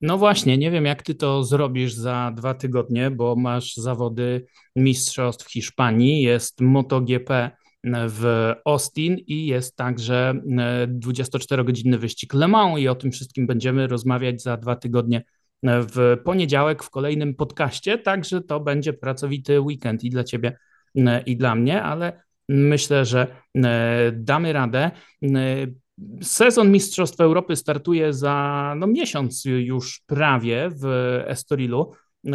No 0.01 0.17
właśnie, 0.17 0.57
nie 0.57 0.71
wiem 0.71 0.85
jak 0.85 1.03
ty 1.03 1.15
to 1.15 1.43
zrobisz 1.43 1.93
za 1.93 2.31
dwa 2.35 2.53
tygodnie, 2.53 3.11
bo 3.11 3.35
masz 3.35 3.75
zawody 3.75 4.45
mistrzostw 4.75 5.51
Hiszpanii, 5.51 6.21
jest 6.21 6.61
MotoGP 6.61 7.51
w 8.09 8.51
Austin 8.65 9.17
i 9.27 9.45
jest 9.45 9.75
także 9.75 10.33
24-godzinny 10.87 11.97
wyścig 11.97 12.33
Le 12.33 12.47
Mans 12.47 12.79
i 12.79 12.87
o 12.87 12.95
tym 12.95 13.11
wszystkim 13.11 13.47
będziemy 13.47 13.87
rozmawiać 13.87 14.41
za 14.41 14.57
dwa 14.57 14.75
tygodnie 14.75 15.23
w 15.63 16.17
poniedziałek 16.23 16.83
w 16.83 16.89
kolejnym 16.89 17.35
podcaście, 17.35 17.97
także 17.97 18.41
to 18.41 18.59
będzie 18.59 18.93
pracowity 18.93 19.61
weekend 19.61 20.03
i 20.03 20.09
dla 20.09 20.23
Ciebie, 20.23 20.57
i 21.25 21.37
dla 21.37 21.55
mnie, 21.55 21.83
ale 21.83 22.23
myślę, 22.49 23.05
że 23.05 23.27
damy 24.13 24.53
radę. 24.53 24.91
Sezon 26.21 26.71
Mistrzostw 26.71 27.19
Europy 27.19 27.55
startuje 27.55 28.13
za 28.13 28.73
no, 28.77 28.87
miesiąc 28.87 29.45
już 29.45 30.01
prawie 30.05 30.69
w 30.81 30.85
Estorilu, 31.25 31.91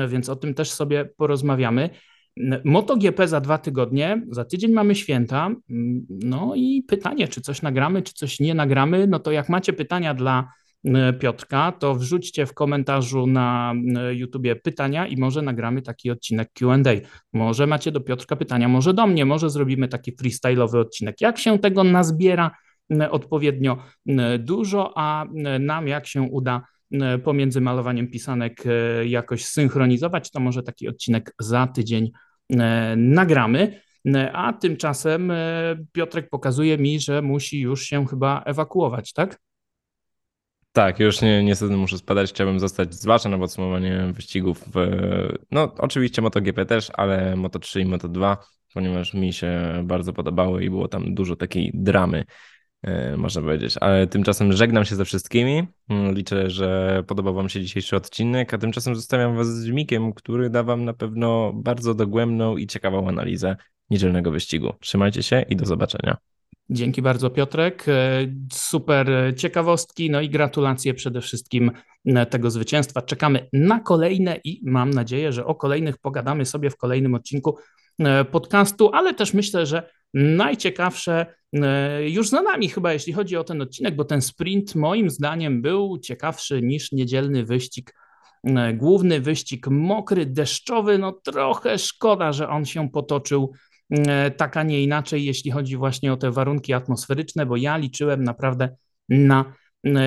więc 0.09 0.29
o 0.29 0.37
tym 0.37 0.55
też 0.55 0.71
sobie 0.71 1.05
porozmawiamy. 1.17 1.91
MotoGP 2.65 3.29
za 3.29 3.41
dwa 3.41 3.59
tygodnie, 3.59 4.23
za 4.31 4.45
tydzień 4.45 4.73
mamy 4.73 4.95
święta. 4.95 5.51
No 6.09 6.53
i 6.57 6.83
pytanie, 6.89 7.29
czy 7.29 7.41
coś 7.41 7.63
nagramy, 7.63 8.03
czy 8.03 8.15
coś 8.15 8.41
nie 8.41 8.55
nagramy. 8.55 9.07
No 9.07 9.19
to 9.19 9.33
jak 9.33 9.49
macie 9.49 9.73
pytania 9.73 10.15
dla 10.15 10.49
Piotrka, 11.19 11.73
to 11.73 11.95
wrzućcie 11.95 12.47
w 12.47 12.55
komentarzu 12.55 13.27
na 13.27 13.75
e, 13.97 14.15
YouTubie 14.15 14.57
pytania 14.57 15.07
i 15.07 15.17
może 15.17 15.43
nagramy 15.43 15.83
taki 15.83 16.11
odcinek 16.11 16.49
QA. 16.53 16.77
Może 17.33 17.67
macie 17.67 17.93
do 17.93 18.01
Piotrka 18.01 18.37
pytania, 18.37 18.69
może 18.69 18.95
do 18.95 19.07
mnie, 19.07 19.25
może 19.25 19.51
zrobimy 19.51 19.89
taki 19.89 20.17
freestyle'owy 20.17 20.79
odcinek. 20.79 21.21
Jak 21.21 21.39
się 21.39 21.59
tego 21.59 21.85
nazbiera 21.85 22.51
e, 22.93 23.11
odpowiednio 23.11 23.79
dużo, 24.39 24.93
a 24.97 25.25
nam 25.61 25.89
jak 25.89 26.07
się 26.07 26.23
uda 26.23 26.63
pomiędzy 27.25 27.61
malowaniem 27.61 28.11
pisanek 28.11 28.65
jakoś 29.07 29.45
synchronizować, 29.45 30.31
to 30.31 30.41
może 30.41 30.63
taki 30.63 30.89
odcinek 30.89 31.35
za 31.39 31.67
tydzień 31.67 32.11
nagramy. 32.97 33.81
A 34.33 34.53
tymczasem 34.53 35.33
Piotrek 35.93 36.29
pokazuje 36.29 36.79
mi, 36.79 37.01
że 37.01 37.23
musi 37.23 37.61
już 37.61 37.83
się 37.83 38.07
chyba 38.07 38.43
ewakuować, 38.43 39.13
tak? 39.13 39.39
Tak, 40.77 41.01
już 41.01 41.21
nie, 41.23 41.45
niestety 41.45 41.77
muszę 41.77 41.99
spadać. 41.99 42.31
Chciałbym 42.31 42.61
zostać 42.61 42.95
zwłaszcza 42.95 43.29
na 43.29 43.39
podsumowanie 43.39 44.13
wyścigów. 44.13 44.65
No, 45.51 45.75
oczywiście 45.79 46.23
MotoGP 46.23 46.67
też, 46.67 46.91
ale 46.95 47.35
Moto3 47.37 47.81
i 47.81 47.87
Moto2, 47.87 48.37
ponieważ 48.75 49.15
mi 49.15 49.33
się 49.33 49.83
bardzo 49.85 50.13
podobały 50.13 50.65
i 50.65 50.71
było 50.71 50.89
tam 50.89 51.15
dużo 51.15 51.37
takiej 51.37 51.71
dramy, 51.75 52.25
e, 52.83 53.17
można 53.17 53.43
powiedzieć. 53.43 53.75
Ale 53.81 54.07
tymczasem 54.07 54.53
żegnam 54.53 54.85
się 54.85 54.97
ze 54.97 55.05
wszystkimi. 55.05 55.67
Mm, 55.89 56.15
liczę, 56.15 56.51
że 56.51 57.03
podobał 57.07 57.35
Wam 57.35 57.49
się 57.49 57.61
dzisiejszy 57.63 57.97
odcinek, 57.97 58.55
a 58.55 58.59
tymczasem 58.59 58.95
zostawiam 58.95 59.37
Was 59.37 59.49
z 59.49 59.69
Mikiem, 59.69 60.13
który 60.13 60.51
da 60.51 60.63
Wam 60.63 60.85
na 60.85 60.93
pewno 60.93 61.53
bardzo 61.55 61.95
dogłębną 61.95 62.57
i 62.57 62.67
ciekawą 62.67 63.09
analizę 63.09 63.57
niedzielnego 63.91 64.31
wyścigu. 64.31 64.73
Trzymajcie 64.81 65.23
się 65.23 65.45
i 65.49 65.57
do 65.57 65.67
zobaczenia. 65.67 66.17
Dzięki 66.71 67.03
bardzo, 67.03 67.31
Piotrek. 67.31 67.89
E, 67.89 68.27
super 68.53 69.35
ciekawostki, 69.37 70.11
no 70.11 70.21
i 70.21 70.31
gratulacje 70.31 70.95
przede 70.95 71.21
wszystkim 71.21 71.71
e, 72.07 72.27
tego 72.27 72.51
zwycięstwa. 72.51 73.03
Czekamy 73.03 73.49
na 73.53 73.81
kolejne 73.81 74.41
i 74.45 74.61
mam 74.65 74.91
nadzieję, 74.91 75.33
że 75.33 75.45
o 75.45 75.55
kolejnych 75.55 75.99
pogadamy 75.99 76.45
sobie 76.45 76.71
w 76.71 76.77
kolejnym 76.77 77.15
odcinku 77.15 77.59
e, 77.99 78.25
podcastu, 78.25 78.91
ale 78.93 79.15
też 79.15 79.35
myślę, 79.35 79.67
że 79.67 79.91
najciekawsze 80.15 81.27
już 82.07 82.29
za 82.29 82.43
nami 82.43 82.69
chyba, 82.69 82.93
jeśli 82.93 83.13
chodzi 83.13 83.37
o 83.37 83.45
ten 83.45 83.63
odcinek, 83.63 83.97
bo 83.97 84.05
ten 84.05 84.23
sprint 84.23 84.75
moim 84.75 85.11
zdaniem 85.11 85.63
był 85.63 85.99
ciekawszy 85.99 86.63
niż 86.63 86.93
niedzielny 86.93 87.45
wyścig. 87.45 87.95
Główny 88.75 89.21
wyścig 89.21 89.67
mokry, 89.67 90.27
deszczowy, 90.27 90.99
no 90.99 91.13
trochę 91.13 91.79
szkoda, 91.79 92.33
że 92.33 92.49
on 92.49 92.65
się 92.65 92.91
potoczył 92.91 93.53
tak, 94.37 94.57
a 94.57 94.63
nie 94.63 94.83
inaczej, 94.83 95.25
jeśli 95.25 95.51
chodzi 95.51 95.77
właśnie 95.77 96.13
o 96.13 96.17
te 96.17 96.31
warunki 96.31 96.73
atmosferyczne, 96.73 97.47
bo 97.47 97.57
ja 97.57 97.77
liczyłem 97.77 98.25
naprawdę 98.25 98.77
na 99.09 99.45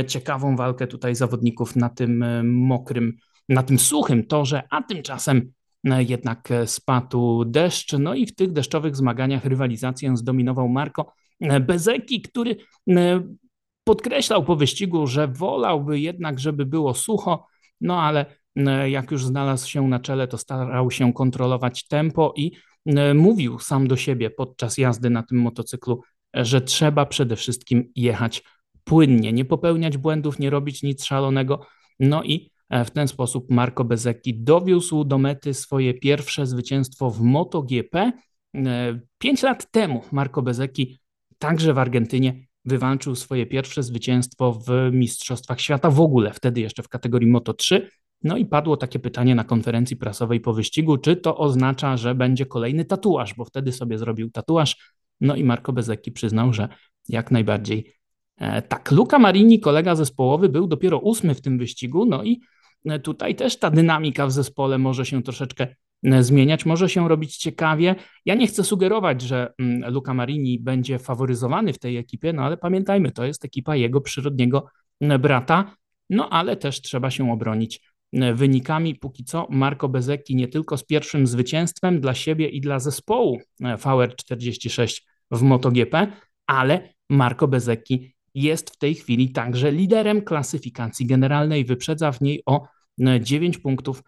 ciekawą 0.07 0.55
walkę 0.55 0.88
tutaj 0.88 1.15
zawodników 1.15 1.75
na 1.75 1.89
tym 1.89 2.23
mokrym, 2.51 3.17
na 3.49 3.63
tym 3.63 3.80
suchym 3.80 4.25
torze, 4.25 4.63
a 4.69 4.84
tymczasem 4.84 5.51
jednak 5.84 6.49
spadł 6.65 7.45
deszcz, 7.45 7.93
no 7.99 8.13
i 8.13 8.25
w 8.25 8.36
tych 8.36 8.51
deszczowych 8.51 8.95
zmaganiach 8.95 9.45
rywalizację 9.45 10.17
zdominował 10.17 10.69
Marco 10.69 11.13
Bezeki, 11.61 12.21
który 12.21 12.57
podkreślał 13.84 14.43
po 14.43 14.55
wyścigu, 14.55 15.07
że 15.07 15.27
wolałby 15.27 15.99
jednak, 15.99 16.39
żeby 16.39 16.65
było 16.65 16.93
sucho, 16.93 17.47
no 17.82 18.01
ale 18.01 18.25
jak 18.88 19.11
już 19.11 19.25
znalazł 19.25 19.69
się 19.69 19.88
na 19.88 19.99
czele, 19.99 20.27
to 20.27 20.38
starał 20.38 20.91
się 20.91 21.13
kontrolować 21.13 21.88
tempo 21.88 22.34
i 22.38 22.51
mówił 23.15 23.59
sam 23.59 23.87
do 23.87 23.97
siebie 23.97 24.29
podczas 24.29 24.77
jazdy 24.77 25.09
na 25.09 25.23
tym 25.23 25.37
motocyklu, 25.37 26.01
że 26.33 26.61
trzeba 26.61 27.05
przede 27.05 27.35
wszystkim 27.35 27.91
jechać 27.95 28.43
płynnie, 28.83 29.33
nie 29.33 29.45
popełniać 29.45 29.97
błędów, 29.97 30.39
nie 30.39 30.49
robić 30.49 30.83
nic 30.83 31.03
szalonego. 31.03 31.65
No 31.99 32.23
i 32.23 32.51
e, 32.69 32.85
w 32.85 32.91
ten 32.91 33.07
sposób 33.07 33.51
Marco 33.51 33.83
Bezecchi 33.83 34.43
dowiózł 34.43 35.03
do 35.03 35.17
mety 35.17 35.53
swoje 35.53 35.93
pierwsze 35.93 36.45
zwycięstwo 36.45 37.09
w 37.09 37.21
MotoGP. 37.21 38.11
E, 38.55 38.99
pięć 39.17 39.43
lat 39.43 39.71
temu 39.71 40.01
Marco 40.11 40.41
Bezecchi 40.41 40.99
także 41.37 41.73
w 41.73 41.77
Argentynie 41.77 42.45
wywalczył 42.65 43.15
swoje 43.15 43.45
pierwsze 43.45 43.83
zwycięstwo 43.83 44.53
w 44.53 44.89
Mistrzostwach 44.91 45.61
Świata 45.61 45.89
w 45.89 46.01
ogóle, 46.01 46.33
wtedy 46.33 46.61
jeszcze 46.61 46.83
w 46.83 46.89
kategorii 46.89 47.33
Moto3. 47.33 47.81
No 48.24 48.38
i 48.38 48.45
padło 48.45 48.78
takie 48.78 48.99
pytanie 48.99 49.36
na 49.36 49.43
konferencji 49.43 49.97
prasowej 49.97 50.39
po 50.39 50.53
wyścigu, 50.53 50.97
czy 50.97 51.15
to 51.15 51.38
oznacza, 51.38 51.97
że 51.97 52.15
będzie 52.15 52.45
kolejny 52.45 52.86
tatuaż, 52.86 53.34
bo 53.34 53.45
wtedy 53.45 53.72
sobie 53.72 53.97
zrobił 53.97 54.30
tatuaż. 54.30 54.93
No 55.22 55.36
i 55.36 55.43
Marco 55.43 55.74
Bezecchi 55.74 56.11
przyznał, 56.11 56.53
że 56.53 56.70
jak 57.09 57.32
najbardziej 57.32 57.93
e, 58.38 58.61
tak. 58.61 58.91
Luca 58.91 59.20
Marini, 59.20 59.59
kolega 59.59 59.95
zespołowy, 59.95 60.49
był 60.49 60.67
dopiero 60.67 60.99
ósmy 60.99 61.36
w 61.36 61.41
tym 61.41 61.57
wyścigu, 61.57 62.05
no 62.05 62.24
i 62.24 62.41
e, 62.86 62.99
tutaj 62.99 63.36
też 63.36 63.59
ta 63.59 63.72
dynamika 63.72 64.28
w 64.28 64.32
zespole 64.32 64.78
może 64.78 65.05
się 65.05 65.24
troszeczkę 65.24 65.67
e, 66.03 66.24
zmieniać, 66.24 66.65
może 66.65 66.89
się 66.89 67.07
robić 67.07 67.38
ciekawie. 67.38 67.95
Ja 68.26 68.36
nie 68.36 68.47
chcę 68.47 68.63
sugerować, 68.63 69.22
że 69.22 69.53
mm, 69.59 69.93
Luca 69.93 70.13
Marini 70.13 70.59
będzie 70.59 70.99
faworyzowany 70.99 71.74
w 71.74 71.80
tej 71.80 71.97
ekipie, 71.97 72.34
no 72.34 72.43
ale 72.43 72.57
pamiętajmy, 72.57 73.11
to 73.11 73.26
jest 73.26 73.45
ekipa 73.45 73.76
jego 73.76 74.01
przyrodniego 74.01 74.65
brata, 75.20 75.76
no 76.09 76.30
ale 76.30 76.57
też 76.57 76.82
trzeba 76.82 77.11
się 77.11 77.32
obronić 77.32 77.82
wynikami. 78.14 78.95
Póki 78.95 79.24
co 79.24 79.47
Marco 79.49 79.89
Bezecchi 79.89 80.36
nie 80.36 80.47
tylko 80.47 80.78
z 80.78 80.84
pierwszym 80.84 81.28
zwycięstwem 81.28 82.01
dla 82.01 82.14
siebie 82.14 82.49
i 82.49 82.62
dla 82.62 82.80
zespołu 82.80 83.39
VR46 83.62 85.01
w 85.32 85.41
MotoGP, 85.41 86.07
ale 86.47 86.93
Marco 87.10 87.47
Bezecchi 87.47 88.16
jest 88.34 88.70
w 88.70 88.78
tej 88.78 88.95
chwili 88.95 89.32
także 89.32 89.72
liderem 89.72 90.22
klasyfikacji 90.22 91.05
generalnej. 91.05 91.66
Wyprzedza 91.66 92.12
w 92.12 92.22
niej 92.22 92.43
o 92.45 92.68
9 93.20 93.57
punktów 93.57 94.03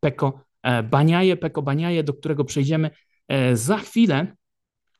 Peko 0.00 0.40
Baniaje. 0.90 1.36
Peko 1.36 1.62
Baniaje, 1.62 2.04
do 2.04 2.14
którego 2.14 2.44
przejdziemy 2.44 2.90
e, 3.28 3.56
za 3.56 3.78
chwilę. 3.78 4.36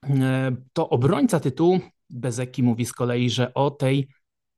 E, 0.04 0.56
to 0.72 0.88
obrońca 0.88 1.40
tytułu. 1.40 1.80
Bezecchi 2.10 2.62
mówi 2.62 2.86
z 2.86 2.92
kolei, 2.92 3.30
że 3.30 3.54
o 3.54 3.70
tej 3.70 4.08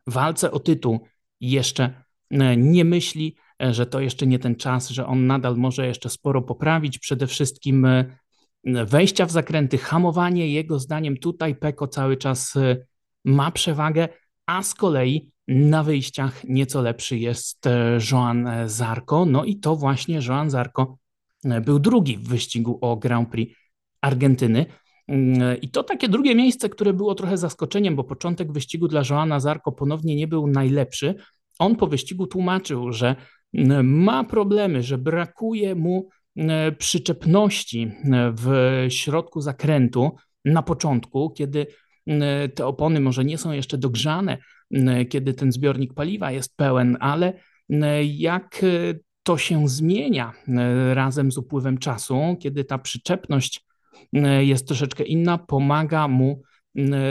walce 0.07 0.51
o 0.51 0.61
tytuł 0.61 1.07
jeszcze 1.41 2.05
e, 2.31 2.57
nie 2.57 2.85
myśli, 2.85 3.37
że 3.61 3.87
to 3.87 4.01
jeszcze 4.01 4.27
nie 4.27 4.39
ten 4.39 4.57
czas, 4.57 4.89
że 4.89 5.07
on 5.07 5.27
nadal 5.27 5.57
może 5.57 5.87
jeszcze 5.87 6.11
sporo 6.11 6.43
poprawić. 6.43 6.99
Przede 6.99 7.27
wszystkim 7.27 7.87
wejścia 8.65 9.27
w 9.27 9.31
zakręty, 9.31 9.79
hamowanie, 9.79 10.53
jego 10.53 10.79
zdaniem 10.79 11.17
tutaj 11.17 11.55
Peko 11.55 11.89
cały 11.89 12.17
czas 12.17 12.57
e, 12.57 12.77
ma 13.25 13.51
przewagę, 13.51 14.09
a 14.47 14.63
z 14.63 14.75
kolei 14.75 15.31
na 15.49 15.83
wyjściach 15.83 16.45
nieco 16.45 16.83
lepszy 16.83 17.19
jest 17.19 17.67
e, 17.67 17.99
Joan 18.13 18.49
Zarco. 18.67 19.27
No 19.27 19.45
i 19.45 19.57
to 19.57 19.77
właśnie 19.77 20.21
Joan 20.29 20.51
Zarco 20.51 20.99
e, 21.45 21.61
był 21.61 21.79
drugi 21.79 22.17
w 22.17 22.29
wyścigu 22.29 22.79
o 22.81 22.97
Grand 22.97 23.31
Prix 23.31 23.59
Argentyny. 24.01 24.67
Mm, 25.09 25.61
I 25.61 25.71
to 25.71 25.83
takie 25.83 26.09
drugie 26.09 26.35
miejsce, 26.35 26.69
które 26.69 26.93
było 26.93 27.15
trochę 27.15 27.39
zaskoczeniem, 27.39 27.97
bo 27.97 28.05
początek 28.05 28.53
wyścigu 28.53 28.89
dla 28.89 29.03
Joana 29.11 29.41
Zarco 29.41 29.73
ponownie 29.73 30.17
nie 30.17 30.29
był 30.29 30.47
najlepszy. 30.47 31.15
On 31.59 31.77
po 31.77 31.87
wyścigu 31.87 32.27
tłumaczył, 32.27 32.93
że 32.93 33.17
ma 33.83 34.25
problemy, 34.25 34.83
że 34.83 34.99
brakuje 34.99 35.75
mu 35.75 36.09
E, 36.39 36.73
przyczepności 36.73 37.83
e, 37.83 38.33
w 38.37 38.51
środku 38.89 39.41
zakrętu 39.41 40.17
na 40.45 40.63
początku, 40.63 41.31
kiedy 41.31 41.67
e, 42.07 42.49
te 42.49 42.67
opony 42.67 43.01
może 43.01 43.25
nie 43.25 43.39
są 43.39 43.53
jeszcze 43.53 43.79
dogrzane, 43.79 44.39
kiedy 45.09 45.35
ten 45.35 45.53
zbiornik 45.53 45.95
paliwa 45.95 46.31
jest 46.31 46.57
pełen, 46.57 46.97
ale 47.01 47.33
jak 48.05 48.65
to 49.23 49.39
się 49.39 49.69
zmienia 49.69 50.33
razem 50.93 51.33
z 51.33 51.39
upływem 51.39 51.79
czasu, 51.79 52.37
kiedy 52.41 52.65
ta 52.65 52.79
przyczepność 52.79 53.65
jest 54.41 54.67
troszeczkę 54.67 55.05
inna, 55.05 55.39
pomaga 55.39 56.09
mu 56.09 56.43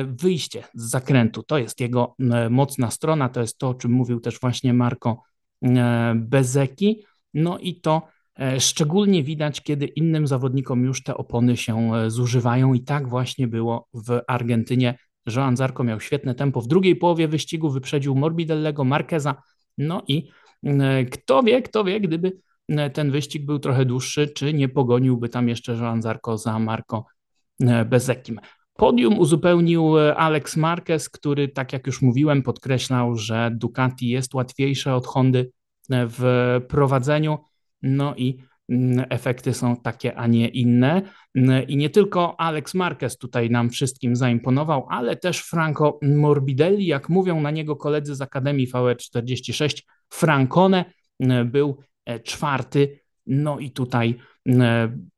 wyjście 0.08 0.64
z 0.74 0.90
zakrętu. 0.90 1.44
To 1.44 1.58
jest 1.58 1.80
jego 1.80 2.16
mocna 2.50 2.92
strona, 2.92 3.30
to 3.30 3.42
jest 3.42 3.58
to, 3.58 3.70
o 3.70 3.74
czym 3.74 3.92
mówił 3.92 4.20
też 4.20 4.40
właśnie 4.40 4.74
Marco 4.74 5.22
Bezeki. 6.16 7.05
No 7.34 7.58
i 7.60 7.82
to 7.82 8.08
E, 8.39 8.60
szczególnie 8.60 9.24
widać, 9.24 9.62
kiedy 9.62 9.86
innym 9.86 10.28
zawodnikom 10.28 10.84
już 10.84 11.03
te 11.03 11.18
opony 11.18 11.58
się 11.58 11.95
e, 11.95 12.10
zużywają, 12.10 12.74
i 12.74 12.84
tak 12.84 13.08
właśnie 13.08 13.47
było 13.47 13.88
w 13.93 14.22
Argentynie. 14.28 14.97
Joan 15.36 15.58
Zarco 15.58 15.84
miał 15.84 15.99
świetne 15.99 16.36
tempo. 16.36 16.62
W 16.62 16.68
drugiej 16.68 16.95
połowie 16.95 17.28
wyścigu 17.28 17.70
wyprzedził 17.70 18.16
Morbidellego, 18.16 18.84
Marqueza. 18.84 19.36
No 19.78 20.03
i 20.08 20.30
e, 20.64 21.05
kto 21.05 21.43
wie, 21.43 21.62
kto 21.62 21.84
wie, 21.84 22.01
gdyby 22.01 22.38
ten 22.93 23.12
wyścig 23.12 23.45
był 23.45 23.60
trochę 23.60 23.86
dłuższy, 23.86 24.28
czy 24.28 24.53
nie 24.53 24.70
pogoniłby 24.70 25.30
tam 25.30 25.49
jeszcze 25.49 25.74
Joan 25.74 26.01
Zarco 26.01 26.38
za 26.38 26.60
Marco 26.60 27.05
Bezekim. 27.86 28.39
Podium 28.78 29.19
uzupełnił 29.19 29.97
Alex 29.97 30.57
Marquez, 30.57 31.09
który, 31.09 31.47
tak 31.47 31.73
jak 31.73 31.88
już 31.88 32.01
mówiłem, 32.01 32.43
podkreślał, 32.43 33.15
że 33.15 33.51
Ducati 33.53 34.09
jest 34.09 34.34
łatwiejsze 34.34 34.95
od 34.95 35.07
Hondy 35.07 35.51
w 35.89 36.21
prowadzeniu. 36.67 37.38
No 37.82 38.15
i 38.15 38.38
mm, 38.69 39.05
efekty 39.09 39.53
są 39.53 39.75
takie, 39.75 40.15
a 40.15 40.28
nie 40.28 40.47
inne. 40.47 41.01
Mm, 41.36 41.67
I 41.67 41.78
nie 41.78 41.89
tylko 41.89 42.39
Alex 42.39 42.73
Marquez 42.73 43.17
tutaj 43.17 43.49
nam 43.49 43.69
wszystkim 43.69 44.15
zaimponował, 44.15 44.88
ale 44.89 45.15
też 45.15 45.39
Franco 45.39 45.99
Morbidelli, 46.01 46.86
jak 46.86 47.09
mówią 47.09 47.41
na 47.41 47.51
niego 47.51 47.75
koledzy 47.75 48.15
z 48.15 48.21
Akademii 48.21 48.67
VR46, 48.67 49.82
Francone 50.09 50.86
mm, 51.19 51.51
był 51.51 51.78
e, 52.05 52.19
czwarty. 52.19 52.99
No 53.28 53.59
i 53.59 53.71
tutaj 53.71 54.15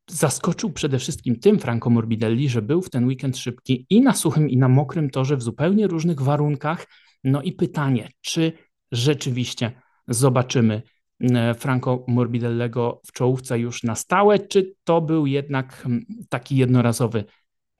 zaskoczył 0.10 0.72
przede 0.72 1.00
wszystkim 1.00 1.40
tym 1.40 1.60
Franco 1.60 1.90
Morbidelli, 1.90 2.50
że 2.50 2.62
był 2.62 2.82
w 2.82 2.90
ten 2.90 3.06
weekend 3.06 3.38
szybki 3.38 3.86
i 3.90 4.02
na 4.02 4.14
suchym, 4.14 4.50
i 4.50 4.58
na 4.58 4.70
mokrym 4.70 5.10
torze 5.10 5.38
w 5.38 5.42
zupełnie 5.42 5.88
różnych 5.88 6.22
warunkach. 6.22 6.88
No 7.24 7.42
i 7.42 7.54
pytanie, 7.54 8.10
czy 8.22 8.54
rzeczywiście 8.92 9.72
zobaczymy 10.08 10.82
E, 11.22 11.54
Franco 11.54 12.06
Morbidellego 12.08 13.02
w 13.06 13.12
czołówce 13.12 13.60
już 13.60 13.84
na 13.84 13.96
stałe, 13.96 14.40
czy 14.40 14.74
to 14.84 15.02
był 15.02 15.26
jednak 15.26 15.74
hmm, 15.76 16.06
taki 16.30 16.58
jednorazowy 16.58 17.24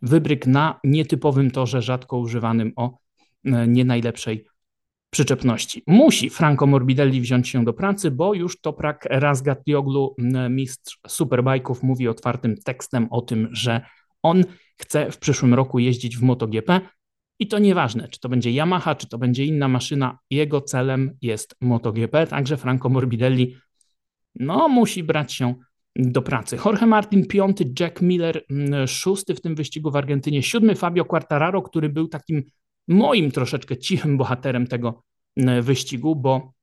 wybryk 0.02 0.48
na 0.48 0.80
nietypowym 0.84 1.52
torze, 1.52 1.82
rzadko 1.82 2.18
używanym 2.18 2.74
o 2.76 2.98
e, 3.46 3.68
nie 3.68 3.86
najlepszej 3.86 4.46
przyczepności. 5.10 5.84
Musi 5.88 6.30
Franco 6.30 6.68
Morbidelli 6.68 7.22
wziąć 7.22 7.50
się 7.50 7.66
do 7.66 7.74
pracy, 7.74 8.12
bo 8.12 8.34
już 8.34 8.62
Toprak 8.62 9.08
Razgatlioglu, 9.10 10.16
mistrz 10.50 11.00
superbajków, 11.08 11.84
mówi 11.84 12.08
otwartym 12.08 12.56
tekstem 12.58 13.08
o 13.12 13.22
tym, 13.22 13.50
że 13.52 13.82
on 14.24 14.44
chce 14.82 15.12
w 15.12 15.18
przyszłym 15.18 15.54
roku 15.54 15.80
jeździć 15.80 16.18
w 16.18 16.22
MotoGP, 16.22 16.82
i 17.42 17.48
to 17.48 17.60
nieważne, 17.60 18.08
czy 18.08 18.20
to 18.20 18.30
będzie 18.30 18.52
Yamaha, 18.52 18.96
czy 18.96 19.08
to 19.08 19.18
będzie 19.18 19.46
inna 19.46 19.68
maszyna, 19.68 20.20
jego 20.30 20.62
celem 20.62 21.18
jest 21.22 21.56
MotoGP, 21.62 22.28
także 22.28 22.58
Franco 22.58 22.90
Morbidelli 22.90 23.56
no, 24.36 24.68
musi 24.68 25.04
brać 25.04 25.34
się 25.34 25.56
do 25.96 26.22
pracy. 26.22 26.58
Jorge 26.66 26.86
Martin 26.86 27.28
piąty, 27.28 27.74
Jack 27.80 28.02
Miller 28.02 28.46
szósty 28.88 29.36
w 29.36 29.42
tym 29.42 29.56
wyścigu 29.56 29.92
w 29.92 29.96
Argentynie, 29.96 30.44
siódmy 30.44 30.76
Fabio 30.76 31.06
Quartararo, 31.06 31.62
który 31.62 31.90
był 31.90 32.08
takim 32.08 32.44
moim 32.90 33.32
troszeczkę 33.32 33.78
cichym 33.78 34.18
bohaterem 34.18 34.68
tego 34.68 35.04
mm, 35.38 35.64
wyścigu, 35.64 36.16
bo 36.16 36.54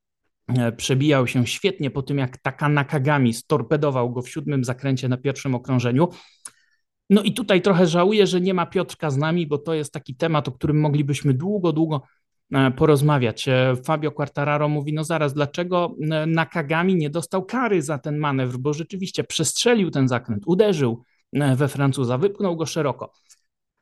e, 0.47 0.71
przebijał 0.71 1.27
się 1.27 1.47
świetnie 1.47 1.91
po 1.91 2.01
tym, 2.01 2.17
jak 2.17 2.37
Taka 2.37 2.69
Nakagami 2.69 3.33
storpedował 3.33 4.11
go 4.11 4.21
w 4.21 4.29
siódmym 4.29 4.63
zakręcie 4.63 5.09
na 5.09 5.17
pierwszym 5.17 5.55
okrążeniu. 5.55 6.09
No 7.09 7.21
i 7.21 7.33
tutaj 7.33 7.61
trochę 7.61 7.87
żałuję, 7.87 8.27
że 8.27 8.41
nie 8.41 8.53
ma 8.53 8.65
Piotrka 8.65 9.09
z 9.09 9.17
nami, 9.17 9.47
bo 9.47 9.57
to 9.57 9.73
jest 9.73 9.93
taki 9.93 10.15
temat, 10.15 10.47
o 10.47 10.51
którym 10.51 10.79
moglibyśmy 10.79 11.33
długo, 11.33 11.73
długo 11.73 12.01
e, 12.53 12.71
porozmawiać. 12.71 13.47
E, 13.47 13.75
Fabio 13.85 14.11
Quartararo 14.11 14.69
mówi, 14.69 14.93
no 14.93 15.03
zaraz, 15.03 15.33
dlaczego 15.33 15.95
e, 16.11 16.25
Nakagami 16.25 16.95
nie 16.95 17.09
dostał 17.09 17.45
kary 17.45 17.81
za 17.81 17.97
ten 17.97 18.17
manewr, 18.17 18.57
bo 18.57 18.73
rzeczywiście 18.73 19.23
przestrzelił 19.23 19.91
ten 19.91 20.07
zakręt, 20.07 20.43
uderzył 20.45 21.03
we 21.55 21.67
Francuza. 21.67 22.17
Wypchnął 22.17 22.55
go 22.55 22.65
szeroko. 22.65 23.13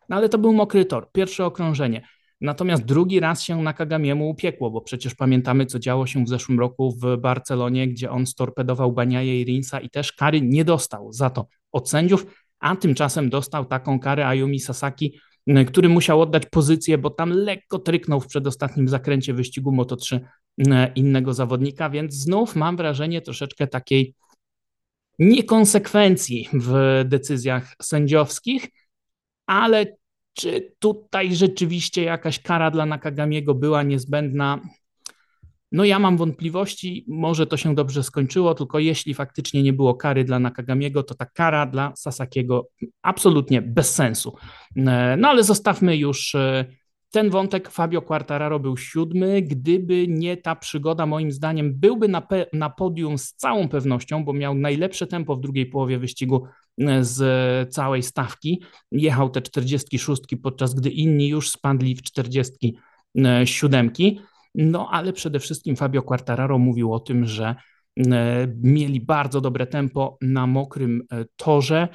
No 0.10 0.16
ale 0.16 0.30
to 0.30 0.38
był 0.38 0.54
mokry 0.54 0.86
tor, 0.86 1.12
pierwsze 1.12 1.46
okrążenie. 1.46 2.08
Natomiast 2.42 2.86
drugi 2.86 3.20
raz 3.20 3.44
się 3.44 3.64
na 3.64 3.74
Kagamiemu 3.74 4.30
upiekło, 4.30 4.72
bo 4.72 4.82
przecież 4.82 5.16
pamiętamy, 5.16 5.66
co 5.66 5.80
działo 5.80 6.08
się 6.08 6.24
w 6.24 6.30
zeszłym 6.30 6.60
roku 6.60 6.92
w 7.02 7.18
Barcelonie, 7.18 7.88
gdzie 7.88 8.12
on 8.12 8.26
storpedował 8.26 8.92
Baniaje 8.92 9.42
i 9.42 9.46
Rinsa 9.46 9.80
i 9.80 9.90
też 9.90 10.14
kary 10.14 10.42
nie 10.42 10.66
dostał 10.66 11.14
za 11.14 11.30
to 11.30 11.48
od 11.72 11.90
sędziów, 11.90 12.26
a 12.60 12.76
tymczasem 12.76 13.30
dostał 13.30 13.66
taką 13.66 14.00
karę 14.00 14.28
Ayumi 14.28 14.60
Sasaki, 14.60 15.20
który 15.68 15.90
musiał 15.90 16.22
oddać 16.22 16.46
pozycję, 16.46 16.98
bo 16.98 17.10
tam 17.10 17.30
lekko 17.30 17.80
tryknął 17.80 18.22
w 18.22 18.28
przedostatnim 18.28 18.90
zakręcie 18.90 19.34
wyścigu 19.34 19.72
Moto3 19.72 20.20
innego 20.96 21.34
zawodnika, 21.34 21.90
więc 21.90 22.14
znów 22.14 22.56
mam 22.56 22.78
wrażenie 22.78 23.22
troszeczkę 23.22 23.68
takiej 23.68 24.16
niekonsekwencji 25.20 26.50
w 26.54 27.02
decyzjach 27.06 27.74
sędziowskich, 27.82 28.68
ale 29.46 29.86
czy 30.36 30.76
tutaj 30.80 31.36
rzeczywiście 31.36 32.04
jakaś 32.04 32.40
kara 32.40 32.72
dla 32.72 32.86
Nakagamiego 32.86 33.56
była 33.56 33.84
niezbędna? 33.84 34.60
No 35.72 35.86
ja 35.86 36.00
mam 36.00 36.18
wątpliwości, 36.18 37.06
może 37.08 37.48
to 37.48 37.58
się 37.58 37.76
dobrze 37.76 38.04
skończyło, 38.04 38.54
tylko 38.54 38.80
jeśli 38.80 39.14
faktycznie 39.14 39.64
nie 39.64 39.74
było 39.74 39.96
kary 39.96 40.24
dla 40.24 40.40
Nakagamiego, 40.40 41.04
to 41.04 41.16
ta 41.16 41.26
kara 41.26 41.66
dla 41.66 41.94
Sasakiego 41.96 42.68
absolutnie 43.02 43.62
bez 43.62 43.96
sensu. 43.96 44.36
E, 44.78 45.18
no 45.18 45.30
ale 45.30 45.44
zostawmy 45.44 45.98
już 45.98 46.36
e, 46.36 46.66
ten 47.12 47.30
wątek 47.30 47.70
Fabio 47.70 48.02
Quartararo 48.02 48.60
był 48.60 48.78
siódmy. 48.78 49.42
Gdyby 49.42 50.08
nie 50.08 50.38
ta 50.38 50.56
przygoda, 50.56 51.06
moim 51.06 51.32
zdaniem, 51.32 51.80
byłby 51.80 52.08
na, 52.08 52.28
na 52.54 52.70
podium 52.70 53.18
z 53.18 53.34
całą 53.34 53.70
pewnością, 53.70 54.26
bo 54.26 54.34
miał 54.34 54.56
najlepsze 54.56 55.08
tempo 55.08 55.36
w 55.36 55.42
drugiej 55.42 55.66
połowie 55.66 56.00
wyścigu 56.00 56.48
z 57.02 57.74
całej 57.74 58.04
stawki. 58.04 58.64
Jechał 58.92 59.30
te 59.30 59.42
46, 59.42 60.22
podczas 60.44 60.74
gdy 60.74 60.90
inni 60.90 61.28
już 61.28 61.50
spadli 61.50 61.96
w 61.96 62.02
47. 62.02 63.92
No 64.56 64.90
ale 64.92 65.14
przede 65.14 65.40
wszystkim 65.40 65.76
Fabio 65.76 66.02
Quartararo 66.02 66.58
mówił 66.58 66.94
o 66.94 67.00
tym, 67.00 67.26
że 67.26 67.56
e, 67.98 68.48
mieli 68.62 69.02
bardzo 69.02 69.42
dobre 69.42 69.68
tempo 69.68 70.18
na 70.22 70.48
mokrym 70.48 71.04
e, 71.12 71.26
torze, 71.36 71.88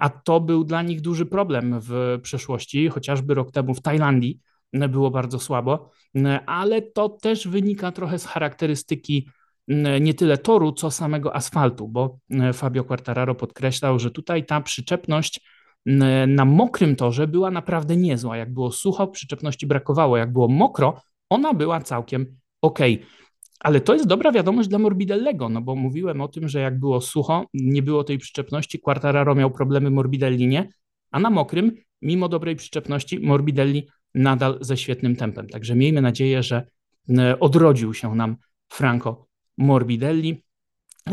a 0.00 0.08
to 0.08 0.40
był 0.40 0.64
dla 0.64 0.82
nich 0.82 1.00
duży 1.00 1.26
problem 1.26 1.80
w 1.80 2.18
przeszłości, 2.22 2.88
chociażby 2.88 3.34
rok 3.34 3.52
temu 3.52 3.74
w 3.74 3.82
Tajlandii 3.82 4.40
było 4.88 5.10
bardzo 5.10 5.38
słabo, 5.38 5.90
ale 6.46 6.82
to 6.82 7.08
też 7.08 7.48
wynika 7.48 7.92
trochę 7.92 8.18
z 8.18 8.26
charakterystyki 8.26 9.28
nie 10.00 10.14
tyle 10.14 10.38
toru, 10.38 10.72
co 10.72 10.90
samego 10.90 11.36
asfaltu, 11.36 11.88
bo 11.88 12.18
Fabio 12.52 12.84
Quartararo 12.84 13.34
podkreślał, 13.34 13.98
że 13.98 14.10
tutaj 14.10 14.46
ta 14.46 14.60
przyczepność 14.60 15.40
na 16.26 16.44
mokrym 16.44 16.96
torze 16.96 17.26
była 17.26 17.50
naprawdę 17.50 17.96
niezła. 17.96 18.36
Jak 18.36 18.54
było 18.54 18.72
sucho, 18.72 19.06
przyczepności 19.06 19.66
brakowało. 19.66 20.16
Jak 20.16 20.32
było 20.32 20.48
mokro, 20.48 21.00
ona 21.30 21.54
była 21.54 21.80
całkiem 21.80 22.36
ok. 22.62 22.78
Ale 23.60 23.80
to 23.80 23.94
jest 23.94 24.06
dobra 24.06 24.32
wiadomość 24.32 24.68
dla 24.68 24.78
Morbidellego, 24.78 25.48
no 25.48 25.60
bo 25.60 25.74
mówiłem 25.74 26.20
o 26.20 26.28
tym, 26.28 26.48
że 26.48 26.60
jak 26.60 26.78
było 26.78 27.00
sucho, 27.00 27.44
nie 27.54 27.82
było 27.82 28.04
tej 28.04 28.18
przyczepności, 28.18 28.80
Quartararo 28.80 29.34
miał 29.34 29.50
problemy 29.50 29.90
Morbidelli 29.90 30.46
nie, 30.46 30.68
a 31.10 31.20
na 31.20 31.30
mokrym, 31.30 31.72
mimo 32.02 32.28
dobrej 32.28 32.56
przyczepności, 32.56 33.20
Morbidelli 33.20 33.88
nadal 34.14 34.58
ze 34.60 34.76
świetnym 34.76 35.16
tempem. 35.16 35.48
Także 35.48 35.74
miejmy 35.74 36.02
nadzieję, 36.02 36.42
że 36.42 36.66
odrodził 37.40 37.94
się 37.94 38.14
nam 38.14 38.36
Franco 38.68 39.26
Morbidelli. 39.58 40.42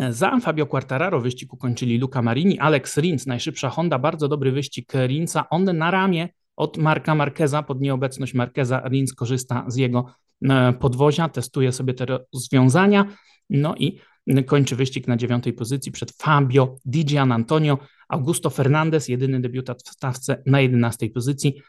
Za 0.09 0.39
Fabio 0.39 0.65
Quartararo 0.65 1.21
wyścig 1.21 1.53
ukończyli 1.53 1.97
Luca 1.97 2.21
Marini, 2.21 2.59
Alex 2.59 2.97
Rins, 2.97 3.25
najszybsza 3.25 3.69
Honda, 3.69 3.99
bardzo 3.99 4.27
dobry 4.27 4.51
wyścig 4.51 4.93
Rinsa. 4.93 5.49
On 5.49 5.63
na 5.63 5.91
ramię 5.91 6.29
od 6.55 6.77
Marka 6.77 7.15
Marqueza, 7.15 7.63
pod 7.63 7.81
nieobecność 7.81 8.33
Marqueza, 8.33 8.81
Rins 8.89 9.13
korzysta 9.13 9.65
z 9.67 9.75
jego 9.75 10.05
e, 10.49 10.73
podwozia, 10.73 11.29
testuje 11.29 11.71
sobie 11.71 11.93
te 11.93 12.05
rozwiązania, 12.33 13.05
no 13.49 13.75
i 13.75 13.99
kończy 14.45 14.75
wyścig 14.75 15.07
na 15.07 15.17
dziewiątej 15.17 15.53
pozycji 15.53 15.91
przed 15.91 16.11
Fabio 16.11 16.75
Di 16.85 17.17
Antonio, 17.17 17.77
Augusto 18.09 18.49
Fernandez, 18.49 19.07
jedyny 19.07 19.41
debiutant 19.41 19.83
w 19.83 19.89
stawce 19.89 20.43
na 20.45 20.61
jedenastej 20.61 21.09
pozycji, 21.09 21.61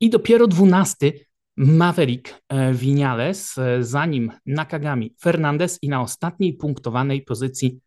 i 0.00 0.10
dopiero 0.10 0.46
dwunasty 0.46 1.26
Maverick 1.56 2.42
e, 2.48 2.72
Vinales, 2.74 3.58
e, 3.58 3.84
zanim 3.84 4.32
Nakagami 4.46 5.14
Fernandez 5.20 5.78
i 5.82 5.88
na 5.88 6.02
ostatniej 6.02 6.54
punktowanej 6.54 7.22
pozycji 7.22 7.80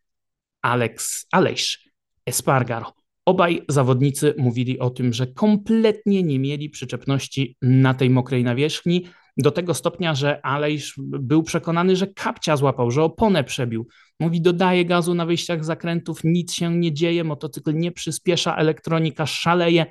Alex 0.61 1.27
Aleix 1.31 1.77
Espargaro. 2.25 2.93
Obaj 3.25 3.61
zawodnicy 3.69 4.33
mówili 4.37 4.79
o 4.79 4.89
tym, 4.89 5.13
że 5.13 5.27
kompletnie 5.27 6.23
nie 6.23 6.39
mieli 6.39 6.69
przyczepności 6.69 7.57
na 7.61 7.93
tej 7.93 8.09
mokrej 8.09 8.43
nawierzchni, 8.43 9.05
do 9.37 9.51
tego 9.51 9.73
stopnia, 9.73 10.15
że 10.15 10.45
Aleix 10.45 10.93
był 10.97 11.43
przekonany, 11.43 11.95
że 11.95 12.07
kapcia 12.07 12.57
złapał, 12.57 12.91
że 12.91 13.03
oponę 13.03 13.43
przebił. 13.43 13.87
Mówi, 14.19 14.41
dodaje 14.41 14.85
gazu 14.85 15.13
na 15.13 15.25
wyjściach 15.25 15.65
zakrętów, 15.65 16.19
nic 16.23 16.53
się 16.53 16.75
nie 16.75 16.93
dzieje, 16.93 17.23
motocykl 17.23 17.73
nie 17.73 17.91
przyspiesza, 17.91 18.55
elektronika 18.55 19.25
szaleje, 19.25 19.85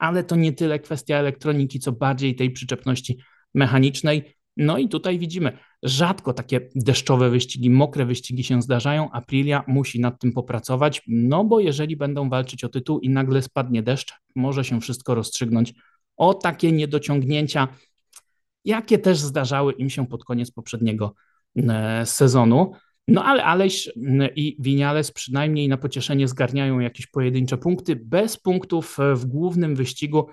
ale 0.00 0.24
to 0.24 0.36
nie 0.36 0.52
tyle 0.52 0.78
kwestia 0.78 1.16
elektroniki, 1.16 1.80
co 1.80 1.92
bardziej 1.92 2.36
tej 2.36 2.50
przyczepności 2.50 3.18
mechanicznej. 3.54 4.34
No 4.56 4.78
i 4.78 4.88
tutaj 4.88 5.18
widzimy, 5.18 5.58
rzadko 5.82 6.32
takie 6.32 6.68
deszczowe 6.74 7.30
wyścigi, 7.30 7.70
mokre 7.70 8.06
wyścigi 8.06 8.44
się 8.44 8.62
zdarzają. 8.62 9.10
Aprilia 9.10 9.64
musi 9.66 10.00
nad 10.00 10.20
tym 10.20 10.32
popracować, 10.32 11.02
no 11.06 11.44
bo 11.44 11.60
jeżeli 11.60 11.96
będą 11.96 12.28
walczyć 12.28 12.64
o 12.64 12.68
tytuł 12.68 13.00
i 13.00 13.08
nagle 13.08 13.42
spadnie 13.42 13.82
deszcz, 13.82 14.14
może 14.36 14.64
się 14.64 14.80
wszystko 14.80 15.14
rozstrzygnąć 15.14 15.74
o 16.16 16.34
takie 16.34 16.72
niedociągnięcia, 16.72 17.68
jakie 18.64 18.98
też 18.98 19.18
zdarzały 19.18 19.72
im 19.72 19.90
się 19.90 20.06
pod 20.06 20.24
koniec 20.24 20.50
poprzedniego 20.50 21.14
e, 21.56 22.06
sezonu. 22.06 22.72
No 23.08 23.24
ale 23.24 23.44
Aleś 23.44 23.90
i 24.36 24.56
Winiales 24.58 25.12
przynajmniej 25.12 25.68
na 25.68 25.76
pocieszenie 25.76 26.28
zgarniają 26.28 26.80
jakieś 26.80 27.06
pojedyncze 27.06 27.58
punkty. 27.58 27.96
Bez 27.96 28.36
punktów 28.36 28.96
w 29.14 29.26
głównym 29.26 29.74
wyścigu 29.74 30.26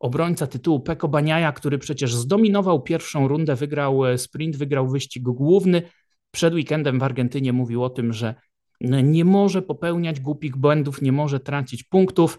obrońca 0.00 0.46
tytułu 0.46 0.80
Peko 0.80 1.08
Baniaja, 1.08 1.52
który 1.52 1.78
przecież 1.78 2.14
zdominował 2.14 2.82
pierwszą 2.82 3.28
rundę, 3.28 3.56
wygrał 3.56 4.00
sprint, 4.16 4.56
wygrał 4.56 4.88
wyścig 4.88 5.22
główny. 5.22 5.82
Przed 6.30 6.54
weekendem 6.54 6.98
w 6.98 7.02
Argentynie 7.02 7.52
mówił 7.52 7.84
o 7.84 7.90
tym, 7.90 8.12
że 8.12 8.34
nie 8.80 9.24
może 9.24 9.62
popełniać 9.62 10.20
głupich 10.20 10.56
błędów, 10.56 11.02
nie 11.02 11.12
może 11.12 11.40
tracić 11.40 11.84
punktów. 11.84 12.38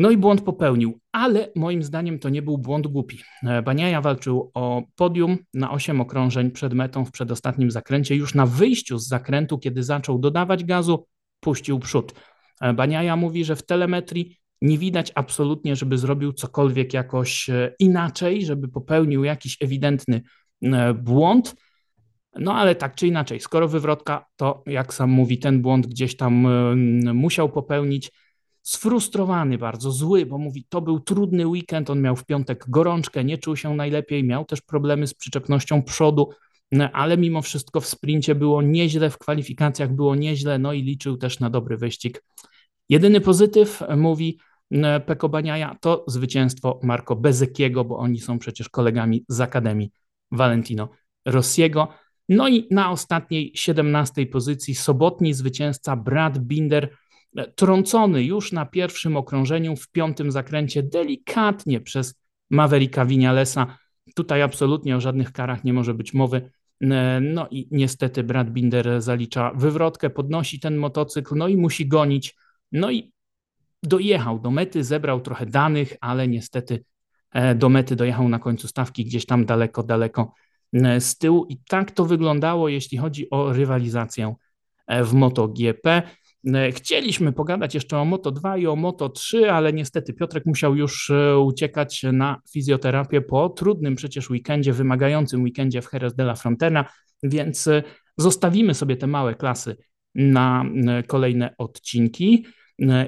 No 0.00 0.10
i 0.10 0.16
błąd 0.16 0.40
popełnił, 0.40 1.00
ale 1.12 1.48
moim 1.56 1.82
zdaniem 1.82 2.18
to 2.18 2.28
nie 2.28 2.42
był 2.42 2.58
błąd 2.58 2.86
głupi. 2.86 3.18
E, 3.42 3.62
Baniaja 3.62 4.00
walczył 4.00 4.50
o 4.54 4.82
podium 4.96 5.38
na 5.54 5.70
8 5.70 6.00
okrążeń 6.00 6.50
przed 6.50 6.74
metą 6.74 7.04
w 7.04 7.10
przedostatnim 7.10 7.70
zakręcie. 7.70 8.16
Już 8.16 8.34
na 8.34 8.46
wyjściu 8.46 8.98
z 8.98 9.08
zakrętu, 9.08 9.58
kiedy 9.58 9.82
zaczął 9.82 10.18
dodawać 10.18 10.64
gazu, 10.64 11.06
puścił 11.40 11.78
przód. 11.78 12.14
E, 12.60 12.72
Baniaja 12.72 13.16
mówi, 13.16 13.44
że 13.44 13.56
w 13.56 13.66
telemetrii 13.66 14.36
nie 14.62 14.78
widać 14.78 15.12
absolutnie, 15.14 15.76
żeby 15.76 15.98
zrobił 15.98 16.32
cokolwiek 16.32 16.94
jakoś 16.94 17.50
e, 17.50 17.74
inaczej, 17.78 18.44
żeby 18.44 18.68
popełnił 18.68 19.24
jakiś 19.24 19.56
ewidentny 19.62 20.22
błąd. 20.94 21.54
No 22.36 22.54
ale 22.54 22.74
tak 22.74 22.94
czy 22.94 23.06
inaczej, 23.06 23.40
skoro 23.40 23.68
wywrotka, 23.68 24.26
to 24.36 24.62
jak 24.66 24.94
sam 24.94 25.10
mówi, 25.10 25.38
ten 25.38 25.62
błąd 25.62 25.86
gdzieś 25.86 26.16
tam 26.16 26.46
musiał 27.14 27.48
popełnić 27.48 28.10
sfrustrowany 28.62 29.58
bardzo, 29.58 29.92
zły, 29.92 30.26
bo 30.26 30.38
mówi, 30.38 30.66
to 30.68 30.80
był 30.80 31.00
trudny 31.00 31.46
weekend, 31.46 31.90
on 31.90 32.00
miał 32.00 32.16
w 32.16 32.24
piątek 32.24 32.64
gorączkę, 32.68 33.24
nie 33.24 33.38
czuł 33.38 33.56
się 33.56 33.74
najlepiej, 33.74 34.24
miał 34.24 34.44
też 34.44 34.60
problemy 34.60 35.06
z 35.06 35.14
przyczepnością 35.14 35.82
przodu, 35.82 36.30
no, 36.72 36.90
ale 36.92 37.18
mimo 37.18 37.42
wszystko 37.42 37.80
w 37.80 37.86
sprincie 37.86 38.34
było 38.34 38.62
nieźle, 38.62 39.10
w 39.10 39.18
kwalifikacjach 39.18 39.94
było 39.94 40.14
nieźle, 40.14 40.58
no 40.58 40.72
i 40.72 40.82
liczył 40.82 41.16
też 41.16 41.40
na 41.40 41.50
dobry 41.50 41.76
wyścig. 41.76 42.24
Jedyny 42.88 43.20
pozytyw, 43.20 43.82
mówi 43.96 44.38
no, 44.70 45.00
Peko 45.00 45.28
Baniaja, 45.28 45.76
to 45.80 46.04
zwycięstwo 46.08 46.80
Marco 46.82 47.16
Bezekiego, 47.16 47.84
bo 47.84 47.98
oni 47.98 48.20
są 48.20 48.38
przecież 48.38 48.68
kolegami 48.68 49.24
z 49.28 49.40
Akademii 49.40 49.92
Valentino 50.32 50.88
Rossiego. 51.26 51.88
No 52.28 52.48
i 52.48 52.66
na 52.70 52.90
ostatniej, 52.90 53.52
17 53.54 54.26
pozycji 54.26 54.74
sobotni 54.74 55.34
zwycięzca 55.34 55.96
Brad 55.96 56.38
Binder, 56.38 56.96
trącony 57.56 58.24
już 58.24 58.52
na 58.52 58.66
pierwszym 58.66 59.16
okrążeniu 59.16 59.76
w 59.76 59.90
piątym 59.90 60.32
zakręcie 60.32 60.82
delikatnie 60.82 61.80
przez 61.80 62.20
Mavericka 62.50 63.06
Vinalesa. 63.06 63.78
Tutaj 64.14 64.42
absolutnie 64.42 64.96
o 64.96 65.00
żadnych 65.00 65.32
karach 65.32 65.64
nie 65.64 65.72
może 65.72 65.94
być 65.94 66.14
mowy. 66.14 66.50
E, 66.80 67.20
no 67.20 67.48
i 67.50 67.68
niestety 67.70 68.22
Brad 68.22 68.50
Binder 68.50 69.02
zalicza 69.02 69.52
wywrotkę, 69.54 70.10
podnosi 70.10 70.60
ten 70.60 70.76
motocykl, 70.76 71.34
no 71.36 71.48
i 71.48 71.56
musi 71.56 71.88
gonić. 71.88 72.36
No 72.72 72.90
i 72.90 73.12
dojechał 73.82 74.38
do 74.38 74.50
mety, 74.50 74.84
zebrał 74.84 75.20
trochę 75.20 75.46
danych, 75.46 75.96
ale 76.00 76.28
niestety 76.28 76.84
e, 77.32 77.54
do 77.54 77.68
mety 77.68 77.96
dojechał 77.96 78.28
na 78.28 78.38
końcu 78.38 78.68
stawki 78.68 79.04
gdzieś 79.04 79.26
tam 79.26 79.44
daleko, 79.44 79.82
daleko 79.82 80.32
e, 80.72 81.00
z 81.00 81.18
tyłu. 81.18 81.46
I 81.48 81.58
tak 81.68 81.90
to 81.90 82.04
wyglądało, 82.04 82.68
jeśli 82.68 82.98
chodzi 82.98 83.30
o 83.30 83.52
rywalizację 83.52 84.34
w 85.04 85.12
MotoGP. 85.12 86.02
Chcieliśmy 86.72 87.32
pogadać 87.32 87.74
jeszcze 87.74 87.98
o 87.98 88.04
Moto 88.04 88.30
2 88.30 88.56
i 88.56 88.66
o 88.66 88.76
Moto 88.76 89.08
3, 89.08 89.50
ale 89.50 89.72
niestety 89.72 90.12
Piotrek 90.12 90.46
musiał 90.46 90.76
już 90.76 91.12
uciekać 91.42 92.02
na 92.12 92.40
fizjoterapię 92.52 93.20
po 93.20 93.48
trudnym 93.48 93.94
przecież 93.96 94.30
weekendzie, 94.30 94.72
wymagającym 94.72 95.42
weekendzie 95.42 95.82
w 95.82 95.92
Jerez 95.92 96.14
de 96.14 96.22
la 96.22 96.34
Frontera, 96.34 96.84
więc 97.22 97.68
zostawimy 98.16 98.74
sobie 98.74 98.96
te 98.96 99.06
małe 99.06 99.34
klasy 99.34 99.76
na 100.14 100.64
kolejne 101.06 101.54
odcinki. 101.58 102.46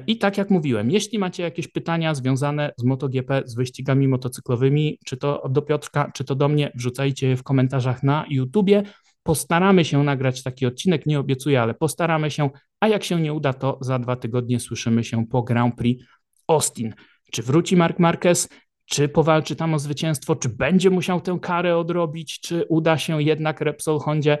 I 0.07 0.17
tak 0.17 0.37
jak 0.37 0.49
mówiłem, 0.49 0.91
jeśli 0.91 1.19
macie 1.19 1.43
jakieś 1.43 1.67
pytania 1.67 2.15
związane 2.15 2.71
z 2.77 2.83
MotoGP, 2.83 3.41
z 3.45 3.55
wyścigami 3.55 4.07
motocyklowymi, 4.07 4.99
czy 5.05 5.17
to 5.17 5.49
do 5.49 5.61
Piotrka, 5.61 6.11
czy 6.13 6.23
to 6.23 6.35
do 6.35 6.49
mnie, 6.49 6.71
wrzucajcie 6.75 7.27
je 7.27 7.37
w 7.37 7.43
komentarzach 7.43 8.03
na 8.03 8.25
YouTubie. 8.29 8.83
Postaramy 9.23 9.85
się 9.85 10.03
nagrać 10.03 10.43
taki 10.43 10.65
odcinek, 10.65 11.05
nie 11.05 11.19
obiecuję, 11.19 11.61
ale 11.61 11.73
postaramy 11.73 12.31
się, 12.31 12.49
a 12.79 12.87
jak 12.87 13.03
się 13.03 13.21
nie 13.21 13.33
uda, 13.33 13.53
to 13.53 13.77
za 13.81 13.99
dwa 13.99 14.15
tygodnie 14.15 14.59
słyszymy 14.59 15.03
się 15.03 15.27
po 15.27 15.43
Grand 15.43 15.75
Prix 15.75 16.05
Austin. 16.47 16.93
Czy 17.31 17.43
wróci 17.43 17.77
Mark 17.77 17.99
Marquez, 17.99 18.49
czy 18.85 19.09
powalczy 19.09 19.55
tam 19.55 19.73
o 19.73 19.79
zwycięstwo, 19.79 20.35
czy 20.35 20.49
będzie 20.49 20.89
musiał 20.89 21.21
tę 21.21 21.37
karę 21.41 21.77
odrobić, 21.77 22.39
czy 22.39 22.65
uda 22.69 22.97
się 22.97 23.23
jednak 23.23 23.61
Repsol 23.61 23.99
Hondzie 23.99 24.37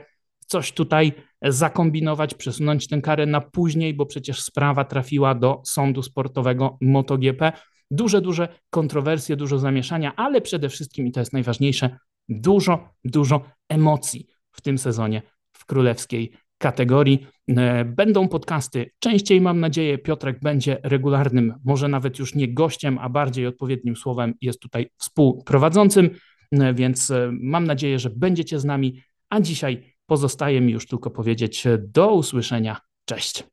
coś 0.47 0.71
tutaj 0.71 1.13
zakombinować, 1.41 2.33
przesunąć 2.33 2.87
tę 2.87 3.01
karę 3.01 3.25
na 3.25 3.41
później, 3.41 3.93
bo 3.93 4.05
przecież 4.05 4.41
sprawa 4.41 4.85
trafiła 4.85 5.35
do 5.35 5.61
sądu 5.65 6.03
sportowego 6.03 6.77
MotoGP. 6.81 7.51
Duże, 7.91 8.21
duże 8.21 8.47
kontrowersje, 8.69 9.35
dużo 9.35 9.59
zamieszania, 9.59 10.15
ale 10.15 10.41
przede 10.41 10.69
wszystkim, 10.69 11.07
i 11.07 11.11
to 11.11 11.19
jest 11.19 11.33
najważniejsze, 11.33 11.97
dużo, 12.29 12.89
dużo 13.03 13.41
emocji 13.69 14.32
w 14.53 14.61
tym 14.61 14.77
sezonie 14.77 15.21
w 15.53 15.65
królewskiej 15.65 16.33
kategorii. 16.57 17.27
E, 17.49 17.85
będą 17.85 18.27
podcasty 18.27 18.91
częściej, 18.99 19.41
mam 19.41 19.59
nadzieję. 19.59 19.97
Piotrek 19.97 20.39
będzie 20.39 20.77
regularnym, 20.83 21.53
może 21.65 21.87
nawet 21.87 22.19
już 22.19 22.35
nie 22.35 22.53
gościem, 22.53 22.97
a 23.01 23.09
bardziej 23.09 23.47
odpowiednim 23.47 23.95
słowem 23.95 24.33
jest 24.41 24.59
tutaj 24.59 24.89
współprowadzącym, 24.97 26.09
e, 26.51 26.73
więc 26.73 27.11
e, 27.11 27.29
mam 27.31 27.67
nadzieję, 27.67 27.99
że 27.99 28.09
będziecie 28.09 28.59
z 28.59 28.65
nami. 28.65 29.01
A 29.29 29.41
dzisiaj 29.41 29.93
Pozostaje 30.05 30.61
mi 30.61 30.73
już 30.73 30.87
tylko 30.87 31.09
powiedzieć 31.11 31.63
do 31.79 32.13
usłyszenia. 32.13 32.77
Cześć. 33.05 33.43